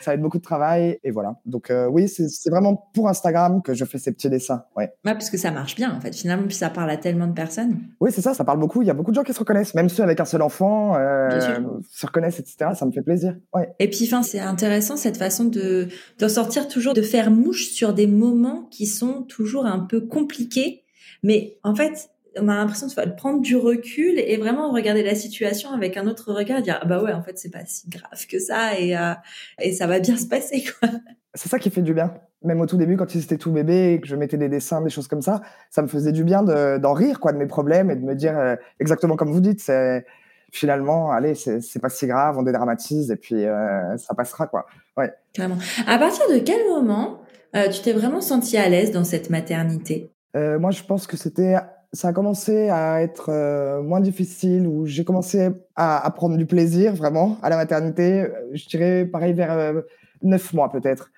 ça 0.07 0.11
va 0.11 0.15
être 0.15 0.21
beaucoup 0.21 0.37
de 0.37 0.43
travail 0.43 0.99
et 1.03 1.11
voilà. 1.11 1.35
Donc 1.45 1.69
euh, 1.69 1.87
oui, 1.87 2.07
c'est 2.07 2.49
vraiment 2.49 2.89
pour 2.93 3.09
Instagram 3.09 3.61
que 3.61 3.73
je 3.73 3.83
fais 3.83 3.97
ces 3.97 4.13
petits 4.13 4.29
dessins. 4.29 4.63
Ouais. 4.77 4.85
ouais. 5.03 5.13
parce 5.13 5.29
que 5.29 5.37
ça 5.37 5.51
marche 5.51 5.75
bien 5.75 5.93
en 5.93 5.99
fait. 5.99 6.15
Finalement, 6.15 6.47
puis 6.47 6.55
ça 6.55 6.69
parle 6.69 6.89
à 6.91 6.95
tellement 6.95 7.27
de 7.27 7.33
personnes. 7.33 7.79
Oui, 7.99 8.11
c'est 8.13 8.21
ça, 8.21 8.33
ça 8.33 8.45
parle 8.45 8.59
beaucoup. 8.59 8.81
Il 8.81 8.87
y 8.87 8.91
a 8.91 8.93
beaucoup 8.93 9.11
de 9.11 9.15
gens 9.15 9.23
qui 9.23 9.33
se 9.33 9.39
reconnaissent, 9.39 9.73
même 9.75 9.89
ceux 9.89 10.03
avec 10.03 10.21
un 10.21 10.25
seul 10.25 10.41
enfant 10.41 10.93
se 10.93 12.05
reconnaissent, 12.05 12.39
etc. 12.39 12.71
Ça 12.73 12.85
me 12.85 12.91
fait 12.91 13.01
plaisir. 13.01 13.35
Ouais. 13.53 13.69
Et 13.79 13.89
puis, 13.89 14.05
enfin, 14.05 14.23
c'est 14.23 14.39
intéressant 14.39 14.95
cette 14.95 15.17
façon 15.17 15.43
de 15.43 15.89
d'en 16.19 16.29
sortir 16.29 16.69
toujours, 16.69 16.93
de 16.93 17.01
faire 17.01 17.29
mouche 17.29 17.67
sur 17.69 17.93
des 17.93 18.07
moments 18.07 18.67
qui 18.71 18.85
sont 18.85 19.23
toujours 19.23 19.65
un 19.65 19.79
peu 19.79 19.99
compliqués. 19.99 20.85
Mais 21.23 21.57
en 21.63 21.75
fait, 21.75 22.09
on 22.39 22.47
a 22.47 22.55
l'impression 22.55 22.87
de 22.87 23.15
prendre 23.15 23.41
du 23.41 23.55
recul 23.55 24.19
et 24.19 24.37
vraiment 24.37 24.71
regarder 24.71 25.03
la 25.03 25.15
situation 25.15 25.71
avec 25.71 25.97
un 25.97 26.07
autre 26.07 26.33
regard, 26.33 26.61
dire 26.61 26.79
ah 26.81 26.85
bah 26.85 27.01
ouais 27.01 27.13
en 27.13 27.21
fait 27.21 27.37
c'est 27.37 27.51
pas 27.51 27.65
si 27.65 27.89
grave 27.89 28.25
que 28.29 28.39
ça 28.39 28.79
et 28.79 28.97
euh, 28.97 29.13
et 29.61 29.73
ça 29.73 29.87
va 29.87 29.99
bien 29.99 30.17
se 30.17 30.25
passer 30.25 30.63
quoi. 30.63 30.89
C'est 31.33 31.49
ça 31.49 31.59
qui 31.59 31.69
fait 31.69 31.81
du 31.81 31.93
bien. 31.93 32.13
Même 32.43 32.61
au 32.61 32.65
tout 32.65 32.77
début 32.77 32.97
quand 32.97 33.15
ils 33.15 33.23
étaient 33.23 33.37
tout 33.37 33.51
bébés 33.51 33.93
et 33.93 34.01
que 34.01 34.07
je 34.07 34.15
mettais 34.15 34.37
des 34.37 34.49
dessins, 34.49 34.81
des 34.81 34.89
choses 34.89 35.07
comme 35.07 35.21
ça, 35.21 35.41
ça 35.69 35.81
me 35.81 35.87
faisait 35.87 36.11
du 36.11 36.23
bien 36.23 36.43
d'en 36.43 36.93
rire 36.93 37.19
quoi 37.19 37.31
de 37.31 37.37
mes 37.37 37.47
problèmes 37.47 37.91
et 37.91 37.95
de 37.95 38.03
me 38.03 38.15
dire 38.15 38.37
euh, 38.37 38.55
exactement 38.79 39.15
comme 39.15 39.31
vous 39.31 39.41
dites, 39.41 39.59
c'est 39.59 40.05
finalement 40.51 41.11
allez 41.11 41.35
c'est 41.35 41.79
pas 41.79 41.89
si 41.89 42.07
grave, 42.07 42.37
on 42.37 42.43
dédramatise 42.43 43.11
et 43.11 43.15
puis 43.15 43.45
euh, 43.45 43.97
ça 43.97 44.13
passera 44.13 44.47
quoi. 44.47 44.67
Ouais. 44.95 45.11
Carrément. 45.33 45.57
À 45.85 45.97
partir 45.97 46.27
de 46.29 46.39
quel 46.39 46.67
moment 46.67 47.21
tu 47.71 47.81
t'es 47.81 47.93
vraiment 47.93 48.21
senti 48.21 48.55
à 48.55 48.69
l'aise 48.69 48.91
dans 48.91 49.03
cette 49.03 49.31
maternité? 49.31 50.11
Moi 50.59 50.71
je 50.71 50.83
pense 50.83 51.07
que 51.07 51.17
c'était 51.17 51.55
ça 51.93 52.09
a 52.09 52.13
commencé 52.13 52.69
à 52.69 53.01
être 53.01 53.29
euh, 53.29 53.81
moins 53.81 54.01
difficile, 54.01 54.67
où 54.67 54.85
j'ai 54.85 55.05
commencé 55.05 55.49
à, 55.75 56.05
à, 56.05 56.11
prendre 56.11 56.37
du 56.37 56.45
plaisir 56.45 56.93
vraiment 56.95 57.37
à 57.41 57.49
la 57.49 57.55
maternité, 57.55 58.21
euh, 58.21 58.31
je 58.53 58.67
dirais 58.67 59.05
pareil 59.05 59.33
vers 59.33 59.51
euh, 59.51 59.81
neuf 60.21 60.53
mois 60.53 60.69
peut-être. 60.69 61.11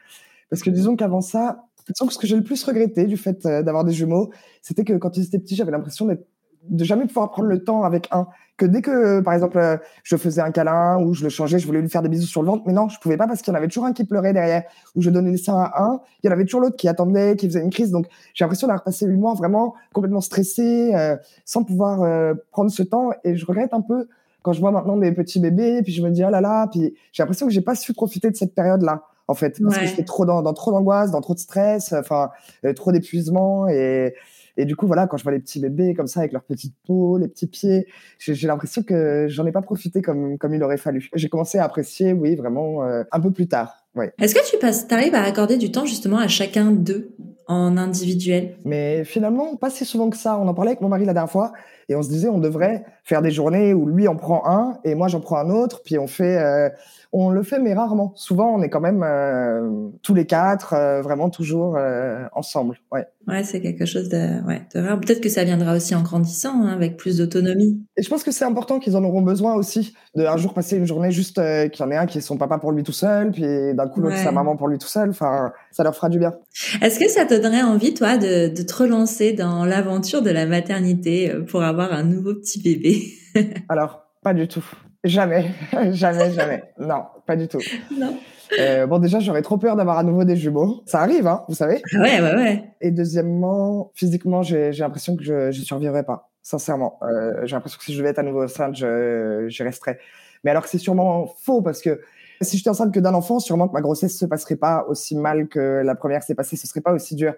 Parce 0.49 0.61
que 0.61 0.69
disons 0.69 0.95
qu'avant 0.95 1.21
ça, 1.21 1.63
ce 1.93 2.17
que 2.17 2.27
j'ai 2.27 2.35
le 2.35 2.43
plus 2.43 2.63
regretté 2.63 3.05
du 3.05 3.17
fait 3.17 3.41
d'avoir 3.43 3.83
des 3.83 3.93
jumeaux, 3.93 4.31
c'était 4.61 4.83
que 4.83 4.93
quand 4.93 5.17
ils 5.17 5.25
étaient 5.25 5.39
petits, 5.39 5.55
j'avais 5.55 5.71
l'impression 5.71 6.05
d'être 6.05 6.25
de 6.67 6.83
jamais 6.83 7.05
pouvoir 7.05 7.31
prendre 7.31 7.47
le 7.47 7.63
temps 7.63 7.83
avec 7.83 8.07
un. 8.11 8.27
Que 8.57 8.65
dès 8.65 8.81
que, 8.81 9.21
par 9.21 9.33
exemple, 9.33 9.57
euh, 9.57 9.77
je 10.03 10.17
faisais 10.17 10.41
un 10.41 10.51
câlin 10.51 11.01
ou 11.01 11.13
je 11.13 11.23
le 11.23 11.29
changeais, 11.29 11.59
je 11.59 11.65
voulais 11.65 11.79
lui 11.79 11.89
faire 11.89 12.01
des 12.01 12.09
bisous 12.09 12.27
sur 12.27 12.41
le 12.41 12.47
ventre, 12.47 12.63
mais 12.65 12.73
non, 12.73 12.89
je 12.89 12.99
pouvais 12.99 13.15
pas 13.15 13.25
parce 13.25 13.41
qu'il 13.41 13.53
y 13.53 13.55
en 13.55 13.57
avait 13.57 13.69
toujours 13.69 13.85
un 13.85 13.93
qui 13.93 14.03
pleurait 14.03 14.33
derrière. 14.33 14.63
Ou 14.95 15.01
je 15.01 15.09
donnais 15.09 15.31
le 15.31 15.37
sein 15.37 15.57
à 15.57 15.81
un, 15.81 16.01
il 16.21 16.27
y 16.27 16.29
en 16.29 16.33
avait 16.33 16.43
toujours 16.43 16.59
l'autre 16.59 16.75
qui 16.75 16.89
attendait, 16.89 17.37
qui 17.37 17.47
faisait 17.47 17.61
une 17.61 17.69
crise. 17.69 17.91
Donc 17.91 18.07
j'ai 18.33 18.43
l'impression 18.43 18.67
d'avoir 18.67 18.83
passé 18.83 19.05
huit 19.05 19.15
mois 19.15 19.33
vraiment 19.33 19.75
complètement 19.93 20.19
stressé, 20.19 20.93
euh, 20.93 21.15
sans 21.45 21.63
pouvoir 21.63 22.03
euh, 22.03 22.33
prendre 22.51 22.69
ce 22.69 22.83
temps. 22.83 23.11
Et 23.23 23.37
je 23.37 23.45
regrette 23.45 23.73
un 23.73 23.81
peu 23.81 24.09
quand 24.41 24.51
je 24.51 24.59
vois 24.59 24.71
maintenant 24.71 24.97
des 24.97 25.13
petits 25.13 25.39
bébés, 25.39 25.81
puis 25.81 25.93
je 25.93 26.03
me 26.03 26.09
dis 26.09 26.23
oh 26.25 26.29
là 26.29 26.41
là, 26.41 26.67
puis 26.67 26.95
j'ai 27.13 27.23
l'impression 27.23 27.47
que 27.47 27.53
j'ai 27.53 27.61
pas 27.61 27.75
su 27.75 27.93
profiter 27.93 28.29
de 28.29 28.35
cette 28.35 28.55
période-là 28.55 29.03
en 29.29 29.35
fait, 29.35 29.61
parce 29.61 29.77
que 29.77 29.85
j'étais 29.85 30.03
trop 30.03 30.25
dans, 30.25 30.41
dans 30.41 30.53
trop 30.53 30.71
d'angoisse, 30.71 31.11
dans 31.11 31.21
trop 31.21 31.35
de 31.35 31.39
stress, 31.39 31.93
enfin 31.93 32.31
trop 32.75 32.91
d'épuisement 32.91 33.67
et 33.67 34.15
et 34.59 34.65
du 34.65 34.75
coup, 34.75 34.87
voilà, 34.87 35.07
quand 35.07 35.15
je 35.15 35.23
vois 35.23 35.31
les 35.31 35.39
petits 35.39 35.61
bébés 35.61 35.93
comme 35.93 36.07
ça 36.07 36.19
avec 36.19 36.33
leurs 36.33 36.43
petites 36.43 36.75
peaux, 36.85 37.17
les 37.17 37.29
petits 37.29 37.47
pieds, 37.47 37.87
j'ai 38.17 38.45
l'impression 38.45 38.83
que 38.83 39.27
j'en 39.29 39.45
ai 39.45 39.53
pas 39.53 39.61
profité 39.61 40.01
comme 40.01 40.37
comme 40.37 40.53
il 40.53 40.61
aurait 40.61 40.75
fallu. 40.75 41.09
J'ai 41.13 41.29
commencé 41.29 41.57
à 41.59 41.63
apprécier, 41.63 42.11
oui, 42.11 42.35
vraiment 42.35 42.83
euh, 42.83 43.03
un 43.13 43.21
peu 43.21 43.31
plus 43.31 43.47
tard. 43.47 43.85
Ouais. 43.95 44.11
Est-ce 44.19 44.35
que 44.35 44.49
tu 44.49 44.57
passes, 44.57 44.85
arrives 44.91 45.15
à 45.15 45.23
accorder 45.23 45.55
du 45.55 45.71
temps 45.71 45.85
justement 45.85 46.17
à 46.17 46.27
chacun 46.27 46.71
d'eux 46.71 47.15
en 47.47 47.77
individuel? 47.77 48.57
Mais 48.65 49.05
finalement, 49.05 49.55
pas 49.55 49.69
si 49.69 49.85
souvent 49.85 50.09
que 50.09 50.17
ça. 50.17 50.37
On 50.37 50.47
en 50.49 50.53
parlait 50.53 50.71
avec 50.71 50.81
mon 50.81 50.89
mari 50.89 51.05
la 51.05 51.13
dernière 51.13 51.31
fois 51.31 51.53
et 51.87 51.95
on 51.95 52.03
se 52.03 52.09
disait 52.09 52.27
on 52.27 52.39
devrait 52.39 52.83
faire 53.05 53.21
des 53.21 53.31
journées 53.31 53.73
où 53.73 53.87
lui 53.87 54.09
en 54.09 54.17
prend 54.17 54.45
un 54.45 54.77
et 54.83 54.93
moi 54.93 55.07
j'en 55.07 55.21
prends 55.21 55.37
un 55.37 55.49
autre, 55.49 55.83
puis 55.85 55.97
on 55.97 56.07
fait 56.07 56.37
euh, 56.37 56.69
on 57.11 57.31
le 57.31 57.41
fait, 57.41 57.59
mais 57.59 57.73
rarement. 57.73 58.13
Souvent, 58.15 58.53
on 58.53 58.61
est 58.61 58.69
quand 58.69 58.81
même 58.81 59.03
euh, 59.03 59.89
tous 60.03 60.13
les 60.13 60.25
quatre, 60.25 60.73
euh, 60.73 61.01
vraiment 61.01 61.29
toujours 61.29 61.75
euh, 61.75 62.23
ensemble. 62.33 62.77
Ouais. 62.91 63.07
Ouais, 63.27 63.43
c'est 63.43 63.61
quelque 63.61 63.85
chose 63.85 64.09
de, 64.09 64.45
ouais, 64.45 64.61
de 64.73 64.79
rare. 64.79 64.99
Peut-être 64.99 65.21
que 65.21 65.29
ça 65.29 65.43
viendra 65.43 65.75
aussi 65.75 65.95
en 65.95 66.03
grandissant, 66.03 66.61
hein, 66.63 66.67
avec 66.67 66.97
plus 66.97 67.17
d'autonomie. 67.17 67.83
Et 67.97 68.03
je 68.03 68.09
pense 68.09 68.23
que 68.23 68.31
c'est 68.31 68.45
important 68.45 68.79
qu'ils 68.79 68.95
en 68.95 69.03
auront 69.03 69.21
besoin 69.21 69.55
aussi, 69.55 69.95
de 70.15 70.25
un 70.25 70.37
jour 70.37 70.53
passer 70.53 70.77
une 70.77 70.85
journée 70.85 71.11
juste 71.11 71.35
qu'il 71.71 71.79
y 71.79 71.83
en 71.83 71.91
ait 71.91 71.97
un 71.97 72.05
qui 72.05 72.19
est 72.19 72.21
son 72.21 72.37
papa 72.37 72.59
pour 72.59 72.71
lui 72.71 72.83
tout 72.83 72.91
seul, 72.91 73.31
puis 73.31 73.43
d'un 73.73 73.87
coup 73.87 74.01
l'autre 74.01 74.17
sa 74.17 74.31
maman 74.31 74.55
pour 74.55 74.67
lui 74.67 74.77
tout 74.77 74.87
seul. 74.87 75.09
Enfin, 75.09 75.51
ça 75.71 75.83
leur 75.83 75.95
fera 75.95 76.09
du 76.09 76.19
bien. 76.19 76.33
Est-ce 76.81 76.99
que 76.99 77.09
ça 77.09 77.25
te 77.25 77.33
donnerait 77.33 77.63
envie, 77.63 77.93
toi, 77.93 78.17
de, 78.17 78.49
de 78.49 78.61
te 78.61 78.75
relancer 78.75 79.33
dans 79.33 79.65
l'aventure 79.65 80.21
de 80.21 80.29
la 80.31 80.45
maternité 80.45 81.33
pour 81.47 81.63
avoir 81.63 81.91
un 81.93 82.03
nouveau 82.03 82.35
petit 82.35 82.61
bébé? 82.61 83.13
Alors, 83.69 84.05
pas 84.23 84.33
du 84.33 84.47
tout. 84.47 84.65
Jamais, 85.03 85.51
jamais, 85.91 86.31
jamais. 86.31 86.63
Non, 86.77 87.05
pas 87.25 87.35
du 87.35 87.47
tout. 87.47 87.59
Non. 87.97 88.17
Euh, 88.59 88.87
bon, 88.87 88.99
déjà, 88.99 89.19
j'aurais 89.19 89.41
trop 89.41 89.57
peur 89.57 89.75
d'avoir 89.75 89.97
à 89.97 90.03
nouveau 90.03 90.23
des 90.23 90.35
jumeaux. 90.35 90.81
Ça 90.85 91.01
arrive, 91.01 91.27
hein, 91.27 91.45
vous 91.47 91.55
savez. 91.55 91.81
Ah 91.93 92.01
ouais, 92.01 92.21
ouais, 92.21 92.35
ouais. 92.35 92.63
Et 92.81 92.91
deuxièmement, 92.91 93.91
physiquement, 93.93 94.41
j'ai 94.41 94.71
l'impression 94.71 95.15
que 95.15 95.23
je 95.23 95.49
n'y 95.49 95.65
survivrai 95.65 96.03
pas. 96.03 96.31
Sincèrement, 96.41 96.99
euh, 97.03 97.45
j'ai 97.45 97.55
l'impression 97.55 97.77
que 97.77 97.85
si 97.85 97.93
je 97.93 97.99
devais 97.99 98.09
être 98.09 98.19
à 98.19 98.23
nouveau 98.23 98.43
enceinte, 98.43 98.75
j'y 98.75 99.63
resterais. 99.63 99.99
Mais 100.43 100.51
alors 100.51 100.63
que 100.63 100.69
c'est 100.69 100.77
sûrement 100.77 101.27
faux 101.43 101.61
parce 101.61 101.81
que 101.81 102.01
si 102.41 102.57
j'étais 102.57 102.69
enceinte 102.69 102.93
que 102.93 102.99
d'un 102.99 103.13
enfant, 103.13 103.39
sûrement 103.39 103.67
que 103.67 103.73
ma 103.73 103.81
grossesse 103.81 104.17
se 104.17 104.25
passerait 104.25 104.55
pas 104.55 104.85
aussi 104.87 105.15
mal 105.15 105.47
que 105.47 105.81
la 105.83 105.95
première 105.95 106.23
s'est 106.23 106.35
passée, 106.35 106.55
ce 106.55 106.67
serait 106.67 106.81
pas 106.81 106.93
aussi 106.93 107.15
dur. 107.15 107.33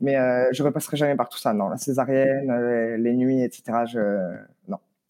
Mais 0.00 0.16
euh, 0.16 0.48
je 0.52 0.62
repasserai 0.62 0.96
jamais 0.96 1.16
par 1.16 1.28
tout 1.28 1.38
ça. 1.38 1.52
Non, 1.52 1.68
la 1.68 1.76
césarienne, 1.76 2.50
euh, 2.50 2.96
les 2.96 3.14
nuits, 3.14 3.42
etc. 3.42 3.84
Je... 3.86 3.98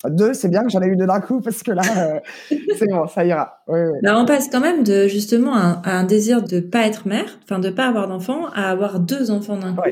Deux, 0.08 0.34
c'est 0.34 0.48
bien 0.48 0.62
que 0.62 0.70
j'en 0.70 0.82
ai 0.82 0.86
eu 0.86 0.96
deux 0.96 1.06
d'un 1.06 1.20
coup 1.20 1.40
parce 1.40 1.62
que 1.62 1.72
là, 1.72 1.82
euh, 1.96 2.20
c'est 2.76 2.88
bon, 2.88 3.06
ça 3.06 3.24
ira. 3.24 3.62
Oui, 3.68 3.80
oui. 3.80 3.98
Bah, 4.02 4.18
on 4.18 4.26
passe 4.26 4.48
quand 4.50 4.60
même 4.60 4.84
de 4.84 5.08
justement 5.08 5.56
un, 5.56 5.82
un 5.84 6.04
désir 6.04 6.42
de 6.42 6.60
pas 6.60 6.86
être 6.86 7.06
mère, 7.08 7.38
enfin 7.42 7.58
de 7.58 7.70
pas 7.70 7.86
avoir 7.86 8.08
d'enfants, 8.08 8.46
à 8.54 8.70
avoir 8.70 9.00
deux 9.00 9.30
enfants 9.30 9.56
d'un 9.56 9.74
coup. 9.74 9.82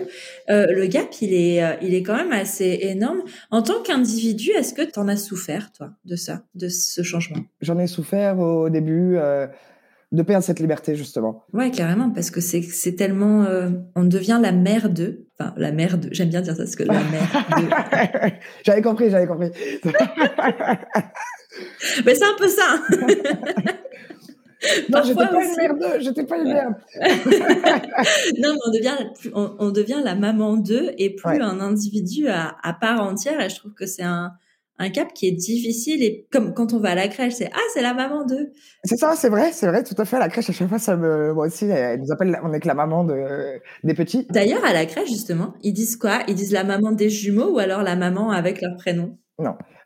Euh, 0.50 0.66
le 0.66 0.86
gap, 0.86 1.08
il 1.20 1.32
est, 1.34 1.62
euh, 1.62 1.74
il 1.82 1.94
est 1.94 2.02
quand 2.02 2.16
même 2.16 2.32
assez 2.32 2.78
énorme. 2.82 3.22
En 3.50 3.62
tant 3.62 3.82
qu'individu, 3.82 4.50
est-ce 4.50 4.74
que 4.74 4.82
tu 4.82 4.98
en 4.98 5.08
as 5.08 5.16
souffert, 5.16 5.72
toi, 5.72 5.90
de 6.04 6.16
ça, 6.16 6.42
de 6.54 6.68
ce 6.68 7.02
changement? 7.02 7.40
J'en 7.60 7.78
ai 7.78 7.86
souffert 7.86 8.38
au 8.38 8.68
début 8.68 9.16
euh, 9.16 9.46
de 10.12 10.22
perdre 10.22 10.44
cette 10.44 10.60
liberté, 10.60 10.94
justement. 10.94 11.44
Ouais, 11.52 11.70
carrément, 11.70 12.10
parce 12.10 12.30
que 12.30 12.40
c'est, 12.40 12.62
c'est 12.62 12.94
tellement, 12.94 13.44
euh, 13.44 13.70
on 13.96 14.04
devient 14.04 14.38
la 14.42 14.52
mère 14.52 14.88
de, 14.90 15.26
enfin 15.40 15.54
la 15.56 15.72
mère 15.72 15.98
de. 15.98 16.08
J'aime 16.12 16.28
bien 16.28 16.42
dire 16.42 16.54
ça 16.54 16.62
parce 16.62 16.76
que 16.76 16.84
la 16.84 16.92
mère 17.10 17.46
de. 17.56 17.62
j'avais 18.64 18.82
compris, 18.82 19.10
j'avais 19.10 19.26
compris. 19.26 19.50
Mais 22.06 22.14
c'est 22.14 22.24
un 22.24 22.36
peu 22.38 22.48
ça. 22.48 22.80
non, 24.90 25.00
j'étais 25.04 25.26
pas 25.26 25.30
une 25.32 25.36
aussi. 25.50 25.56
merde, 25.60 25.84
j'étais 26.00 26.24
pas 26.24 26.38
une 26.38 26.52
merde. 26.52 26.74
non, 28.38 28.54
mais 28.54 28.58
on 28.66 28.70
devient, 28.70 28.96
on, 29.34 29.54
on 29.58 29.70
devient 29.70 30.00
la 30.04 30.14
maman 30.14 30.56
d'eux 30.56 30.90
et 30.98 31.14
plus 31.14 31.28
Ouais. 31.28 31.40
un 31.40 31.60
individu 31.60 32.28
à, 32.28 32.56
à 32.62 32.72
part 32.72 33.02
entière. 33.02 33.40
Et 33.40 33.48
je 33.50 33.56
trouve 33.56 33.74
que 33.74 33.86
c'est 33.86 34.02
un, 34.04 34.32
un 34.78 34.90
cap 34.90 35.12
qui 35.12 35.28
est 35.28 35.32
difficile. 35.32 36.02
Et 36.02 36.26
comme 36.30 36.54
quand 36.54 36.72
on 36.72 36.80
va 36.80 36.90
à 36.90 36.94
la 36.94 37.08
crèche, 37.08 37.34
c'est 37.34 37.50
ah, 37.52 37.60
c'est 37.74 37.82
la 37.82 37.94
maman 37.94 38.24
d'eux. 38.24 38.52
C'est 38.84 38.96
ça, 38.96 39.14
c'est 39.16 39.28
vrai, 39.28 39.52
c'est 39.52 39.66
vrai, 39.66 39.84
tout 39.84 39.94
à 39.98 40.04
fait. 40.04 40.16
À 40.16 40.20
la 40.20 40.28
crèche, 40.28 40.50
à 40.50 40.52
chaque 40.52 40.68
fois, 40.68 40.78
ça 40.78 40.96
me, 40.96 41.32
moi 41.32 41.46
aussi, 41.46 41.66
elle 41.66 42.00
nous 42.00 42.12
appelle, 42.12 42.38
on 42.42 42.52
est 42.52 42.60
que 42.60 42.68
la 42.68 42.74
maman 42.74 43.04
de, 43.04 43.60
des 43.84 43.94
petits. 43.94 44.26
D'ailleurs, 44.30 44.64
à 44.64 44.72
la 44.72 44.86
crèche, 44.86 45.08
justement, 45.08 45.54
ils 45.62 45.72
disent 45.72 45.96
quoi? 45.96 46.20
Ils 46.28 46.34
disent 46.34 46.52
la 46.52 46.64
maman 46.64 46.92
des 46.92 47.10
jumeaux 47.10 47.54
ou 47.54 47.58
alors 47.58 47.82
la 47.82 47.96
maman 47.96 48.30
avec 48.30 48.60
leur 48.60 48.76
prénom? 48.76 49.18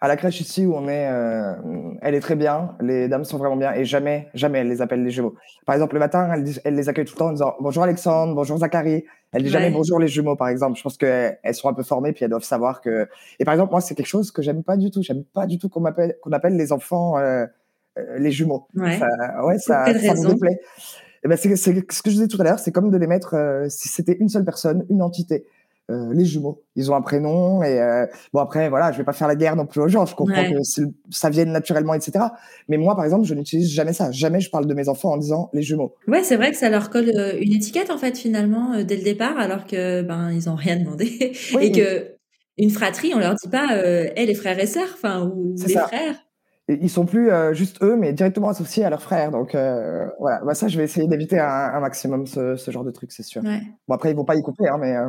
À 0.00 0.08
la 0.08 0.16
crèche 0.16 0.40
ici 0.40 0.66
où 0.66 0.74
on 0.74 0.88
est, 0.88 1.08
euh, 1.10 1.54
elle 2.02 2.14
est 2.14 2.20
très 2.20 2.36
bien, 2.36 2.76
les 2.80 3.08
dames 3.08 3.24
sont 3.24 3.38
vraiment 3.38 3.56
bien 3.56 3.72
et 3.72 3.84
jamais, 3.84 4.28
jamais 4.34 4.58
elle 4.58 4.68
les 4.68 4.82
appelle 4.82 5.02
les 5.02 5.10
jumeaux. 5.10 5.34
Par 5.64 5.74
exemple, 5.74 5.94
le 5.94 6.00
matin, 6.00 6.30
elle, 6.64 6.74
les 6.74 6.88
accueille 6.88 7.04
tout 7.04 7.14
le 7.14 7.18
temps 7.18 7.28
en 7.28 7.32
disant 7.32 7.54
bonjour 7.60 7.82
Alexandre, 7.82 8.34
bonjour 8.34 8.58
Zachary. 8.58 9.04
Elle 9.32 9.42
dit 9.42 9.48
jamais 9.50 9.70
bonjour 9.70 9.98
les 9.98 10.08
jumeaux, 10.08 10.36
par 10.36 10.48
exemple. 10.48 10.78
Je 10.78 10.82
pense 10.82 10.96
qu'elles 10.96 11.38
elles 11.42 11.54
sont 11.54 11.68
un 11.68 11.74
peu 11.74 11.82
formées 11.82 12.12
puis 12.12 12.24
elles 12.24 12.30
doivent 12.30 12.44
savoir 12.44 12.80
que. 12.80 13.08
Et 13.38 13.44
par 13.44 13.54
exemple, 13.54 13.70
moi, 13.70 13.80
c'est 13.80 13.94
quelque 13.94 14.06
chose 14.06 14.30
que 14.30 14.42
j'aime 14.42 14.62
pas 14.62 14.76
du 14.76 14.90
tout. 14.90 15.02
J'aime 15.02 15.24
pas 15.24 15.46
du 15.46 15.58
tout 15.58 15.68
qu'on 15.68 15.80
m'appelle, 15.80 16.16
qu'on 16.22 16.32
appelle 16.32 16.56
les 16.56 16.72
enfants 16.72 17.18
euh, 17.18 17.46
euh, 17.98 18.18
les 18.18 18.30
jumeaux. 18.30 18.66
Ouais. 18.74 18.98
Ça, 18.98 19.44
ouais, 19.44 19.58
ça, 19.58 19.86
ça 19.86 20.14
me 20.14 20.32
déplaît. 20.32 20.60
Eh 21.24 21.28
ben, 21.28 21.36
c'est, 21.36 21.56
c'est 21.56 21.74
ce 21.74 22.02
que 22.02 22.10
je 22.10 22.14
disais 22.14 22.28
tout 22.28 22.40
à 22.40 22.44
l'heure, 22.44 22.58
c'est 22.58 22.70
comme 22.70 22.90
de 22.90 22.96
les 22.96 23.06
mettre, 23.06 23.34
euh, 23.34 23.68
si 23.68 23.88
c'était 23.88 24.16
une 24.20 24.28
seule 24.28 24.44
personne, 24.44 24.86
une 24.90 25.02
entité. 25.02 25.44
Euh, 25.88 26.12
les 26.12 26.24
jumeaux, 26.24 26.64
ils 26.74 26.90
ont 26.90 26.96
un 26.96 27.00
prénom 27.00 27.62
et 27.62 27.80
euh, 27.80 28.06
bon 28.32 28.40
après 28.40 28.68
voilà, 28.68 28.90
je 28.90 28.98
vais 28.98 29.04
pas 29.04 29.12
faire 29.12 29.28
la 29.28 29.36
guerre 29.36 29.54
non 29.54 29.66
plus 29.66 29.80
aux 29.80 29.86
gens. 29.86 30.04
Je 30.04 30.16
comprends 30.16 30.42
Ouais. 30.42 30.52
que 30.52 30.58
ça 31.10 31.30
vienne 31.30 31.52
naturellement, 31.52 31.94
etc. 31.94 32.24
Mais 32.68 32.76
moi, 32.76 32.96
par 32.96 33.04
exemple, 33.04 33.24
je 33.24 33.34
n'utilise 33.34 33.70
jamais 33.70 33.92
ça. 33.92 34.10
Jamais 34.10 34.40
je 34.40 34.50
parle 34.50 34.66
de 34.66 34.74
mes 34.74 34.88
enfants 34.88 35.12
en 35.12 35.16
disant 35.16 35.48
les 35.52 35.62
jumeaux. 35.62 35.94
Ouais, 36.08 36.24
c'est 36.24 36.34
vrai 36.34 36.50
que 36.50 36.56
ça 36.56 36.70
leur 36.70 36.90
colle 36.90 37.10
euh, 37.14 37.38
une 37.40 37.52
étiquette 37.54 37.90
en 37.90 37.98
fait 37.98 38.18
finalement 38.18 38.72
euh, 38.74 38.82
dès 38.82 38.96
le 38.96 39.02
départ, 39.04 39.38
alors 39.38 39.64
que 39.64 40.02
ben 40.02 40.32
ils 40.32 40.48
ont 40.50 40.56
rien 40.56 40.76
demandé 40.76 41.32
Oui, 41.54 41.66
et 41.66 41.70
que 41.72 42.16
une 42.58 42.70
fratrie, 42.70 43.12
on 43.14 43.18
leur 43.20 43.34
dit 43.36 43.48
pas 43.48 43.76
euh, 43.76 44.08
hey, 44.16 44.26
les 44.26 44.34
frères 44.34 44.58
et 44.58 44.66
sœurs, 44.66 44.88
enfin 44.94 45.22
ou 45.24 45.54
les 45.68 45.74
ça. 45.74 45.86
frères. 45.86 46.16
Ils 46.68 46.90
sont 46.90 47.06
plus 47.06 47.30
euh, 47.30 47.54
juste 47.54 47.80
eux, 47.82 47.94
mais 47.96 48.12
directement 48.12 48.48
associés 48.48 48.84
à 48.84 48.90
leurs 48.90 49.02
frères. 49.02 49.30
Donc 49.30 49.54
euh, 49.54 50.06
voilà, 50.18 50.40
bah, 50.44 50.54
ça, 50.54 50.66
je 50.66 50.76
vais 50.76 50.82
essayer 50.82 51.06
d'éviter 51.06 51.38
un, 51.38 51.46
un 51.46 51.78
maximum 51.80 52.26
ce, 52.26 52.56
ce 52.56 52.70
genre 52.72 52.82
de 52.82 52.90
truc, 52.90 53.12
c'est 53.12 53.22
sûr. 53.22 53.40
Ouais. 53.44 53.60
Bon 53.86 53.94
après, 53.94 54.10
ils 54.10 54.16
vont 54.16 54.24
pas 54.24 54.34
y 54.34 54.42
couper, 54.42 54.66
hein, 54.66 54.76
mais 54.80 54.96
euh, 54.96 55.08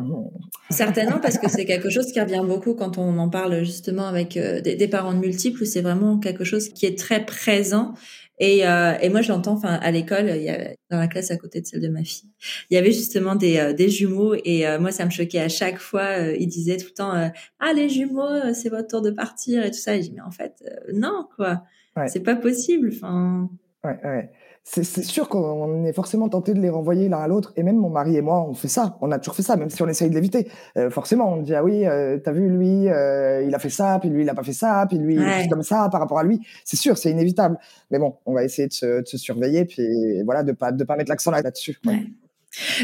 Certainement 0.69 1.17
parce 1.19 1.39
que 1.39 1.49
c'est 1.49 1.65
quelque 1.65 1.89
chose 1.89 2.11
qui 2.11 2.21
revient 2.21 2.43
beaucoup 2.45 2.75
quand 2.75 2.99
on 2.99 3.17
en 3.17 3.29
parle 3.29 3.63
justement 3.63 4.05
avec 4.05 4.37
euh, 4.37 4.61
des, 4.61 4.75
des 4.75 4.87
parents 4.87 5.13
de 5.13 5.19
multiples. 5.19 5.65
C'est 5.65 5.81
vraiment 5.81 6.19
quelque 6.19 6.43
chose 6.43 6.69
qui 6.69 6.85
est 6.85 6.97
très 6.97 7.25
présent. 7.25 7.93
Et, 8.39 8.67
euh, 8.67 8.93
et 9.01 9.09
moi, 9.09 9.21
je 9.21 9.29
l'entends. 9.31 9.53
Enfin, 9.53 9.73
à 9.81 9.91
l'école, 9.91 10.29
il 10.35 10.43
y 10.43 10.49
a, 10.49 10.69
dans 10.91 10.99
la 10.99 11.07
classe 11.07 11.31
à 11.31 11.37
côté 11.37 11.59
de 11.61 11.65
celle 11.65 11.81
de 11.81 11.87
ma 11.87 12.03
fille, 12.03 12.29
il 12.69 12.75
y 12.75 12.77
avait 12.77 12.91
justement 12.91 13.35
des, 13.35 13.57
euh, 13.57 13.73
des 13.73 13.89
jumeaux. 13.89 14.35
Et 14.45 14.67
euh, 14.67 14.79
moi, 14.79 14.91
ça 14.91 15.05
me 15.05 15.09
choquait 15.09 15.39
à 15.39 15.49
chaque 15.49 15.79
fois. 15.79 16.19
euh, 16.19 16.35
ils 16.39 16.47
disaient 16.47 16.77
tout 16.77 16.87
le 16.89 16.93
temps 16.93 17.15
euh, 17.15 17.29
Ah, 17.59 17.73
les 17.73 17.89
jumeaux, 17.89 18.21
euh, 18.21 18.53
c'est 18.53 18.69
votre 18.69 18.87
tour 18.87 19.01
de 19.01 19.11
partir 19.11 19.65
et 19.65 19.71
tout 19.71 19.77
ça. 19.79 19.95
Et 19.95 20.01
je 20.03 20.09
dis 20.09 20.13
Mais 20.15 20.21
en 20.21 20.31
fait, 20.31 20.53
euh, 20.67 20.91
non, 20.93 21.27
quoi. 21.35 21.63
Ouais. 21.95 22.07
C'est 22.07 22.19
pas 22.23 22.35
possible. 22.35 22.91
Enfin, 22.93 23.49
Ouais, 23.83 23.97
ouais. 24.03 24.29
C'est 24.69 24.83
sûr 25.03 25.29
qu'on 25.29 25.85
est 25.85 25.93
forcément 25.93 26.27
tenté 26.27 26.53
de 26.53 26.59
les 26.59 26.69
renvoyer 26.69 27.07
l'un 27.07 27.19
à 27.19 27.27
l'autre. 27.29 27.53
Et 27.55 27.63
même 27.63 27.77
mon 27.77 27.89
mari 27.89 28.17
et 28.17 28.21
moi, 28.21 28.45
on 28.47 28.53
fait 28.53 28.67
ça. 28.67 28.97
On 28.99 29.11
a 29.13 29.17
toujours 29.17 29.33
fait 29.33 29.41
ça, 29.41 29.55
même 29.55 29.69
si 29.69 29.81
on 29.81 29.87
essaye 29.87 30.09
de 30.09 30.15
l'éviter. 30.15 30.49
Euh, 30.77 30.89
forcément, 30.89 31.31
on 31.31 31.37
dit 31.41 31.55
ah 31.55 31.63
oui, 31.63 31.85
euh, 31.85 32.17
t'as 32.17 32.33
vu 32.33 32.49
lui, 32.49 32.89
euh, 32.89 33.43
il 33.43 33.55
a 33.55 33.59
fait 33.59 33.69
ça, 33.69 33.97
puis 34.01 34.09
lui 34.09 34.23
il 34.23 34.29
a 34.29 34.35
pas 34.35 34.43
fait 34.43 34.51
ça, 34.51 34.85
puis 34.89 34.97
lui 34.97 35.15
il 35.15 35.21
est 35.21 35.47
comme 35.47 35.63
ça 35.63 35.87
par 35.89 36.01
rapport 36.01 36.19
à 36.19 36.23
lui. 36.23 36.41
C'est 36.65 36.75
sûr, 36.75 36.97
c'est 36.97 37.09
inévitable. 37.09 37.57
Mais 37.91 37.97
bon, 37.97 38.15
on 38.25 38.33
va 38.33 38.43
essayer 38.43 38.67
de 38.67 38.73
se, 38.73 39.01
de 39.01 39.05
se 39.07 39.17
surveiller, 39.17 39.63
puis 39.63 40.21
voilà, 40.23 40.43
de 40.43 40.51
pas 40.51 40.73
de 40.73 40.83
pas 40.83 40.97
mettre 40.97 41.09
l'accent 41.11 41.31
là- 41.31 41.41
là-dessus. 41.41 41.79
Ouais. 41.85 41.93
ouais. 41.93 42.03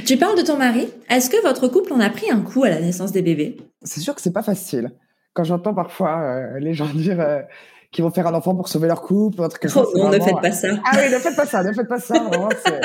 Tu 0.06 0.15
parles 0.17 0.38
de 0.38 0.43
ton 0.43 0.58
mari. 0.58 0.88
Est-ce 1.10 1.30
que 1.30 1.41
votre 1.41 1.67
couple 1.67 1.91
en 1.93 2.00
a 2.00 2.10
pris 2.10 2.32
un 2.32 2.39
coup 2.41 2.63
à 2.63 2.69
la 2.69 2.80
naissance 2.80 3.12
des 3.12 3.22
bébés? 3.22 3.58
C'est 3.82 4.00
sûr 4.00 4.15
que 4.15 4.22
c'est 4.22 4.34
pas 4.34 4.43
facile. 4.43 4.91
Quand 5.34 5.43
j'entends 5.43 5.74
parfois 5.74 6.22
euh, 6.22 6.60
les 6.60 6.74
gens 6.74 6.86
dire 6.93 7.19
euh, 7.93 7.95
qu'ils 7.95 8.03
vont 8.03 8.12
faire 8.12 8.27
un 8.27 8.34
enfant 8.34 8.56
pour 8.56 8.67
sauver 8.67 8.88
leur 8.88 9.01
couple, 9.01 9.39
ou 9.39 9.43
un 9.43 9.49
truc 9.49 9.62
comme 9.63 9.71
ça, 9.71 9.84
Oh, 9.86 9.97
non, 9.97 10.10
ne 10.10 10.19
faites 10.19 10.41
pas 10.41 10.51
ça. 10.51 10.67
Ah 10.86 10.97
oui, 10.97 11.12
ne 11.13 11.17
faites 11.19 11.36
pas 11.36 11.45
ça, 11.45 11.63
ne 11.63 11.71
faites 11.73 11.88
pas 11.88 11.99
ça. 11.99 12.13
Vraiment, 12.29 12.49
c'est 12.65 12.82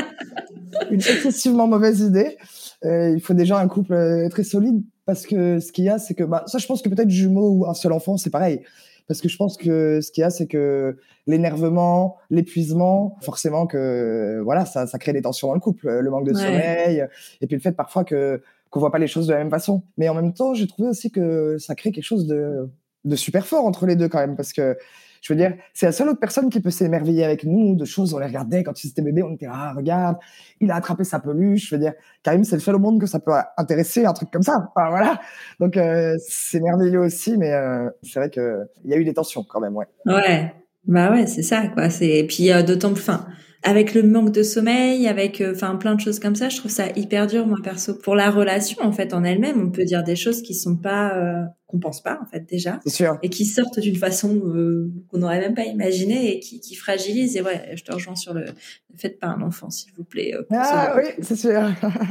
une 0.90 1.00
excessivement 1.00 1.66
mauvaise 1.66 2.00
idée. 2.00 2.36
Euh, 2.84 3.10
il 3.14 3.20
faut 3.20 3.34
déjà 3.34 3.58
un 3.58 3.68
couple 3.68 3.92
euh, 3.94 4.28
très 4.28 4.44
solide 4.44 4.82
parce 5.04 5.26
que 5.26 5.58
ce 5.58 5.72
qu'il 5.72 5.84
y 5.84 5.88
a, 5.88 5.98
c'est 5.98 6.14
que 6.14 6.24
bah, 6.24 6.44
ça, 6.46 6.58
je 6.58 6.66
pense 6.66 6.82
que 6.82 6.88
peut-être 6.88 7.10
jumeaux 7.10 7.50
ou 7.50 7.66
un 7.66 7.74
seul 7.74 7.92
enfant, 7.92 8.16
c'est 8.16 8.30
pareil. 8.30 8.62
Parce 9.08 9.22
que 9.22 9.28
je 9.28 9.36
pense 9.38 9.56
que 9.56 10.00
ce 10.02 10.12
qu'il 10.12 10.20
y 10.20 10.24
a, 10.24 10.30
c'est 10.30 10.46
que 10.46 10.98
l'énervement, 11.26 12.16
l'épuisement, 12.30 13.16
forcément 13.22 13.66
que 13.66 14.40
voilà, 14.44 14.66
ça, 14.66 14.86
ça 14.86 14.98
crée 14.98 15.14
des 15.14 15.22
tensions 15.22 15.48
dans 15.48 15.54
le 15.54 15.60
couple, 15.60 15.88
le 15.88 16.10
manque 16.10 16.26
de 16.26 16.34
Ouais. 16.34 16.42
sommeil, 16.42 17.06
et 17.40 17.46
puis 17.46 17.56
le 17.56 17.62
fait 17.62 17.72
parfois 17.72 18.04
que 18.04 18.42
qu'on 18.70 18.80
voit 18.80 18.92
pas 18.92 18.98
les 18.98 19.06
choses 19.06 19.26
de 19.26 19.32
la 19.32 19.38
même 19.38 19.48
façon. 19.50 19.82
Mais 19.96 20.10
en 20.10 20.14
même 20.14 20.34
temps, 20.34 20.52
j'ai 20.52 20.66
trouvé 20.66 20.90
aussi 20.90 21.10
que 21.10 21.56
ça 21.58 21.74
crée 21.74 21.90
quelque 21.90 22.04
chose 22.04 22.26
de 22.26 22.68
de 23.04 23.16
super 23.16 23.46
fort 23.46 23.64
entre 23.64 23.86
les 23.86 23.96
deux 23.96 24.08
quand 24.08 24.18
même, 24.18 24.36
parce 24.36 24.52
que 24.52 24.76
je 25.20 25.32
veux 25.32 25.36
dire, 25.36 25.54
c'est 25.74 25.86
la 25.86 25.92
seule 25.92 26.08
autre 26.08 26.20
personne 26.20 26.48
qui 26.48 26.60
peut 26.60 26.70
s'émerveiller 26.70 27.24
avec 27.24 27.44
nous 27.44 27.74
de 27.74 27.84
choses. 27.84 28.14
On 28.14 28.18
les 28.18 28.26
regardait 28.26 28.62
quand 28.62 28.84
ils 28.84 28.88
étaient 28.88 29.02
bébés, 29.02 29.22
on 29.22 29.32
était 29.32 29.48
ah 29.50 29.72
regarde, 29.76 30.16
il 30.60 30.70
a 30.70 30.76
attrapé 30.76 31.04
sa 31.04 31.18
peluche. 31.18 31.68
Je 31.68 31.74
veux 31.74 31.80
dire, 31.80 31.94
Karim, 32.22 32.44
c'est 32.44 32.56
le 32.56 32.60
seul 32.60 32.76
au 32.76 32.78
monde 32.78 33.00
que 33.00 33.06
ça 33.06 33.18
peut 33.18 33.32
intéresser, 33.56 34.06
un 34.06 34.12
truc 34.12 34.30
comme 34.30 34.42
ça. 34.42 34.70
Enfin, 34.74 34.90
voilà. 34.90 35.20
Donc 35.60 35.76
euh, 35.76 36.16
c'est 36.26 36.60
merveilleux 36.60 37.00
aussi, 37.00 37.36
mais 37.36 37.52
euh, 37.52 37.90
c'est 38.02 38.20
vrai 38.20 38.30
que 38.30 38.68
il 38.84 38.90
y 38.90 38.94
a 38.94 38.96
eu 38.96 39.04
des 39.04 39.14
tensions 39.14 39.44
quand 39.48 39.60
même, 39.60 39.76
ouais. 39.76 39.86
Ouais, 40.06 40.52
bah 40.88 41.12
ouais, 41.12 41.26
c'est 41.26 41.42
ça, 41.42 41.68
quoi. 41.68 41.88
C'est 41.90 42.08
et 42.08 42.26
puis 42.26 42.50
euh, 42.50 42.62
d'autant 42.62 42.92
plus, 42.92 43.02
enfin, 43.02 43.26
avec 43.62 43.94
le 43.94 44.02
manque 44.02 44.32
de 44.32 44.42
sommeil, 44.42 45.06
avec, 45.08 45.40
euh, 45.40 45.52
enfin, 45.54 45.76
plein 45.76 45.94
de 45.94 46.00
choses 46.00 46.18
comme 46.20 46.34
ça, 46.36 46.48
je 46.48 46.56
trouve 46.56 46.70
ça 46.70 46.86
hyper 46.96 47.26
dur, 47.26 47.46
moi 47.46 47.58
perso. 47.62 47.94
Pour 47.94 48.14
la 48.14 48.30
relation, 48.30 48.82
en 48.82 48.92
fait, 48.92 49.12
en 49.14 49.22
elle-même, 49.24 49.60
on 49.60 49.70
peut 49.70 49.84
dire 49.84 50.02
des 50.04 50.16
choses 50.16 50.42
qui 50.42 50.54
sont 50.54 50.76
pas, 50.76 51.14
euh, 51.16 51.42
qu'on 51.66 51.78
pense 51.80 52.00
pas, 52.02 52.18
en 52.22 52.26
fait, 52.26 52.48
déjà, 52.48 52.78
C'est 52.84 52.90
sûr. 52.94 53.18
et 53.22 53.28
qui 53.30 53.44
sortent 53.44 53.80
d'une 53.80 53.96
façon 53.96 54.34
euh, 54.46 54.90
qu'on 55.10 55.18
n'aurait 55.18 55.40
même 55.40 55.54
pas 55.54 55.64
imaginée 55.64 56.34
et 56.36 56.40
qui, 56.40 56.60
qui 56.60 56.74
fragilisent. 56.76 57.36
Et 57.36 57.42
ouais, 57.42 57.72
je 57.74 57.82
te 57.82 57.92
rejoins 57.92 58.14
sur 58.16 58.32
le, 58.32 58.42
ne 58.44 58.96
faites 58.98 59.18
pas 59.18 59.26
un 59.26 59.42
enfant, 59.42 59.70
s'il 59.70 59.92
vous 59.96 60.04
plaît. 60.04 60.32
euh, 60.34 60.44
Ah 60.52 60.94
oui, 60.96 61.10
c'est 61.20 61.36
sûr. 61.36 61.60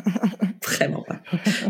Vraiment 0.64 1.04
pas. 1.08 1.22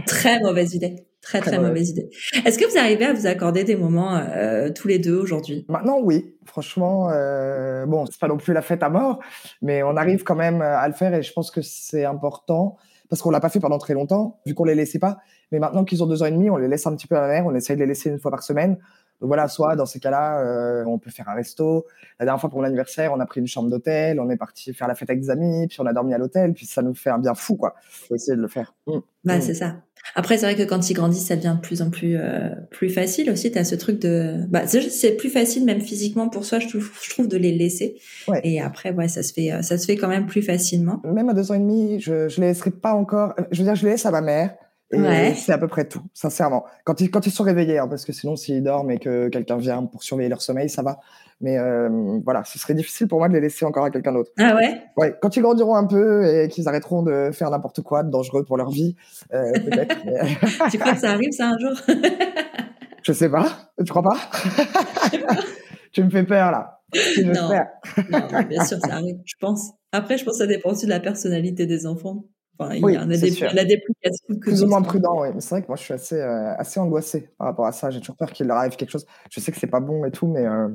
Très 0.07 0.39
mauvaise 0.41 0.73
idée. 0.73 0.95
Très, 1.27 1.41
très, 1.41 1.51
Très 1.51 1.59
mauvaise 1.59 1.89
idée. 1.89 2.09
Est-ce 2.45 2.57
que 2.57 2.65
vous 2.71 2.77
arrivez 2.77 3.03
à 3.05 3.11
vous 3.13 3.27
accorder 3.27 3.65
des 3.65 3.75
moments 3.75 4.15
euh, 4.15 4.69
tous 4.73 4.87
les 4.87 4.97
deux 4.97 5.17
aujourd'hui? 5.17 5.65
Maintenant, 5.67 5.99
oui. 6.01 6.35
Franchement, 6.45 7.09
euh, 7.11 7.85
bon, 7.85 8.05
c'est 8.05 8.17
pas 8.19 8.29
non 8.29 8.37
plus 8.37 8.53
la 8.53 8.61
fête 8.61 8.81
à 8.81 8.89
mort, 8.89 9.19
mais 9.61 9.83
on 9.83 9.97
arrive 9.97 10.23
quand 10.23 10.35
même 10.35 10.61
à 10.61 10.87
le 10.87 10.93
faire 10.93 11.13
et 11.13 11.21
je 11.21 11.33
pense 11.33 11.51
que 11.51 11.61
c'est 11.61 12.05
important 12.05 12.77
parce 13.09 13.21
qu'on 13.21 13.29
l'a 13.29 13.41
pas 13.41 13.49
fait 13.49 13.59
pendant 13.59 13.77
très 13.77 13.93
longtemps, 13.93 14.39
vu 14.45 14.53
qu'on 14.53 14.63
les 14.63 14.75
laissait 14.75 14.99
pas. 14.99 15.17
Mais 15.51 15.59
maintenant 15.59 15.83
qu'ils 15.83 16.01
ont 16.01 16.07
deux 16.07 16.23
ans 16.23 16.27
et 16.27 16.31
demi, 16.31 16.49
on 16.49 16.55
les 16.57 16.67
laisse 16.69 16.87
un 16.87 16.95
petit 16.95 17.07
peu 17.07 17.17
à 17.17 17.21
la 17.21 17.27
mer, 17.27 17.45
on 17.45 17.53
essaye 17.55 17.75
de 17.75 17.81
les 17.81 17.87
laisser 17.87 18.09
une 18.09 18.19
fois 18.19 18.31
par 18.31 18.41
semaine. 18.43 18.77
Donc 19.19 19.29
voilà, 19.29 19.47
soit 19.47 19.75
dans 19.75 19.85
ces 19.87 19.99
cas-là, 19.99 20.39
euh, 20.41 20.83
on 20.85 20.99
peut 20.99 21.09
faire 21.09 21.27
un 21.27 21.33
resto. 21.33 21.85
La 22.19 22.25
dernière 22.25 22.39
fois 22.39 22.49
pour 22.49 22.59
mon 22.59 22.65
anniversaire, 22.65 23.11
on 23.13 23.19
a 23.19 23.25
pris 23.25 23.39
une 23.41 23.47
chambre 23.47 23.69
d'hôtel, 23.69 24.19
on 24.19 24.29
est 24.29 24.37
parti 24.37 24.73
faire 24.73 24.87
la 24.87 24.93
fête 24.95 25.09
avec 25.09 25.21
des 25.21 25.29
amis, 25.29 25.67
puis 25.67 25.81
on 25.81 25.85
a 25.87 25.93
dormi 25.93 26.13
à 26.13 26.17
l'hôtel, 26.17 26.53
puis 26.53 26.65
ça 26.67 26.81
nous 26.83 26.93
fait 26.93 27.09
un 27.09 27.17
bien 27.17 27.33
fou, 27.33 27.55
quoi. 27.55 27.73
Faut 27.89 28.13
essayer 28.15 28.35
de 28.37 28.41
le 28.41 28.47
faire. 28.47 28.75
Mm. 28.85 28.97
Bah, 29.23 29.37
Mm. 29.37 29.41
c'est 29.41 29.53
ça. 29.55 29.75
Après, 30.15 30.37
c'est 30.37 30.45
vrai 30.45 30.55
que 30.55 30.63
quand 30.63 30.89
ils 30.89 30.93
grandissent, 30.93 31.27
ça 31.27 31.35
devient 31.35 31.55
de 31.55 31.61
plus 31.61 31.81
en 31.81 31.89
plus 31.89 32.17
euh, 32.17 32.49
plus 32.71 32.89
facile 32.89 33.29
aussi. 33.29 33.51
Tu 33.51 33.57
as 33.57 33.63
ce 33.63 33.75
truc 33.75 33.99
de... 33.99 34.35
Bah, 34.49 34.67
c'est 34.67 35.11
plus 35.17 35.29
facile, 35.29 35.65
même 35.65 35.81
physiquement, 35.81 36.29
pour 36.29 36.45
soi, 36.45 36.59
je 36.59 36.67
trouve, 36.67 36.89
je 37.03 37.09
trouve 37.09 37.27
de 37.27 37.37
les 37.37 37.51
laisser. 37.51 37.97
Ouais. 38.27 38.41
Et 38.43 38.61
après, 38.61 38.91
ouais, 38.91 39.07
ça 39.07 39.23
se 39.23 39.33
fait, 39.33 39.51
euh, 39.51 39.61
ça 39.61 39.77
se 39.77 39.85
fait 39.85 39.95
quand 39.95 40.07
même 40.07 40.25
plus 40.25 40.41
facilement. 40.41 41.01
Même 41.03 41.29
à 41.29 41.33
deux 41.33 41.51
ans 41.51 41.55
et 41.55 41.59
demi, 41.59 41.99
je, 41.99 42.27
je 42.29 42.41
les 42.41 42.47
laisserai 42.47 42.71
pas 42.71 42.93
encore. 42.93 43.33
Je 43.51 43.59
veux 43.59 43.63
dire, 43.65 43.75
je 43.75 43.85
les 43.85 43.91
laisse 43.91 44.05
à 44.05 44.11
ma 44.11 44.21
mère. 44.21 44.55
Et 44.93 44.97
Ouais. 44.99 45.33
c'est 45.35 45.51
à 45.51 45.57
peu 45.57 45.67
près 45.67 45.85
tout, 45.85 46.01
sincèrement. 46.13 46.63
Quand 46.85 47.01
ils, 47.01 47.11
quand 47.11 47.27
ils 47.27 47.31
sont 47.31 47.43
réveillés, 47.43 47.77
hein, 47.77 47.89
parce 47.89 48.05
que 48.05 48.13
sinon, 48.13 48.37
s'ils 48.37 48.63
dorment 48.63 48.91
et 48.91 48.99
que 48.99 49.27
quelqu'un 49.27 49.57
vient 49.57 49.83
pour 49.83 50.01
surveiller 50.01 50.29
leur 50.29 50.41
sommeil, 50.41 50.69
ça 50.69 50.81
va. 50.81 50.99
Mais 51.39 51.57
euh, 51.59 52.19
voilà, 52.23 52.43
ce 52.43 52.57
serait 52.57 52.73
difficile 52.73 53.07
pour 53.07 53.19
moi 53.19 53.29
de 53.29 53.33
les 53.33 53.41
laisser 53.41 53.65
encore 53.65 53.85
à 53.85 53.91
quelqu'un 53.91 54.13
d'autre. 54.13 54.31
Ah 54.39 54.55
ouais? 54.55 54.81
Ouais, 54.97 55.15
quand 55.21 55.35
ils 55.37 55.41
grandiront 55.41 55.75
un 55.75 55.85
peu 55.85 56.25
et 56.25 56.47
qu'ils 56.47 56.67
arrêteront 56.67 57.03
de 57.03 57.29
faire 57.31 57.51
n'importe 57.51 57.81
quoi 57.81 58.03
de 58.03 58.09
dangereux 58.09 58.43
pour 58.43 58.57
leur 58.57 58.71
vie, 58.71 58.95
euh, 59.33 59.51
peut-être. 59.53 59.95
tu 60.71 60.79
crois 60.79 60.93
que 60.93 60.99
ça 60.99 61.11
arrive 61.11 61.31
ça 61.31 61.49
un 61.49 61.57
jour? 61.59 61.73
Je 63.03 63.13
sais 63.13 63.29
pas. 63.29 63.71
Tu 63.77 63.89
crois 63.89 64.03
pas? 64.03 64.17
Tu 65.93 66.03
me 66.03 66.09
fais 66.11 66.23
peur 66.23 66.51
là. 66.51 66.81
non. 67.23 67.49
non, 68.11 68.43
bien 68.47 68.63
sûr, 68.63 68.77
ça 68.77 68.93
arrive, 68.93 69.17
je 69.25 69.33
pense. 69.39 69.71
Après, 69.91 70.17
je 70.17 70.25
pense 70.25 70.33
que 70.33 70.43
ça 70.43 70.47
dépend 70.47 70.71
aussi 70.71 70.85
de 70.85 70.91
la 70.91 70.99
personnalité 70.99 71.65
des 71.65 71.87
enfants. 71.87 72.25
Enfin, 72.59 72.75
il 72.75 72.81
y 72.81 72.97
en 72.97 73.09
a 73.09 73.17
des, 73.17 73.31
la 73.53 73.65
que 73.65 74.39
plus 74.39 74.63
ou 74.63 74.67
moins 74.67 74.81
prudent, 74.81 75.21
oui. 75.21 75.29
Mais 75.33 75.41
c'est 75.41 75.51
vrai 75.51 75.61
que 75.61 75.67
moi, 75.67 75.75
je 75.75 75.83
suis 75.83 75.93
assez, 75.93 76.19
euh, 76.19 76.55
assez 76.57 76.79
angoissé 76.79 77.29
par 77.37 77.47
rapport 77.47 77.65
à 77.65 77.71
ça. 77.71 77.89
J'ai 77.89 77.99
toujours 77.99 78.15
peur 78.15 78.31
qu'il 78.31 78.47
leur 78.47 78.57
arrive 78.57 78.75
quelque 78.75 78.91
chose. 78.91 79.05
Je 79.29 79.39
sais 79.39 79.51
que 79.51 79.59
c'est 79.59 79.67
pas 79.67 79.79
bon 79.79 80.05
et 80.05 80.11
tout, 80.11 80.27
mais 80.27 80.45
euh, 80.45 80.67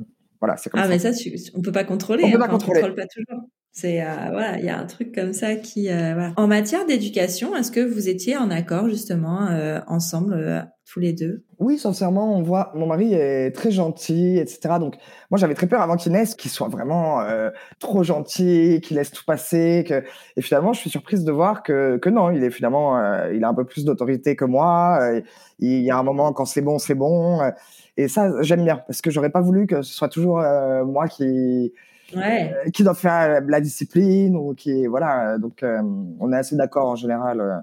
voilà, 0.43 0.57
c'est 0.57 0.69
comme 0.69 0.81
ah, 0.81 0.83
ça. 0.83 0.89
Ah, 0.89 0.93
mais 0.93 0.99
ça, 0.99 1.13
tu, 1.13 1.33
on 1.55 1.61
peut 1.61 1.71
pas 1.71 1.85
contrôler. 1.85 2.25
On 2.25 2.31
peut 2.31 2.35
hein, 2.35 2.39
pas 2.39 2.49
contrôler. 2.49 2.81
contrôle 2.81 2.95
pas 2.95 3.07
toujours. 3.07 3.47
C'est 3.71 4.01
euh, 4.01 4.07
voilà, 4.29 4.59
il 4.59 4.65
y 4.65 4.69
a 4.69 4.77
un 4.77 4.85
truc 4.85 5.15
comme 5.15 5.31
ça 5.31 5.55
qui. 5.55 5.89
Euh, 5.89 6.13
voilà. 6.13 6.33
En 6.35 6.47
matière 6.47 6.85
d'éducation, 6.85 7.55
est-ce 7.55 7.71
que 7.71 7.79
vous 7.79 8.09
étiez 8.09 8.35
en 8.35 8.51
accord 8.51 8.89
justement 8.89 9.47
euh, 9.47 9.79
ensemble 9.87 10.67
tous 10.85 10.99
les 10.99 11.13
deux? 11.13 11.45
Oui, 11.59 11.77
sincèrement, 11.79 12.37
on 12.37 12.41
voit. 12.43 12.73
Mon 12.75 12.87
mari 12.87 13.13
est 13.13 13.51
très 13.51 13.71
gentil, 13.71 14.37
etc. 14.37 14.75
Donc 14.81 14.97
moi, 15.31 15.39
j'avais 15.39 15.53
très 15.53 15.67
peur 15.67 15.81
avant 15.81 15.95
qu'il 15.95 16.11
naisse, 16.11 16.35
qu'il 16.35 16.51
soit 16.51 16.67
vraiment 16.67 17.25
trop 17.79 18.03
gentil, 18.03 18.81
qu'il 18.83 18.97
laisse 18.97 19.11
tout 19.11 19.23
passer. 19.25 19.85
Que... 19.87 20.03
Et 20.35 20.41
finalement, 20.41 20.73
je 20.73 20.81
suis 20.81 20.89
surprise 20.89 21.23
de 21.23 21.31
voir 21.31 21.63
que 21.63 21.95
que 21.99 22.09
non, 22.09 22.31
il 22.31 22.43
est 22.43 22.51
finalement, 22.51 22.99
il 23.29 23.45
a 23.45 23.47
un 23.47 23.53
peu 23.53 23.65
plus 23.65 23.85
d'autorité 23.85 24.35
que 24.35 24.43
moi. 24.43 24.99
il 25.59 25.81
y 25.81 25.89
a 25.89 25.97
un 25.97 26.03
moment 26.03 26.33
quand 26.33 26.43
c'est 26.43 26.61
bon, 26.61 26.79
c'est 26.79 26.95
bon. 26.95 27.39
Et 27.97 28.07
ça, 28.07 28.41
j'aime 28.41 28.63
bien 28.63 28.77
parce 28.87 29.01
que 29.01 29.11
j'aurais 29.11 29.29
pas 29.29 29.41
voulu 29.41 29.67
que 29.67 29.81
ce 29.81 29.93
soit 29.93 30.09
toujours 30.09 30.43
moi 30.85 31.07
qui 31.07 31.73
ouais. 32.15 32.53
Euh, 32.53 32.69
qui 32.69 32.83
doit 32.83 32.93
faire 32.93 33.41
la 33.41 33.61
discipline 33.61 34.35
ou 34.35 34.53
qui 34.53 34.85
voilà 34.87 35.37
donc 35.37 35.63
euh, 35.63 35.81
on 36.19 36.31
est 36.31 36.37
assez 36.37 36.55
d'accord 36.55 36.87
en 36.87 36.95
général 36.95 37.41
euh, 37.41 37.57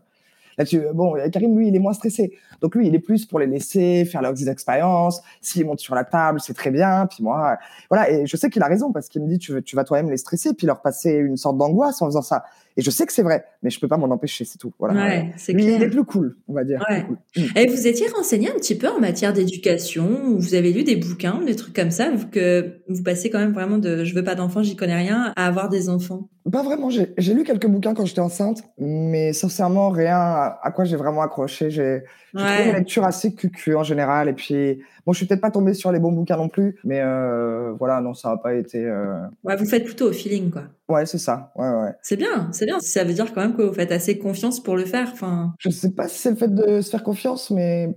là-dessus. 0.59 0.83
Bon, 0.93 1.15
Karim, 1.33 1.57
lui, 1.57 1.69
il 1.69 1.77
est 1.77 1.79
moins 1.79 1.95
stressé. 1.95 2.37
Donc 2.61 2.75
lui, 2.75 2.87
il 2.87 2.95
est 2.95 3.01
plus 3.01 3.25
pour 3.25 3.39
les 3.39 3.47
laisser 3.47 4.05
faire 4.05 4.21
leurs 4.21 4.47
expériences. 4.47 5.23
S'ils 5.41 5.65
montent 5.65 5.81
sur 5.81 5.95
la 5.95 6.05
table, 6.05 6.39
c'est 6.41 6.53
très 6.53 6.71
bien. 6.71 7.07
Puis 7.07 7.23
moi, 7.23 7.57
voilà. 7.89 8.11
Et 8.11 8.27
je 8.27 8.37
sais 8.37 8.51
qu'il 8.51 8.63
a 8.63 8.67
raison 8.67 8.93
parce 8.93 9.09
qu'il 9.09 9.23
me 9.23 9.29
dit, 9.29 9.39
tu, 9.39 9.63
tu 9.63 9.75
vas 9.75 9.85
toi-même 9.85 10.11
les 10.11 10.19
stresser, 10.19 10.53
puis 10.53 10.67
leur 10.67 10.83
passer 10.83 11.13
une 11.13 11.39
sorte 11.39 11.57
d'angoisse 11.57 12.03
en 12.03 12.07
faisant 12.07 12.21
ça. 12.21 12.45
Et 12.77 12.83
je 12.83 12.91
sais 12.91 13.05
que 13.07 13.13
c'est 13.13 13.23
vrai, 13.23 13.45
mais 13.63 13.71
je 13.71 13.81
peux 13.81 13.89
pas 13.89 13.97
m'en 13.97 14.11
empêcher, 14.11 14.45
c'est 14.45 14.59
tout. 14.59 14.73
Voilà. 14.79 14.95
Ouais, 14.95 15.33
c'est 15.37 15.53
il 15.53 15.69
est 15.69 15.91
plus 15.91 16.05
cool, 16.05 16.37
on 16.49 16.55
va 16.55 16.65
dire. 16.65 16.85
Ouais. 16.89 17.05
Mm. 17.37 17.59
Et 17.59 17.67
vous 17.67 17.87
étiez 17.87 18.09
renseigné 18.09 18.49
un 18.49 18.55
petit 18.55 18.77
peu 18.77 18.89
en 18.89 19.01
matière 19.01 19.33
d'éducation, 19.33 20.37
vous 20.37 20.55
avez 20.55 20.73
lu 20.73 20.85
des 20.85 20.97
bouquins, 20.97 21.41
des 21.45 21.57
trucs 21.57 21.75
comme 21.75 21.91
ça, 21.91 22.11
que 22.31 22.81
vous 22.89 23.03
passez 23.03 23.31
quand 23.31 23.39
même 23.39 23.53
vraiment 23.53 23.79
de 23.79 24.05
je 24.05 24.15
veux 24.15 24.25
pas 24.25 24.35
d'enfants, 24.35 24.63
j'y 24.63 24.77
connais 24.77 24.97
rien, 24.97 25.33
à 25.37 25.47
avoir 25.47 25.69
des 25.69 25.89
enfants? 25.89 26.29
Pas 26.51 26.63
vraiment. 26.63 26.89
J'ai 26.91 27.35
lu 27.35 27.45
quelques 27.45 27.67
bouquins 27.67 27.93
quand 27.93 28.07
j'étais 28.07 28.21
enceinte, 28.21 28.63
mais 28.79 29.33
sincèrement, 29.33 29.91
rien 29.91 30.17
à, 30.19 30.73
quoi 30.75 30.85
j'ai 30.85 30.97
vraiment 30.97 31.21
accroché. 31.21 31.71
J'ai 31.71 31.83
ouais. 31.83 32.03
trouvé 32.33 32.65
une 32.71 32.77
lecture 32.77 33.05
assez 33.05 33.35
cucu 33.35 33.75
en 33.75 33.83
général. 33.83 34.29
Et 34.29 34.33
puis, 34.33 34.81
bon, 35.05 35.13
je 35.13 35.19
suis 35.19 35.27
peut-être 35.27 35.43
pas 35.43 35.51
tombée 35.51 35.75
sur 35.75 35.93
les 35.93 35.99
bons 35.99 36.13
bouquins 36.13 36.39
non 36.39 36.49
plus, 36.49 36.79
mais 36.83 37.01
euh, 37.03 37.73
voilà, 37.79 38.01
non, 38.01 38.15
ça 38.15 38.31
n'a 38.31 38.37
pas 38.39 38.55
été. 38.55 38.85
Euh... 38.85 39.21
Ouais, 39.45 39.57
vous 39.57 39.67
faites 39.67 39.85
plutôt 39.85 40.09
au 40.09 40.13
feeling, 40.13 40.51
quoi. 40.51 40.63
Ouais, 40.89 41.05
c'est 41.05 41.19
ça. 41.19 41.53
Ouais, 41.57 41.69
ouais. 41.69 41.93
C'est 42.01 42.17
bien, 42.17 42.49
c'est 42.53 42.65
bien. 42.65 42.81
Ça 42.81 43.05
veut 43.05 43.13
dire 43.13 43.33
quand 43.35 43.43
même 43.43 43.55
que 43.55 43.63
vous 43.63 43.75
faites 43.75 43.93
assez 43.93 44.19
confiance 44.19 44.61
pour 44.63 44.77
le 44.77 44.87
faire. 44.87 45.11
Enfin. 45.13 45.55
Je 45.59 45.69
sais 45.69 45.91
pas 45.91 46.09
si 46.09 46.19
c'est 46.21 46.31
le 46.31 46.37
fait 46.37 46.55
de 46.55 46.81
se 46.81 46.91
faire 46.91 47.03
confiance, 47.03 47.51
mais 47.51 47.95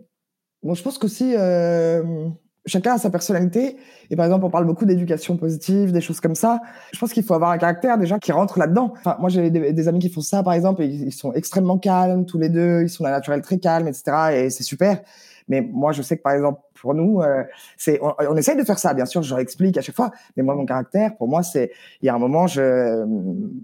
bon, 0.64 0.74
je 0.74 0.84
pense 0.84 0.98
qu'aussi. 0.98 1.34
Euh 1.38 2.30
chacun 2.66 2.94
a 2.94 2.98
sa 2.98 3.10
personnalité. 3.10 3.78
Et 4.10 4.16
par 4.16 4.26
exemple, 4.26 4.46
on 4.46 4.50
parle 4.50 4.66
beaucoup 4.66 4.86
d'éducation 4.86 5.38
positive, 5.38 5.92
des 5.92 6.02
choses 6.02 6.20
comme 6.20 6.36
ça. 6.36 6.62
Je 6.94 7.00
pense 7.00 7.14
qu'il 7.14 7.24
faut 7.24 7.34
avoir 7.34 7.52
un 7.52 7.58
caractère 7.58 7.98
déjà 7.98 8.20
qui 8.20 8.32
rentre 8.32 8.60
là-dedans. 8.60 8.94
Enfin, 8.98 9.18
moi, 9.20 9.30
j'ai 9.30 9.50
des, 9.50 9.88
amis 9.88 10.00
qui 10.00 10.10
font 10.10 10.22
ça, 10.22 10.44
par 10.44 10.54
exemple, 10.54 10.82
et 10.82 10.86
ils 10.86 11.12
sont 11.12 11.34
extrêmement 11.34 11.78
calmes 11.78 12.26
tous 12.26 12.38
les 12.38 12.50
deux. 12.50 12.82
Ils 12.84 12.90
sont 12.90 13.04
d'un 13.04 13.12
naturel 13.12 13.42
très 13.42 13.58
calme, 13.58 13.88
etc. 13.88 14.46
Et 14.46 14.50
c'est 14.50 14.64
super. 14.64 15.02
Mais 15.48 15.62
moi, 15.62 15.92
je 15.92 16.02
sais 16.02 16.18
que 16.18 16.22
par 16.22 16.34
exemple, 16.34 16.62
pour 16.84 16.94
nous, 16.94 17.22
euh, 17.22 17.44
c'est 17.78 17.98
on, 18.02 18.14
on, 18.20 18.36
essaye 18.36 18.58
de 18.58 18.64
faire 18.66 18.78
ça. 18.78 18.94
Bien 18.94 19.06
sûr, 19.06 19.24
je 19.24 19.30
leur 19.30 19.40
explique 19.40 19.78
à 19.78 19.82
chaque 19.82 19.96
fois. 19.96 20.12
Mais 20.36 20.44
moi, 20.44 20.54
mon 20.54 20.66
caractère, 20.66 21.16
pour 21.16 21.30
moi, 21.30 21.42
c'est 21.42 21.72
il 22.02 22.08
y 22.08 22.10
a 22.10 22.14
un 22.14 22.20
moment, 22.20 22.46
je 22.46 23.06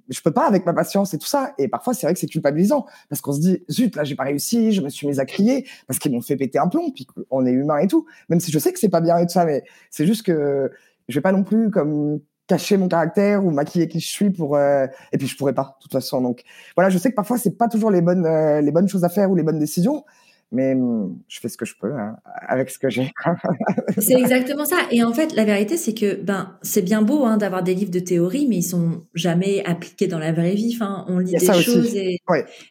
je 0.07 0.21
peux 0.21 0.31
pas 0.31 0.47
avec 0.47 0.65
ma 0.65 0.73
patience 0.73 1.13
et 1.13 1.17
tout 1.17 1.27
ça. 1.27 1.51
Et 1.57 1.67
parfois, 1.67 1.93
c'est 1.93 2.07
vrai 2.07 2.13
que 2.13 2.19
c'est 2.21 2.27
culpabilisant 2.27 2.85
parce 3.09 3.19
qu'on 3.21 3.33
se 3.33 3.41
dit 3.41 3.61
zut, 3.69 3.93
là, 3.97 4.05
j'ai 4.05 4.15
pas 4.15 4.23
réussi, 4.23 4.71
je 4.71 4.81
me 4.81 4.87
suis 4.87 5.05
mis 5.05 5.19
à 5.19 5.25
crier 5.25 5.67
parce 5.85 5.99
qu'ils 5.99 6.13
m'ont 6.13 6.21
fait 6.21 6.37
péter 6.37 6.59
un 6.59 6.69
plomb. 6.69 6.91
Puis 6.91 7.05
on 7.29 7.45
est 7.45 7.51
humain 7.51 7.79
et 7.79 7.87
tout. 7.87 8.05
Même 8.29 8.39
si 8.39 8.53
je 8.53 8.59
sais 8.59 8.71
que 8.71 8.79
c'est 8.79 8.87
pas 8.87 9.01
bien 9.01 9.17
et 9.17 9.25
tout 9.25 9.33
ça, 9.33 9.43
mais 9.43 9.65
c'est 9.89 10.05
juste 10.05 10.23
que 10.23 10.71
je 11.09 11.15
vais 11.15 11.21
pas 11.21 11.33
non 11.33 11.43
plus 11.43 11.71
comme 11.71 12.21
cacher 12.47 12.77
mon 12.77 12.87
caractère 12.87 13.45
ou 13.45 13.51
maquiller 13.51 13.87
qui 13.87 13.99
je 13.99 14.07
suis 14.07 14.31
pour 14.31 14.55
euh... 14.55 14.87
et 15.11 15.17
puis 15.17 15.27
je 15.27 15.37
pourrais 15.37 15.53
pas 15.53 15.75
de 15.77 15.83
toute 15.83 15.91
façon 15.91 16.19
donc 16.19 16.41
voilà 16.75 16.89
je 16.89 16.97
sais 16.97 17.11
que 17.11 17.15
parfois 17.15 17.37
c'est 17.37 17.55
pas 17.55 17.67
toujours 17.67 17.91
les 17.91 18.01
bonnes 18.01 18.25
euh, 18.25 18.59
les 18.59 18.71
bonnes 18.71 18.87
choses 18.87 19.03
à 19.03 19.09
faire 19.09 19.29
ou 19.29 19.35
les 19.35 19.43
bonnes 19.43 19.59
décisions 19.59 20.03
mais 20.51 20.73
hum, 20.73 21.19
je 21.27 21.39
fais 21.39 21.49
ce 21.49 21.57
que 21.57 21.65
je 21.65 21.75
peux 21.79 21.93
hein, 21.93 22.15
avec 22.47 22.69
ce 22.69 22.79
que 22.79 22.89
j'ai. 22.89 23.11
c'est 23.97 24.15
exactement 24.15 24.65
ça. 24.65 24.77
Et 24.91 25.03
en 25.03 25.13
fait, 25.13 25.33
la 25.35 25.45
vérité, 25.45 25.77
c'est 25.77 25.93
que 25.93 26.15
ben 26.15 26.57
c'est 26.61 26.81
bien 26.81 27.01
beau 27.01 27.25
hein, 27.25 27.37
d'avoir 27.37 27.63
des 27.63 27.75
livres 27.75 27.91
de 27.91 27.99
théorie, 27.99 28.47
mais 28.47 28.57
ils 28.57 28.63
sont 28.63 29.05
jamais 29.13 29.63
appliqués 29.65 30.07
dans 30.07 30.19
la 30.19 30.31
vraie 30.31 30.55
vie. 30.55 30.71
Enfin, 30.75 31.05
on 31.07 31.19
lit 31.19 31.33
des 31.33 31.61
choses 31.61 31.95
et, 31.95 32.19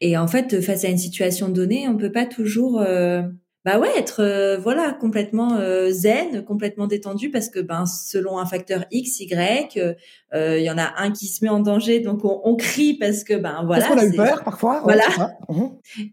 et 0.00 0.16
en 0.16 0.26
fait, 0.26 0.60
face 0.60 0.84
à 0.84 0.88
une 0.88 0.98
situation 0.98 1.48
donnée, 1.48 1.88
on 1.88 1.96
peut 1.96 2.12
pas 2.12 2.26
toujours 2.26 2.80
euh, 2.80 3.22
bah 3.64 3.78
ouais 3.78 3.90
être 3.96 4.22
euh, 4.22 4.56
voilà 4.56 4.92
complètement 4.92 5.56
euh, 5.56 5.90
zen 5.90 6.44
complètement 6.44 6.86
détendu 6.86 7.30
parce 7.30 7.48
que 7.48 7.58
ben 7.58 7.86
selon 7.86 8.38
un 8.38 8.46
facteur 8.46 8.84
x 8.92 9.18
y 9.20 9.28
il 9.74 9.96
euh, 10.34 10.60
y 10.60 10.70
en 10.70 10.78
a 10.78 10.94
un 10.96 11.10
qui 11.10 11.26
se 11.26 11.44
met 11.44 11.50
en 11.50 11.58
danger 11.58 11.98
donc 11.98 12.24
on, 12.24 12.40
on 12.44 12.54
crie 12.54 12.94
parce 12.94 13.24
que 13.24 13.34
ben 13.34 13.64
voilà 13.66 13.86
parce 13.86 14.00
qu'on 14.00 14.06
a 14.06 14.08
eu 14.08 14.16
peur 14.16 14.44
parfois 14.44 14.80
voilà 14.84 15.04
mmh. 15.48 15.64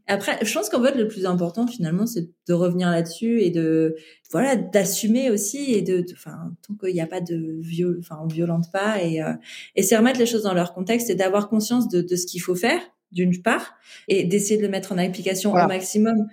après 0.08 0.40
je 0.42 0.52
pense 0.54 0.70
qu'en 0.70 0.82
fait 0.84 0.96
le 0.96 1.08
plus 1.08 1.28
important 1.28 1.68
finalement 1.68 2.08
c'est 2.08 2.28
de 2.48 2.54
revenir 2.54 2.90
là-dessus 2.90 3.42
et 3.42 3.52
de 3.52 3.96
voilà 4.32 4.56
d'assumer 4.56 5.30
aussi 5.30 5.74
et 5.74 5.84
de 5.84 6.04
enfin 6.14 6.52
tant 6.68 6.74
qu'il 6.74 6.96
n'y 6.96 7.02
a 7.02 7.08
pas 7.08 7.22
de 7.22 7.60
viol 7.62 7.98
enfin 8.00 8.18
on 8.24 8.28
violente 8.28 8.72
pas 8.74 9.04
et 9.04 9.22
et 9.76 9.84
c'est 9.84 9.96
remettre 9.96 10.20
les 10.20 10.26
choses 10.26 10.44
dans 10.44 10.54
leur 10.56 10.74
contexte 10.74 11.12
et 11.12 11.16
d'avoir 11.16 11.48
conscience 11.48 11.90
de, 11.90 12.02
de 12.02 12.16
ce 12.16 12.26
qu'il 12.26 12.42
faut 12.42 12.56
faire 12.56 12.82
d'une 13.12 13.40
part 13.42 13.76
et 14.08 14.24
d'essayer 14.24 14.58
de 14.58 14.64
le 14.64 14.70
mettre 14.70 14.92
en 14.92 14.98
application 14.98 15.52
voilà. 15.52 15.66
au 15.66 15.70
maximum 15.70 16.28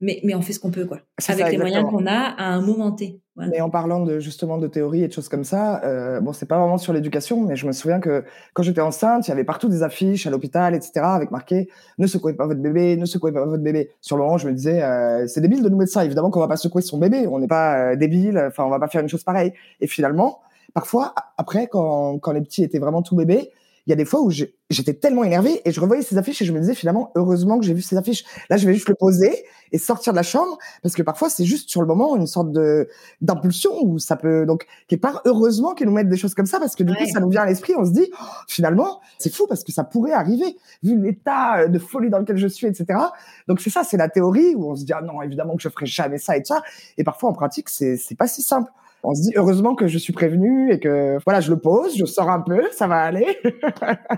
mais, 0.00 0.20
mais 0.24 0.34
on 0.34 0.42
fait 0.42 0.52
ce 0.52 0.60
qu'on 0.60 0.70
peut, 0.70 0.86
quoi. 0.86 0.98
Avec 1.28 1.44
ça, 1.44 1.50
les 1.50 1.58
moyens 1.58 1.88
qu'on 1.88 2.06
a 2.06 2.12
à 2.12 2.44
un 2.44 2.60
moment 2.60 2.92
T. 2.92 3.20
Voilà. 3.34 3.50
Mais 3.50 3.60
en 3.60 3.70
parlant 3.70 4.04
de 4.04 4.20
justement 4.20 4.58
de 4.58 4.66
théorie 4.66 5.02
et 5.02 5.08
de 5.08 5.12
choses 5.12 5.28
comme 5.28 5.44
ça, 5.44 5.80
euh, 5.84 6.20
bon, 6.20 6.32
c'est 6.32 6.46
pas 6.46 6.58
vraiment 6.58 6.78
sur 6.78 6.92
l'éducation, 6.92 7.40
mais 7.42 7.56
je 7.56 7.66
me 7.66 7.72
souviens 7.72 8.00
que 8.00 8.24
quand 8.52 8.62
j'étais 8.62 8.80
enceinte, 8.80 9.26
il 9.26 9.30
y 9.30 9.32
avait 9.32 9.44
partout 9.44 9.68
des 9.68 9.82
affiches 9.82 10.26
à 10.26 10.30
l'hôpital, 10.30 10.74
etc., 10.74 10.92
avec 11.04 11.30
marqué 11.30 11.68
"Ne 11.98 12.06
secouez 12.06 12.34
pas 12.34 12.46
votre 12.46 12.60
bébé, 12.60 12.96
ne 12.96 13.06
secouez 13.06 13.32
pas 13.32 13.44
votre 13.44 13.62
bébé". 13.62 13.90
Sur 14.00 14.16
le 14.16 14.22
moment, 14.22 14.38
je 14.38 14.48
me 14.48 14.52
disais, 14.52 14.82
euh, 14.82 15.26
c'est 15.26 15.40
débile 15.40 15.62
de 15.62 15.68
nous 15.68 15.76
mettre 15.76 15.92
ça. 15.92 16.04
Évidemment 16.04 16.30
qu'on 16.30 16.40
va 16.40 16.48
pas 16.48 16.56
secouer 16.56 16.82
son 16.82 16.98
bébé, 16.98 17.26
on 17.26 17.38
n'est 17.40 17.48
pas 17.48 17.92
euh, 17.92 17.96
débile. 17.96 18.38
Enfin, 18.48 18.64
on 18.64 18.70
va 18.70 18.78
pas 18.78 18.88
faire 18.88 19.02
une 19.02 19.08
chose 19.08 19.24
pareille. 19.24 19.52
Et 19.80 19.86
finalement, 19.88 20.40
parfois, 20.74 21.14
après, 21.36 21.66
quand 21.68 22.18
quand 22.20 22.32
les 22.32 22.40
petits 22.40 22.62
étaient 22.62 22.78
vraiment 22.80 23.02
tout 23.02 23.16
bébés, 23.16 23.50
il 23.88 23.90
y 23.90 23.94
a 23.94 23.96
des 23.96 24.04
fois 24.04 24.20
où 24.20 24.30
j'étais 24.30 24.92
tellement 24.92 25.24
énervé 25.24 25.62
et 25.64 25.72
je 25.72 25.80
revoyais 25.80 26.02
ces 26.02 26.18
affiches 26.18 26.42
et 26.42 26.44
je 26.44 26.52
me 26.52 26.60
disais 26.60 26.74
finalement 26.74 27.10
heureusement 27.14 27.58
que 27.58 27.64
j'ai 27.64 27.72
vu 27.72 27.80
ces 27.80 27.96
affiches. 27.96 28.22
Là, 28.50 28.58
je 28.58 28.66
vais 28.66 28.74
juste 28.74 28.90
le 28.90 28.94
poser 28.94 29.46
et 29.72 29.78
sortir 29.78 30.12
de 30.12 30.16
la 30.16 30.22
chambre 30.22 30.58
parce 30.82 30.94
que 30.94 31.02
parfois 31.02 31.30
c'est 31.30 31.46
juste 31.46 31.70
sur 31.70 31.80
le 31.80 31.86
moment 31.86 32.14
une 32.14 32.26
sorte 32.26 32.52
de 32.52 32.86
d'impulsion 33.22 33.72
où 33.82 33.98
ça 33.98 34.16
peut 34.16 34.44
donc 34.44 34.66
quelque 34.88 35.00
part 35.00 35.22
heureusement 35.24 35.72
qu'ils 35.72 35.86
nous 35.86 35.94
mettent 35.94 36.10
des 36.10 36.18
choses 36.18 36.34
comme 36.34 36.44
ça 36.44 36.58
parce 36.58 36.76
que 36.76 36.82
du 36.82 36.92
ouais. 36.92 36.98
coup 36.98 37.10
ça 37.10 37.20
nous 37.20 37.30
vient 37.30 37.42
à 37.42 37.46
l'esprit, 37.46 37.72
on 37.78 37.84
se 37.86 37.92
dit 37.92 38.10
oh, 38.12 38.24
finalement 38.46 39.00
c'est 39.18 39.32
fou 39.32 39.46
parce 39.48 39.64
que 39.64 39.72
ça 39.72 39.84
pourrait 39.84 40.12
arriver 40.12 40.58
vu 40.82 41.00
l'état 41.00 41.66
de 41.66 41.78
folie 41.78 42.10
dans 42.10 42.18
lequel 42.18 42.36
je 42.36 42.46
suis, 42.46 42.66
etc. 42.66 42.98
Donc 43.46 43.62
c'est 43.62 43.70
ça, 43.70 43.84
c'est 43.84 43.96
la 43.96 44.10
théorie 44.10 44.54
où 44.54 44.70
on 44.70 44.76
se 44.76 44.84
dit 44.84 44.92
ah 44.92 45.00
non 45.00 45.22
évidemment 45.22 45.56
que 45.56 45.62
je 45.62 45.70
ferai 45.70 45.86
jamais 45.86 46.18
ça 46.18 46.36
et 46.36 46.42
tout 46.42 46.52
ça 46.52 46.62
et 46.98 47.04
parfois 47.04 47.30
en 47.30 47.32
pratique 47.32 47.70
c'est 47.70 47.96
c'est 47.96 48.16
pas 48.16 48.28
si 48.28 48.42
simple 48.42 48.70
on 49.02 49.14
se 49.14 49.22
dit 49.22 49.32
heureusement 49.36 49.74
que 49.74 49.86
je 49.86 49.98
suis 49.98 50.12
prévenue 50.12 50.72
et 50.72 50.80
que 50.80 51.18
voilà, 51.24 51.40
je 51.40 51.50
le 51.50 51.58
pose, 51.58 51.96
je 51.96 52.04
sors 52.04 52.28
un 52.28 52.40
peu, 52.40 52.62
ça 52.72 52.86
va 52.86 52.96
aller. 52.96 53.38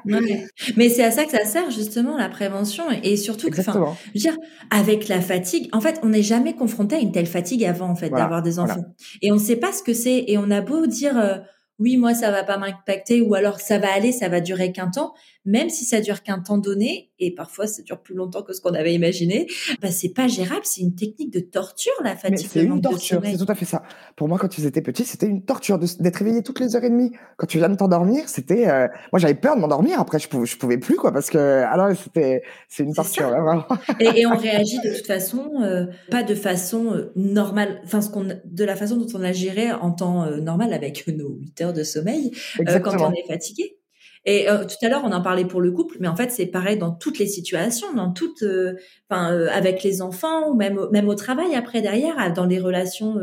ouais. 0.07 0.47
Mais 0.77 0.89
c'est 0.89 1.05
à 1.05 1.11
ça 1.11 1.25
que 1.25 1.31
ça 1.31 1.45
sert 1.45 1.71
justement 1.71 2.17
la 2.17 2.29
prévention 2.29 2.85
et 3.03 3.17
surtout 3.17 3.51
que, 3.51 3.61
enfin, 3.61 3.73
je 3.73 3.79
veux 4.15 4.21
dire, 4.21 4.37
avec 4.71 5.09
la 5.09 5.21
fatigue, 5.21 5.69
en 5.73 5.81
fait, 5.81 6.01
on 6.03 6.09
n'est 6.09 6.23
jamais 6.23 6.55
confronté 6.55 6.97
à 6.97 6.99
une 6.99 7.13
telle 7.13 7.27
fatigue 7.27 7.65
avant 7.65 7.89
en 7.89 7.95
fait 7.95 8.09
voilà, 8.09 8.25
d'avoir 8.25 8.43
des 8.43 8.59
enfants 8.59 8.75
voilà. 8.75 8.89
et 9.23 9.33
on 9.33 9.37
ne 9.37 9.41
sait 9.41 9.57
pas 9.57 9.73
ce 9.73 9.83
que 9.83 9.95
c'est 9.95 10.25
et 10.27 10.39
on 10.39 10.51
a 10.51 10.61
beau 10.61 10.87
dire 10.87 11.19
euh, 11.19 11.37
oui 11.79 11.97
moi 11.97 12.15
ça 12.15 12.31
va 12.31 12.45
pas 12.45 12.59
m'impacter 12.59 13.21
ou 13.21 13.35
alors 13.35 13.61
ça 13.61 13.79
va 13.79 13.93
aller, 13.93 14.13
ça 14.13 14.29
va 14.29 14.41
durer 14.41 14.73
qu'un 14.73 14.91
temps, 14.91 15.13
même 15.45 15.69
si 15.69 15.85
ça 15.85 16.01
dure 16.01 16.23
qu'un 16.23 16.41
temps 16.41 16.59
donné 16.59 17.10
et 17.21 17.31
parfois 17.35 17.67
ça 17.67 17.83
dure 17.83 18.01
plus 18.01 18.15
longtemps 18.15 18.43
que 18.43 18.53
ce 18.53 18.61
qu'on 18.61 18.75
avait 18.75 18.95
imaginé, 18.95 19.47
bah, 19.81 19.91
c'est 19.91 20.09
pas 20.09 20.29
gérable, 20.29 20.63
c'est 20.65 20.81
une 20.81 20.95
technique 20.95 21.33
de 21.33 21.41
torture, 21.41 21.93
la 22.03 22.17
fatigue. 22.17 22.49
C'est 22.51 22.65
une 22.65 22.81
torture, 22.81 23.21
c'est 23.25 23.37
tout 23.37 23.51
à 23.51 23.55
fait 23.55 23.65
ça. 23.65 23.83
Pour 24.17 24.29
moi, 24.29 24.39
quand 24.39 24.59
ils 24.59 24.67
étaient 24.67 24.83
petits, 24.83 25.05
c'était 25.05 25.27
une 25.27 25.43
torture 25.45 25.79
d'être 25.79 26.17
réveillé 26.17 26.43
toutes 26.43 26.61
les 26.61 26.77
heures 26.77 26.85
et 26.85 26.91
demie. 26.91 27.13
Quand 27.37 27.47
tu 27.47 27.59
viens 27.59 27.69
de 27.69 27.77
t'endormir, 27.77 28.29
c'était, 28.29 28.69
euh, 28.69 28.89
moi 29.13 29.19
j'avais 29.19 29.35
peur 29.35 29.57
de 29.57 29.61
m'endormir. 29.61 30.01
Après, 30.01 30.19
je 30.19 30.29
pouvais, 30.29 30.47
je 30.47 30.57
pouvais 30.57 30.79
plus 30.79 30.97
quoi, 30.97 31.13
parce 31.13 31.31
que 31.31 31.39
alors 31.39 31.95
c'était, 31.97 32.43
c'est 32.69 32.83
une 32.83 32.95
torture. 32.95 33.29
vraiment. 33.29 33.65
Et, 33.99 34.21
et, 34.21 34.27
on 34.27 34.37
réagit 34.37 34.81
de 34.81 34.95
toute 34.95 35.07
façon, 35.07 35.51
euh, 35.63 35.87
pas 36.11 36.23
de 36.23 36.35
façon 36.35 36.95
euh, 36.95 37.13
normale, 37.17 37.81
enfin 37.85 38.01
ce 38.01 38.11
qu'on, 38.11 38.25
de 38.25 38.65
la 38.65 38.77
façon 38.77 38.97
dont 38.97 39.07
on 39.15 39.23
a 39.23 39.33
géré 39.33 39.73
en 39.73 39.93
temps 39.93 40.31
normal 40.39 40.73
avec 40.73 41.07
nos 41.09 41.35
8 41.35 41.61
heures 41.63 41.73
de 41.73 41.83
sommeil 41.83 42.31
quand 42.59 43.01
on 43.01 43.13
est 43.13 43.27
fatigué. 43.27 43.80
Et 44.27 44.51
euh, 44.51 44.65
tout 44.65 44.85
à 44.85 44.89
l'heure, 44.89 45.03
on 45.05 45.13
en 45.13 45.23
parlait 45.23 45.47
pour 45.47 45.61
le 45.61 45.73
couple, 45.73 45.97
mais 46.01 46.09
en 46.09 46.17
fait, 46.17 46.31
c'est 46.31 46.47
pareil 46.47 46.77
dans 46.77 46.93
toutes 46.93 47.19
les 47.19 47.27
situations, 47.27 47.93
dans 47.95 48.13
toutes, 48.13 48.43
euh, 48.43 48.75
enfin, 49.09 49.33
euh, 49.33 49.49
avec 49.51 49.83
les 49.83 50.03
enfants 50.03 50.49
ou 50.51 50.55
même 50.55 50.79
même 50.93 51.09
au 51.09 51.15
travail 51.15 51.55
après 51.55 51.81
derrière, 51.81 52.33
dans 52.35 52.47
les 52.47 52.59
relations 52.59 53.17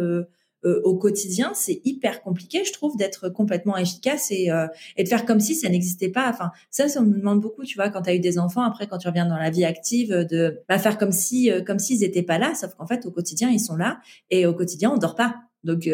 au 0.64 0.98
quotidien, 0.98 1.52
c'est 1.54 1.80
hyper 1.86 2.22
compliqué, 2.22 2.66
je 2.66 2.74
trouve, 2.74 2.98
d'être 2.98 3.30
complètement 3.30 3.78
efficace 3.78 4.32
et 4.32 4.50
et 4.98 5.04
de 5.04 5.08
faire 5.08 5.26
comme 5.26 5.40
si 5.40 5.56
ça 5.56 5.70
n'existait 5.70 6.10
pas. 6.10 6.30
Enfin, 6.30 6.52
ça, 6.72 6.90
ça 6.90 7.00
me 7.02 7.16
demande 7.16 7.40
beaucoup, 7.40 7.64
tu 7.64 7.78
vois, 7.78 7.90
quand 7.90 8.02
tu 8.02 8.10
as 8.10 8.16
eu 8.16 8.20
des 8.20 8.38
enfants, 8.38 8.64
après, 8.64 8.88
quand 8.88 8.98
tu 8.98 9.08
reviens 9.08 9.28
dans 9.28 9.38
la 9.38 9.50
vie 9.50 9.64
active, 9.64 10.10
de 10.10 10.60
bah, 10.68 10.78
faire 10.78 10.98
comme 10.98 11.14
si 11.14 11.50
comme 11.66 11.80
s'ils 11.80 12.04
étaient 12.04 12.24
pas 12.24 12.38
là, 12.38 12.54
sauf 12.54 12.74
qu'en 12.76 12.88
fait, 12.88 13.06
au 13.06 13.12
quotidien, 13.12 13.50
ils 13.50 13.62
sont 13.62 13.78
là 13.78 14.00
et 14.30 14.46
au 14.46 14.54
quotidien, 14.54 14.92
on 14.92 14.98
dort 14.98 15.16
pas. 15.16 15.36
Donc 15.64 15.90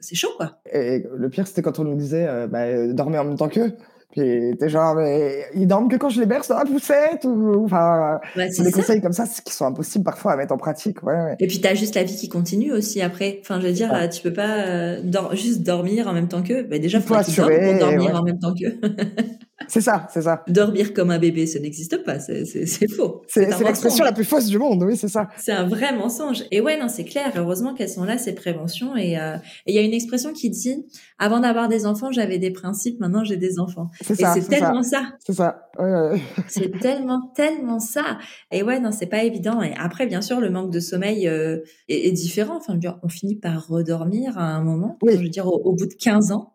c'est 0.00 0.14
chaud, 0.14 0.32
quoi. 0.36 0.60
Et 0.72 1.04
le 1.12 1.28
pire, 1.28 1.46
c'était 1.48 1.62
quand 1.62 1.80
on 1.80 1.84
nous 1.84 1.96
disait, 1.96 2.46
bah, 2.46 2.86
dormez 2.88 3.18
en 3.18 3.24
même 3.24 3.36
temps 3.36 3.48
qu'eux. 3.48 3.72
Puis 4.14 4.56
t'es 4.58 4.68
genre, 4.68 4.94
mais 4.94 5.44
ils 5.54 5.66
dorment 5.66 5.88
que 5.88 5.96
quand 5.96 6.08
je 6.08 6.20
les 6.20 6.26
berce 6.26 6.48
dans 6.48 6.56
la 6.56 6.64
poussette 6.64 7.24
ou 7.24 7.64
enfin 7.64 8.20
des 8.36 8.70
conseils 8.70 9.00
comme 9.00 9.12
ça 9.12 9.24
qui 9.44 9.52
sont 9.52 9.66
impossibles 9.66 10.04
parfois 10.04 10.32
à 10.32 10.36
mettre 10.36 10.52
en 10.52 10.56
pratique. 10.56 11.02
Ouais, 11.02 11.14
ouais. 11.14 11.36
Et 11.40 11.48
puis 11.48 11.60
t'as 11.60 11.74
juste 11.74 11.96
la 11.96 12.04
vie 12.04 12.14
qui 12.14 12.28
continue 12.28 12.72
aussi 12.72 13.02
après. 13.02 13.38
Enfin, 13.40 13.60
je 13.60 13.66
veux 13.66 13.72
dire, 13.72 13.92
tu 14.12 14.22
peux 14.22 14.32
pas 14.32 14.66
euh, 14.66 15.02
juste 15.32 15.62
dormir 15.62 16.06
en 16.06 16.12
même 16.12 16.28
temps 16.28 16.42
que. 16.42 16.62
Bah, 16.62 16.78
déjà, 16.78 17.00
faut 17.00 17.14
assurer 17.14 17.72
pour 17.72 17.88
dormir 17.88 18.14
en 18.14 18.22
même 18.22 18.38
temps 18.38 18.54
que. 18.54 18.66
C'est 19.68 19.80
ça, 19.80 20.08
c'est 20.12 20.22
ça. 20.22 20.42
Dormir 20.48 20.92
comme 20.92 21.10
un 21.10 21.18
bébé, 21.18 21.46
ça 21.46 21.60
n'existe 21.60 22.02
pas, 22.04 22.18
c'est 22.18 22.88
faux. 22.88 23.22
C'est 23.28 23.46
l'expression 23.62 24.04
la 24.04 24.12
plus 24.12 24.24
fausse 24.24 24.46
du 24.46 24.58
monde, 24.58 24.82
oui, 24.82 24.96
c'est 24.96 25.08
ça. 25.08 25.28
C'est 25.38 25.52
un 25.52 25.68
vrai 25.68 25.96
mensonge. 25.96 26.44
Et 26.50 26.60
ouais, 26.60 26.78
non, 26.78 26.88
c'est 26.88 27.04
clair. 27.04 27.32
Heureusement 27.36 27.74
qu'elles 27.74 27.88
sont 27.88 28.04
là, 28.04 28.18
ces 28.18 28.34
préventions. 28.34 28.96
Et 28.96 29.18
euh, 29.18 29.36
il 29.66 29.74
y 29.74 29.78
a 29.78 29.82
une 29.82 29.94
expression 29.94 30.32
qui 30.32 30.50
dit 30.50 30.84
avant 31.18 31.40
d'avoir 31.40 31.68
des 31.68 31.86
enfants, 31.86 32.10
j'avais 32.10 32.38
des 32.38 32.50
principes, 32.50 32.98
maintenant 33.00 33.24
j'ai 33.24 33.36
des 33.36 33.60
enfants. 33.60 33.90
C'est 34.00 34.16
ça. 34.16 34.34
C'est 34.34 34.48
tellement 34.48 34.82
ça. 34.82 35.12
C'est 35.24 35.34
ça. 35.34 35.70
c'est 36.48 36.78
tellement, 36.80 37.32
tellement 37.34 37.78
ça. 37.78 38.18
Et 38.50 38.62
ouais, 38.62 38.80
non, 38.80 38.90
c'est 38.92 39.06
pas 39.06 39.22
évident. 39.22 39.62
Et 39.62 39.74
après, 39.76 40.06
bien 40.06 40.20
sûr, 40.20 40.40
le 40.40 40.50
manque 40.50 40.70
de 40.70 40.80
sommeil 40.80 41.28
euh, 41.28 41.60
est, 41.88 42.12
différent. 42.12 42.56
Enfin, 42.56 42.78
on 43.02 43.08
finit 43.08 43.36
par 43.36 43.68
redormir 43.68 44.38
à 44.38 44.44
un 44.44 44.62
moment. 44.62 44.98
Oui. 45.02 45.12
Je 45.16 45.22
veux 45.22 45.28
dire, 45.28 45.46
au 45.46 45.72
bout 45.72 45.86
de 45.86 45.94
15 45.94 46.32
ans 46.32 46.53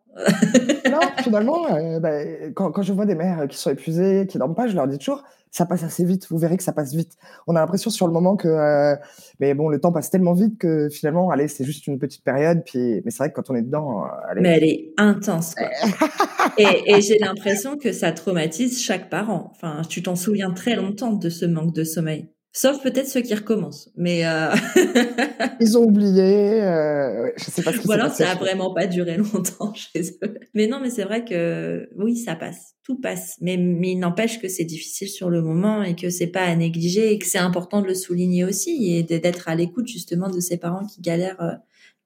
non, 0.90 1.00
finalement, 1.22 1.66
euh, 1.74 2.00
bah, 2.00 2.24
quand, 2.54 2.70
quand, 2.72 2.82
je 2.82 2.92
vois 2.92 3.06
des 3.06 3.14
mères 3.14 3.46
qui 3.48 3.56
sont 3.56 3.70
épuisées, 3.70 4.26
qui 4.28 4.38
dorment 4.38 4.54
pas, 4.54 4.66
je 4.66 4.74
leur 4.74 4.86
dis 4.86 4.98
toujours, 4.98 5.22
ça 5.50 5.66
passe 5.66 5.82
assez 5.82 6.04
vite. 6.04 6.26
Vous 6.30 6.38
verrez 6.38 6.56
que 6.56 6.62
ça 6.62 6.72
passe 6.72 6.94
vite. 6.94 7.12
On 7.46 7.56
a 7.56 7.60
l'impression 7.60 7.90
sur 7.90 8.06
le 8.06 8.12
moment 8.12 8.36
que, 8.36 8.48
euh, 8.48 8.96
mais 9.40 9.54
bon, 9.54 9.68
le 9.68 9.80
temps 9.80 9.92
passe 9.92 10.10
tellement 10.10 10.32
vite 10.32 10.58
que 10.58 10.88
finalement, 10.88 11.30
allez, 11.30 11.48
c'est 11.48 11.64
juste 11.64 11.86
une 11.86 11.98
petite 11.98 12.24
période. 12.24 12.62
Puis, 12.64 13.02
mais 13.04 13.10
c'est 13.10 13.18
vrai 13.18 13.30
que 13.30 13.34
quand 13.34 13.50
on 13.50 13.54
est 13.54 13.62
dedans, 13.62 14.04
euh, 14.04 14.08
allez. 14.28 14.40
mais 14.40 14.56
elle 14.56 14.64
est 14.64 14.92
intense. 14.96 15.54
Quoi. 15.54 15.68
et, 16.58 16.94
et 16.94 17.00
j'ai 17.00 17.18
l'impression 17.18 17.76
que 17.76 17.92
ça 17.92 18.12
traumatise 18.12 18.80
chaque 18.80 19.10
parent. 19.10 19.50
Enfin, 19.54 19.82
tu 19.88 20.02
t'en 20.02 20.16
souviens 20.16 20.52
très 20.52 20.76
longtemps 20.76 21.12
de 21.12 21.28
ce 21.28 21.46
manque 21.46 21.74
de 21.74 21.84
sommeil. 21.84 22.28
Sauf 22.52 22.82
peut-être 22.82 23.06
ceux 23.06 23.20
qui 23.20 23.32
recommencent, 23.32 23.90
mais 23.96 24.26
euh... 24.26 24.52
ils 25.60 25.78
ont 25.78 25.84
oublié. 25.84 26.60
Euh... 26.62 27.30
Je 27.36 27.44
sais 27.44 27.62
pas 27.62 27.72
ce 27.72 27.78
qui 27.78 27.86
Ou 27.86 27.92
alors 27.92 28.10
ça 28.10 28.32
a 28.32 28.34
vraiment 28.34 28.74
pas 28.74 28.88
duré 28.88 29.16
longtemps 29.32 29.72
chez 29.74 30.18
eux. 30.24 30.34
Mais 30.54 30.66
non, 30.66 30.80
mais 30.80 30.90
c'est 30.90 31.04
vrai 31.04 31.24
que 31.24 31.88
oui, 31.96 32.16
ça 32.16 32.34
passe, 32.34 32.74
tout 32.82 33.00
passe. 33.00 33.36
Mais, 33.40 33.56
mais 33.56 33.92
il 33.92 34.00
n'empêche 34.00 34.40
que 34.40 34.48
c'est 34.48 34.64
difficile 34.64 35.08
sur 35.08 35.30
le 35.30 35.42
moment 35.42 35.84
et 35.84 35.94
que 35.94 36.10
c'est 36.10 36.26
pas 36.26 36.42
à 36.42 36.56
négliger 36.56 37.12
et 37.12 37.18
que 37.20 37.26
c'est 37.26 37.38
important 37.38 37.82
de 37.82 37.86
le 37.86 37.94
souligner 37.94 38.44
aussi 38.44 38.94
et 38.94 39.04
d'être 39.04 39.48
à 39.48 39.54
l'écoute 39.54 39.86
justement 39.86 40.28
de 40.28 40.40
ces 40.40 40.56
parents 40.56 40.84
qui 40.86 41.00
galèrent 41.00 41.40
euh, 41.40 41.54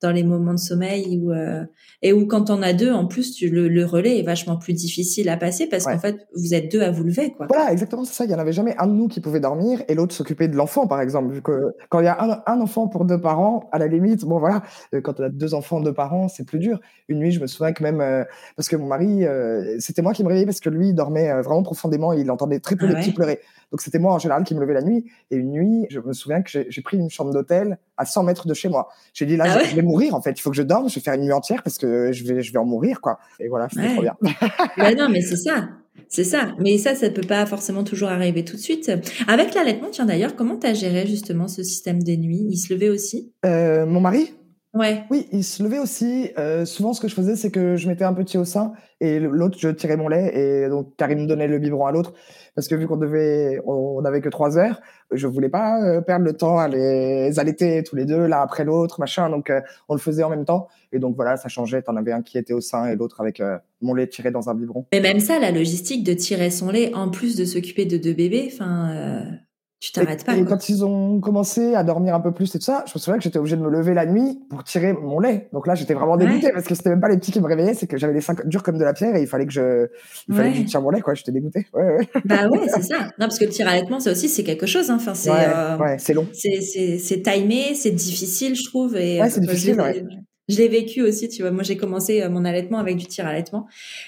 dans 0.04 0.12
les 0.12 0.22
moments 0.22 0.52
de 0.52 0.58
sommeil 0.58 1.18
ou 1.18 1.32
euh, 1.32 1.64
et 2.02 2.12
où 2.12 2.26
quand 2.26 2.50
on 2.50 2.60
a 2.62 2.74
deux 2.74 2.92
en 2.92 3.06
plus 3.06 3.32
tu, 3.32 3.48
le, 3.48 3.84
relais 3.86 4.18
est 4.20 4.22
vachement 4.22 4.58
plus 4.58 4.74
difficile 4.74 5.30
à 5.30 5.38
passer 5.38 5.66
parce 5.66 5.84
qu'en 5.84 5.98
fait 5.98 6.28
vous 6.36 6.52
êtes 6.52 6.70
deux 6.70 6.82
à 6.82 6.90
vous 6.90 7.04
lever 7.04 7.32
quoi. 7.32 7.46
Voilà 7.48 7.72
exactement 7.72 8.04
c'est 8.04 8.12
ça. 8.12 8.24
Il 8.26 8.30
y 8.30 8.34
en 8.34 8.38
avait 8.38 8.52
jamais 8.52 8.74
un 8.78 8.86
de 8.86 8.92
nous 8.92 9.08
qui 9.08 9.20
pouvait 9.20 9.40
dormir 9.40 9.82
et 9.88 9.94
l'autre 9.94 10.14
s'occuper 10.14 10.46
de 10.48 10.56
l'enfant 10.56 10.86
par 10.86 11.00
exemple. 11.00 11.40
Que 11.40 11.74
quand 11.88 12.00
il 12.00 12.04
y 12.04 12.08
a 12.08 12.42
un, 12.46 12.60
enfant 12.60 12.86
pour 12.86 13.06
deux 13.06 13.20
parents 13.20 13.68
à 13.72 13.78
la 13.78 13.86
limite 13.86 14.24
bon 14.26 14.38
voilà 14.38 14.62
euh, 14.94 15.00
quand 15.00 15.20
on 15.20 15.24
a 15.24 15.28
deux 15.30 15.54
enfants 15.54 15.80
deux 15.80 15.94
parents 15.94 16.28
c'est 16.28 16.44
plus 16.44 16.58
dur. 16.58 16.78
Une 17.08 17.18
nuit 17.18 17.32
je 17.32 17.40
me 17.40 17.46
souviens 17.46 17.72
que 17.72 17.82
même 17.82 18.02
euh, 18.02 18.24
parce 18.56 18.68
que 18.68 18.76
mon 18.76 18.86
mari 18.86 19.24
c'était 19.78 20.02
moi 20.02 20.12
qui 20.12 20.22
me 20.22 20.28
réveillais 20.28 20.46
parce 20.46 20.60
que 20.60 20.68
lui 20.68 20.88
il 20.88 20.94
dormait 20.94 21.32
vraiment 21.40 21.62
profondément. 21.62 22.12
Et 22.12 22.20
il 22.20 22.30
entendait 22.30 22.60
très 22.60 22.76
peu 22.76 22.84
ah 22.86 22.92
les 22.92 22.96
petits 22.96 23.12
pleurer. 23.12 23.40
Donc 23.72 23.80
c'était 23.80 23.98
moi 23.98 24.12
en 24.12 24.18
général 24.18 24.44
qui 24.44 24.54
me 24.54 24.60
levais 24.60 24.74
la 24.74 24.82
nuit. 24.82 25.06
Et 25.30 25.36
une 25.36 25.52
nuit 25.52 25.86
je 25.88 26.00
me 26.00 26.12
souviens 26.12 26.42
que 26.42 26.50
j'ai 26.68 26.82
pris 26.82 26.98
une 26.98 27.08
chambre 27.08 27.32
d'hôtel 27.32 27.78
à 27.96 28.04
100 28.04 28.24
mètres 28.24 28.46
de 28.46 28.54
chez 28.54 28.68
moi 28.68 28.88
j'ai 29.12 29.26
dit 29.26 29.36
là 29.36 29.44
ah 29.46 29.64
je 29.64 29.74
vais 29.74 29.82
mourir 29.82 30.14
en 30.14 30.22
fait 30.22 30.32
il 30.32 30.40
faut 30.40 30.50
que 30.50 30.56
je 30.56 30.62
dorme 30.62 30.88
je 30.88 30.96
vais 30.96 31.00
faire 31.00 31.14
une 31.14 31.22
nuit 31.22 31.32
entière 31.32 31.62
parce 31.62 31.78
que 31.78 32.12
je 32.12 32.24
vais, 32.24 32.42
je 32.42 32.52
vais 32.52 32.58
en 32.58 32.64
mourir, 32.64 33.00
quoi. 33.00 33.18
Et 33.40 33.48
voilà, 33.48 33.68
c'était 33.68 33.92
trop 33.92 34.02
bien. 34.02 34.16
bah 34.76 34.94
non, 34.94 35.08
mais 35.08 35.20
c'est 35.20 35.36
ça. 35.36 35.68
C'est 36.08 36.24
ça. 36.24 36.54
Mais 36.58 36.78
ça, 36.78 36.94
ça 36.94 37.10
peut 37.10 37.26
pas 37.26 37.46
forcément 37.46 37.84
toujours 37.84 38.08
arriver 38.08 38.44
tout 38.44 38.56
de 38.56 38.60
suite. 38.60 38.90
Avec 39.28 39.54
l'allaitement, 39.54 39.88
tiens 39.90 40.06
d'ailleurs, 40.06 40.36
comment 40.36 40.56
tu 40.56 40.66
as 40.66 40.74
géré 40.74 41.06
justement 41.06 41.48
ce 41.48 41.62
système 41.62 42.02
des 42.02 42.16
nuits? 42.16 42.46
Il 42.48 42.56
se 42.56 42.72
levait 42.72 42.88
aussi? 42.88 43.32
Euh, 43.44 43.86
Mon 43.86 44.00
mari? 44.00 44.32
Ouais. 44.74 45.04
Oui, 45.08 45.28
il 45.30 45.44
se 45.44 45.62
levait 45.62 45.78
aussi. 45.78 46.30
Euh, 46.36 46.64
souvent, 46.64 46.92
ce 46.92 47.00
que 47.00 47.06
je 47.06 47.14
faisais, 47.14 47.36
c'est 47.36 47.52
que 47.52 47.76
je 47.76 47.88
mettais 47.88 48.04
un 48.04 48.12
petit 48.12 48.36
au 48.36 48.44
sein 48.44 48.72
et 49.00 49.20
l'autre, 49.20 49.56
je 49.58 49.68
tirais 49.68 49.96
mon 49.96 50.08
lait 50.08 50.32
et 50.34 50.68
donc 50.68 50.96
Karim 50.96 51.28
donnait 51.28 51.46
le 51.46 51.58
biberon 51.58 51.86
à 51.86 51.92
l'autre 51.92 52.12
parce 52.56 52.66
que 52.66 52.74
vu 52.74 52.88
qu'on 52.88 52.96
devait, 52.96 53.60
on 53.66 54.02
n'avait 54.02 54.20
que 54.20 54.28
trois 54.28 54.58
heures, 54.58 54.80
je 55.12 55.28
voulais 55.28 55.48
pas 55.48 55.80
euh, 55.80 56.00
perdre 56.00 56.24
le 56.24 56.32
temps 56.32 56.58
à 56.58 56.66
les 56.66 57.38
allaiter 57.38 57.84
tous 57.84 57.94
les 57.94 58.04
deux 58.04 58.26
l'un 58.26 58.40
après 58.40 58.64
l'autre, 58.64 58.98
machin. 58.98 59.30
Donc, 59.30 59.48
euh, 59.48 59.60
on 59.88 59.94
le 59.94 60.00
faisait 60.00 60.24
en 60.24 60.30
même 60.30 60.44
temps 60.44 60.66
et 60.92 60.98
donc 60.98 61.14
voilà, 61.14 61.36
ça 61.36 61.48
changeait. 61.48 61.82
T'en 61.82 61.94
avais 61.94 62.12
un 62.12 62.22
qui 62.22 62.36
était 62.36 62.52
au 62.52 62.60
sein 62.60 62.86
et 62.86 62.96
l'autre 62.96 63.20
avec 63.20 63.40
mon 63.80 63.94
lait 63.94 64.08
tiré 64.08 64.32
dans 64.32 64.48
un 64.48 64.54
biberon. 64.54 64.86
Mais 64.92 65.00
même 65.00 65.20
ça, 65.20 65.38
la 65.38 65.52
logistique 65.52 66.02
de 66.04 66.14
tirer 66.14 66.50
son 66.50 66.70
lait 66.70 66.92
en 66.94 67.10
plus 67.10 67.36
de 67.36 67.44
s'occuper 67.44 67.84
de 67.84 67.96
deux 67.96 68.14
bébés, 68.14 68.50
enfin. 68.52 69.38
Tu 69.84 69.92
t'arrêtes 69.92 70.24
pas. 70.24 70.34
Et 70.34 70.46
quand 70.46 70.70
ils 70.70 70.82
ont 70.82 71.20
commencé 71.20 71.74
à 71.74 71.84
dormir 71.84 72.14
un 72.14 72.20
peu 72.20 72.32
plus 72.32 72.54
et 72.54 72.58
tout 72.58 72.64
ça, 72.64 72.86
je 72.86 72.92
me 72.94 72.98
souviens 72.98 73.18
que 73.18 73.22
j'étais 73.22 73.38
obligée 73.38 73.56
de 73.56 73.60
me 73.60 73.68
lever 73.68 73.92
la 73.92 74.06
nuit 74.06 74.40
pour 74.48 74.64
tirer 74.64 74.94
mon 74.94 75.20
lait. 75.20 75.50
Donc 75.52 75.66
là, 75.66 75.74
j'étais 75.74 75.92
vraiment 75.92 76.16
dégoûtée 76.16 76.52
parce 76.52 76.64
que 76.64 76.74
c'était 76.74 76.88
même 76.88 77.02
pas 77.02 77.10
les 77.10 77.18
petits 77.18 77.32
qui 77.32 77.40
me 77.42 77.46
réveillaient, 77.46 77.74
c'est 77.74 77.86
que 77.86 77.98
j'avais 77.98 78.14
les 78.14 78.22
seins 78.22 78.34
durs 78.46 78.62
comme 78.62 78.78
de 78.78 78.82
la 78.82 78.94
pierre 78.94 79.14
et 79.14 79.20
il 79.20 79.26
fallait 79.26 79.44
que 79.44 79.52
je, 79.52 79.88
il 80.26 80.34
fallait 80.34 80.52
que 80.52 80.56
je 80.56 80.62
tire 80.62 80.80
mon 80.80 80.88
lait, 80.88 81.02
quoi. 81.02 81.12
J'étais 81.12 81.32
dégoûtée. 81.32 81.66
Ouais, 81.74 81.96
ouais. 81.98 82.08
Bah 82.24 82.48
ouais, 82.48 82.66
c'est 82.66 82.82
ça. 82.84 82.98
Non, 82.98 83.26
parce 83.26 83.38
que 83.38 83.44
le 83.44 83.50
tir 83.50 83.68
à 83.68 83.74
laitement, 83.74 84.00
ça 84.00 84.10
aussi, 84.10 84.30
c'est 84.30 84.42
quelque 84.42 84.64
chose. 84.64 84.90
Hein. 84.90 84.96
Enfin, 84.96 85.12
c'est, 85.12 85.28
euh, 85.30 85.76
ouais, 85.76 85.96
c'est 85.98 86.14
long. 86.14 86.26
C'est, 86.32 86.62
c'est, 86.62 86.96
c'est 86.96 87.20
timé, 87.20 87.74
c'est 87.74 87.90
difficile, 87.90 88.56
je 88.56 88.64
trouve. 88.64 88.96
Et, 88.96 89.20
ouais, 89.20 89.28
c'est 89.28 89.42
difficile, 89.42 89.78
ouais. 89.82 90.02
Je 90.48 90.56
l'ai 90.56 90.68
vécu 90.68 91.02
aussi, 91.02 91.28
tu 91.28 91.42
vois. 91.42 91.50
Moi, 91.50 91.62
j'ai 91.62 91.76
commencé 91.76 92.22
euh, 92.22 92.30
mon 92.30 92.46
allaitement 92.46 92.78
avec 92.78 92.96
du 92.96 93.04
tir 93.04 93.26
à 93.26 93.34
laitement. 93.34 93.66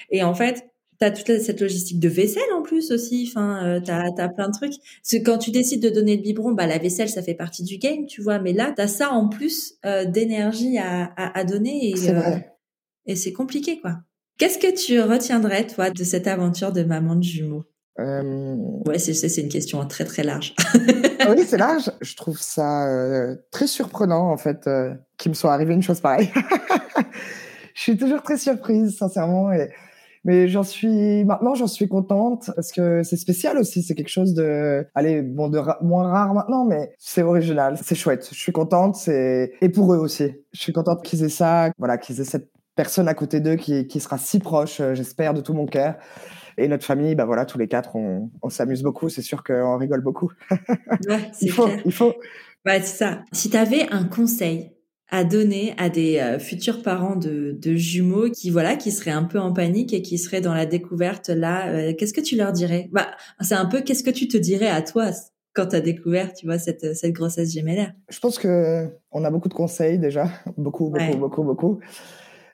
Et 0.09 0.23
en 0.23 0.33
fait, 0.33 0.65
T'as 0.99 1.11
toute 1.11 1.39
cette 1.41 1.61
logistique 1.61 1.99
de 1.99 2.09
vaisselle 2.09 2.51
en 2.55 2.63
plus 2.63 2.91
aussi. 2.91 3.29
Enfin, 3.29 3.63
euh, 3.65 3.79
t'as 3.83 4.05
as 4.17 4.29
plein 4.29 4.47
de 4.47 4.53
trucs. 4.53 4.73
Parce 4.73 5.11
que 5.11 5.23
quand 5.23 5.37
tu 5.37 5.51
décides 5.51 5.81
de 5.81 5.89
donner 5.89 6.15
le 6.15 6.23
biberon, 6.23 6.53
bah 6.53 6.65
la 6.65 6.79
vaisselle 6.79 7.09
ça 7.09 7.21
fait 7.21 7.35
partie 7.35 7.63
du 7.63 7.77
game, 7.77 8.07
tu 8.07 8.21
vois. 8.21 8.39
Mais 8.39 8.53
là, 8.53 8.73
t'as 8.75 8.87
ça 8.87 9.11
en 9.11 9.29
plus 9.29 9.75
euh, 9.85 10.05
d'énergie 10.05 10.79
à, 10.79 11.11
à, 11.15 11.37
à, 11.37 11.43
donner 11.43 11.89
et 11.91 12.09
euh, 12.09 12.37
et 13.05 13.15
c'est 13.15 13.31
compliqué 13.31 13.79
quoi. 13.79 13.97
Qu'est-ce 14.39 14.57
que 14.57 14.73
tu 14.73 14.99
retiendrais 14.99 15.67
toi 15.67 15.91
de 15.91 16.03
cette 16.03 16.27
aventure 16.27 16.71
de 16.71 16.83
maman 16.83 17.15
de 17.15 17.23
jumeaux? 17.23 17.65
Euh... 17.99 18.55
Ouais, 18.85 18.99
c'est 18.99 19.13
c'est 19.13 19.41
une 19.41 19.49
question 19.49 19.85
très 19.85 20.03
très 20.03 20.23
large. 20.23 20.55
Ah 21.19 21.31
oui, 21.35 21.43
c'est 21.45 21.57
large. 21.59 21.91
Je 22.01 22.15
trouve 22.15 22.39
ça 22.39 22.87
euh, 22.87 23.35
très 23.51 23.67
surprenant 23.67 24.31
en 24.31 24.37
fait 24.37 24.67
qu'il 25.17 25.29
me 25.29 25.35
soit 25.35 25.53
arrivé 25.53 25.75
une 25.75 25.83
chose 25.83 25.99
pareille. 25.99 26.31
Je 27.75 27.83
suis 27.83 27.97
toujours 27.97 28.23
très 28.23 28.37
surprise, 28.37 28.97
sincèrement. 28.97 29.51
Et 29.51 29.69
mais 30.27 30.49
j'en 30.49 30.63
suis 30.63 31.23
maintenant, 31.23 31.55
j'en 31.55 31.67
suis 31.67 31.87
contente 31.87 32.51
parce 32.53 32.73
que 32.73 33.01
c'est 33.01 33.15
spécial 33.15 33.57
aussi. 33.57 33.81
C'est 33.81 33.95
quelque 33.95 34.09
chose 34.09 34.33
de, 34.33 34.85
allez, 34.93 35.21
bon, 35.21 35.47
de 35.47 35.59
moins 35.81 36.11
rare 36.11 36.33
maintenant, 36.33 36.65
mais 36.65 36.93
c'est 36.99 37.23
original, 37.23 37.79
c'est 37.81 37.95
chouette. 37.95 38.27
Je 38.29 38.37
suis 38.37 38.51
contente. 38.51 38.97
C'est 38.97 39.53
et 39.61 39.69
pour 39.69 39.93
eux 39.93 39.97
aussi. 39.97 40.33
Je 40.51 40.59
suis 40.59 40.73
contente 40.73 41.01
qu'ils 41.01 41.23
aient 41.23 41.29
ça, 41.29 41.71
voilà, 41.77 41.97
qu'ils 41.97 42.19
aient 42.19 42.25
cette 42.25 42.51
personne 42.75 43.07
à 43.07 43.13
côté 43.13 43.39
d'eux 43.39 43.55
qui, 43.55 43.87
qui 43.87 44.01
sera 44.01 44.17
si 44.17 44.39
proche, 44.39 44.81
euh, 44.81 44.93
j'espère, 44.93 45.33
de 45.33 45.39
tout 45.39 45.53
mon 45.53 45.65
cœur. 45.65 45.95
Et 46.57 46.67
notre 46.67 46.85
famille, 46.85 47.15
bah 47.15 47.25
voilà, 47.25 47.45
tous 47.45 47.57
les 47.57 47.69
quatre, 47.69 47.95
on, 47.95 48.29
on 48.41 48.49
s'amuse 48.49 48.83
beaucoup. 48.83 49.07
C'est 49.07 49.21
sûr 49.21 49.43
qu'on 49.45 49.77
rigole 49.77 50.01
beaucoup. 50.01 50.31
Ouais, 51.07 51.31
il 51.41 51.51
faut, 51.51 51.65
clair. 51.65 51.81
il 51.85 51.93
faut. 51.93 52.13
Ouais, 52.65 52.81
c'est 52.81 52.97
ça. 52.97 53.23
Si 53.31 53.49
tu 53.49 53.55
avais 53.55 53.87
un 53.91 54.03
conseil 54.03 54.73
à 55.09 55.23
donner 55.23 55.73
à 55.77 55.89
des 55.89 56.19
euh, 56.19 56.39
futurs 56.39 56.81
parents 56.81 57.15
de, 57.15 57.55
de, 57.59 57.75
jumeaux 57.75 58.29
qui 58.29 58.49
voilà 58.49 58.75
qui 58.75 58.91
seraient 58.91 59.11
un 59.11 59.23
peu 59.23 59.39
en 59.39 59.53
panique 59.53 59.93
et 59.93 60.01
qui 60.01 60.17
seraient 60.17 60.41
dans 60.41 60.53
la 60.53 60.65
découverte 60.65 61.29
là 61.29 61.67
euh, 61.69 61.93
qu'est-ce 61.97 62.13
que 62.13 62.21
tu 62.21 62.35
leur 62.35 62.51
dirais? 62.51 62.89
Bah 62.91 63.07
c'est 63.41 63.55
un 63.55 63.65
peu 63.65 63.81
qu'est-ce 63.81 64.03
que 64.03 64.09
tu 64.09 64.27
te 64.27 64.37
dirais 64.37 64.67
à 64.67 64.81
toi 64.81 65.11
quand 65.53 65.67
tu 65.67 65.75
as 65.75 65.81
découvert 65.81 66.33
tu 66.33 66.45
vois 66.45 66.59
cette 66.59 66.95
cette 66.95 67.13
grossesse 67.13 67.53
gémellaire 67.53 67.93
je 68.09 68.19
pense 68.19 68.37
que 68.37 68.89
on 69.11 69.23
a 69.23 69.31
beaucoup 69.31 69.49
de 69.49 69.53
conseils 69.53 69.97
déjà. 69.97 70.27
Beaucoup 70.57 70.89
beaucoup 70.89 71.17
beaucoup 71.17 71.43
beaucoup. 71.43 71.79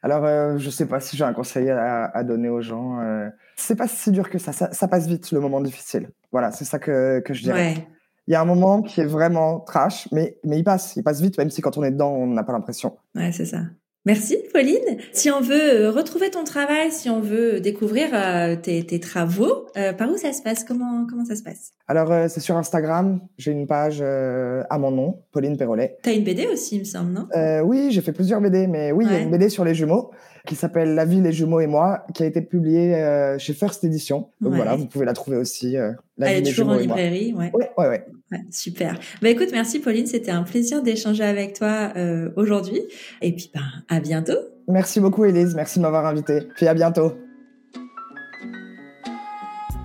Alors 0.03 0.25
euh, 0.25 0.57
je 0.57 0.69
sais 0.69 0.85
pas 0.85 0.99
si 0.99 1.17
j'ai 1.17 1.23
un 1.23 1.33
conseil 1.33 1.69
à, 1.69 2.05
à, 2.05 2.23
donner 2.23 2.49
aux 2.49 2.61
gens 2.61 2.99
euh, 2.99 3.29
c'est 3.55 3.75
pas 3.75 3.87
si 3.87 4.11
dur 4.11 4.29
que 4.29 4.37
ça. 4.37 4.51
ça. 4.51 4.71
ça 4.71 4.87
passe 4.87 5.07
vite 5.07 5.31
le 5.31 5.39
moment 5.39 5.61
difficile. 5.61 6.09
Voilà 6.31 6.51
c'est 6.51 6.65
ça 6.65 6.77
que 6.77 7.19
que 7.21 7.33
je 7.33 7.41
dirais. 7.43 7.75
Ouais 7.75 7.87
il 8.27 8.31
y 8.33 8.35
a 8.35 8.41
un 8.41 8.45
moment 8.45 8.81
qui 8.81 9.01
est 9.01 9.05
vraiment 9.05 9.59
trash, 9.59 10.07
mais, 10.11 10.37
mais 10.43 10.59
il 10.59 10.63
passe, 10.63 10.95
il 10.95 11.03
passe 11.03 11.21
vite, 11.21 11.37
même 11.37 11.49
si 11.49 11.61
quand 11.61 11.77
on 11.77 11.83
est 11.83 11.91
dedans, 11.91 12.11
on 12.11 12.27
n'a 12.27 12.43
pas 12.43 12.53
l'impression. 12.53 12.97
Ouais, 13.15 13.31
c'est 13.31 13.45
ça. 13.45 13.63
Merci 14.05 14.37
Pauline. 14.51 14.97
Si 15.13 15.31
on 15.31 15.39
veut 15.39 15.85
euh, 15.85 15.91
retrouver 15.91 16.29
ton 16.29 16.43
travail, 16.43 16.91
si 16.91 17.09
on 17.09 17.21
veut 17.21 17.61
découvrir 17.61 18.09
euh, 18.13 18.57
tes, 18.57 18.85
tes, 18.85 18.99
travaux, 18.99 19.67
euh, 19.77 19.93
par 19.93 20.09
où 20.09 20.17
ça 20.17 20.33
se 20.33 20.41
passe? 20.41 20.65
Comment 20.65 21.07
comment 21.09 21.23
ça 21.23 21.37
se 21.37 21.43
passe? 21.43 21.71
Alors 21.87 22.29
c'est 22.29 22.41
sur 22.41 22.57
Instagram. 22.57 23.21
J'ai 23.37 23.51
une 23.51 23.65
page 23.65 24.01
à 24.01 24.77
mon 24.77 24.91
nom, 24.91 25.21
Pauline 25.31 25.57
Perrolet. 25.57 25.97
T'as 26.01 26.13
une 26.13 26.23
BD 26.23 26.47
aussi, 26.47 26.75
il 26.75 26.79
me 26.79 26.83
semble, 26.85 27.11
non? 27.11 27.27
Oui, 27.63 27.91
j'ai 27.91 28.01
fait 28.01 28.13
plusieurs 28.13 28.41
BD, 28.41 28.67
mais 28.67 28.91
oui, 28.91 29.05
il 29.05 29.11
y 29.11 29.15
a 29.15 29.19
une 29.19 29.31
BD 29.31 29.49
sur 29.49 29.63
les 29.63 29.75
jumeaux 29.75 30.11
qui 30.45 30.55
s'appelle 30.55 30.95
La 30.95 31.05
vie, 31.05 31.21
les 31.21 31.31
jumeaux 31.31 31.61
et 31.61 31.67
moi, 31.67 32.05
qui 32.13 32.23
a 32.23 32.25
été 32.25 32.41
publiée 32.41 33.35
chez 33.37 33.53
First 33.53 33.83
Edition. 33.83 34.29
Donc 34.41 34.53
voilà, 34.53 34.75
vous 34.75 34.87
pouvez 34.87 35.05
la 35.05 35.13
trouver 35.13 35.37
aussi. 35.37 35.75
La 36.17 36.31
Elle 36.31 36.39
est 36.39 36.49
toujours 36.49 36.69
en 36.69 36.75
librairie, 36.75 37.33
ouais. 37.33 37.51
Ouais, 37.53 37.71
ouais, 37.77 37.87
ouais. 37.87 38.05
Super. 38.51 38.99
Bah 39.21 39.29
écoute, 39.29 39.49
merci 39.51 39.79
Pauline, 39.79 40.05
c'était 40.05 40.31
un 40.31 40.43
plaisir 40.43 40.81
d'échanger 40.81 41.23
avec 41.23 41.53
toi 41.57 41.91
euh, 41.95 42.29
aujourd'hui. 42.35 42.81
Et 43.21 43.33
puis 43.33 43.51
bah, 43.53 43.61
à 43.89 43.99
bientôt. 43.99 44.37
Merci 44.67 44.99
beaucoup 44.99 45.25
Elise, 45.25 45.55
merci 45.55 45.79
de 45.79 45.83
m'avoir 45.83 46.05
invité. 46.05 46.41
Puis 46.55 46.67
à 46.67 46.73
bientôt. 46.73 47.13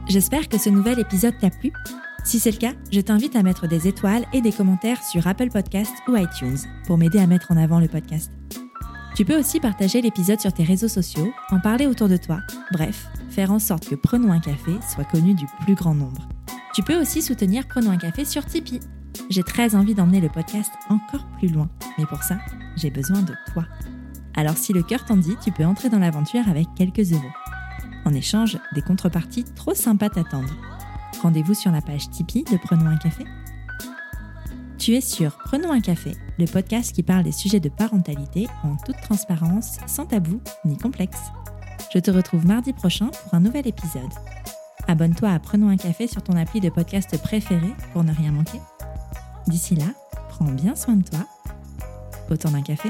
J'espère 0.08 0.48
que 0.48 0.58
ce 0.58 0.70
nouvel 0.70 0.98
épisode 0.98 1.34
t'a 1.38 1.50
plu. 1.50 1.72
Si 2.24 2.38
c'est 2.38 2.50
le 2.50 2.56
cas, 2.56 2.72
je 2.90 3.00
t'invite 3.00 3.36
à 3.36 3.42
mettre 3.42 3.68
des 3.68 3.88
étoiles 3.88 4.24
et 4.32 4.40
des 4.40 4.52
commentaires 4.52 5.02
sur 5.02 5.26
Apple 5.26 5.50
Podcasts 5.50 5.94
ou 6.08 6.16
iTunes 6.16 6.58
pour 6.86 6.98
m'aider 6.98 7.18
à 7.18 7.26
mettre 7.26 7.52
en 7.52 7.56
avant 7.56 7.80
le 7.80 7.88
podcast. 7.88 8.30
Tu 9.14 9.24
peux 9.24 9.38
aussi 9.38 9.60
partager 9.60 10.00
l'épisode 10.00 10.40
sur 10.40 10.52
tes 10.52 10.62
réseaux 10.62 10.88
sociaux, 10.88 11.32
en 11.50 11.58
parler 11.58 11.86
autour 11.86 12.08
de 12.08 12.16
toi, 12.16 12.38
bref, 12.72 13.08
faire 13.30 13.50
en 13.50 13.58
sorte 13.58 13.88
que 13.88 13.94
Prenons 13.96 14.32
un 14.32 14.40
café 14.40 14.72
soit 14.88 15.04
connu 15.04 15.34
du 15.34 15.44
plus 15.64 15.74
grand 15.74 15.94
nombre. 15.94 16.28
Tu 16.78 16.84
peux 16.84 17.00
aussi 17.00 17.22
soutenir 17.22 17.66
Prenons 17.66 17.90
un 17.90 17.96
café 17.96 18.24
sur 18.24 18.46
Tipeee. 18.46 18.78
J'ai 19.30 19.42
très 19.42 19.74
envie 19.74 19.96
d'emmener 19.96 20.20
le 20.20 20.28
podcast 20.28 20.70
encore 20.88 21.26
plus 21.36 21.48
loin, 21.48 21.68
mais 21.98 22.06
pour 22.06 22.22
ça, 22.22 22.38
j'ai 22.76 22.88
besoin 22.88 23.20
de 23.22 23.34
toi. 23.52 23.64
Alors 24.36 24.56
si 24.56 24.72
le 24.72 24.84
cœur 24.84 25.04
t'en 25.04 25.16
dit, 25.16 25.34
tu 25.42 25.50
peux 25.50 25.64
entrer 25.64 25.88
dans 25.88 25.98
l'aventure 25.98 26.48
avec 26.48 26.68
quelques 26.76 27.12
euros. 27.12 27.32
En 28.04 28.14
échange, 28.14 28.60
des 28.76 28.82
contreparties 28.82 29.42
trop 29.56 29.74
sympas 29.74 30.08
t'attendent. 30.08 30.52
Rendez-vous 31.20 31.54
sur 31.54 31.72
la 31.72 31.80
page 31.80 32.10
Tipeee 32.10 32.44
de 32.44 32.56
Prenons 32.56 32.86
un 32.86 32.96
café. 32.96 33.24
Tu 34.78 34.94
es 34.94 35.00
sur 35.00 35.36
Prenons 35.38 35.72
un 35.72 35.80
café, 35.80 36.12
le 36.38 36.44
podcast 36.44 36.94
qui 36.94 37.02
parle 37.02 37.24
des 37.24 37.32
sujets 37.32 37.58
de 37.58 37.70
parentalité 37.70 38.46
en 38.62 38.76
toute 38.76 39.00
transparence, 39.00 39.78
sans 39.88 40.06
tabou 40.06 40.40
ni 40.64 40.78
complexe. 40.78 41.22
Je 41.92 41.98
te 41.98 42.12
retrouve 42.12 42.46
mardi 42.46 42.72
prochain 42.72 43.08
pour 43.24 43.34
un 43.34 43.40
nouvel 43.40 43.66
épisode. 43.66 44.12
Abonne-toi 44.90 45.28
à 45.28 45.38
Prenons 45.38 45.68
un 45.68 45.76
café 45.76 46.06
sur 46.06 46.22
ton 46.22 46.34
appli 46.34 46.60
de 46.60 46.70
podcast 46.70 47.20
préféré 47.22 47.68
pour 47.92 48.04
ne 48.04 48.12
rien 48.12 48.32
manquer. 48.32 48.58
D'ici 49.46 49.76
là, 49.76 49.84
prends 50.30 50.46
bien 50.46 50.74
soin 50.74 50.96
de 50.96 51.04
toi. 51.04 51.26
Autant 52.30 52.50
d'un 52.50 52.62
café. 52.62 52.88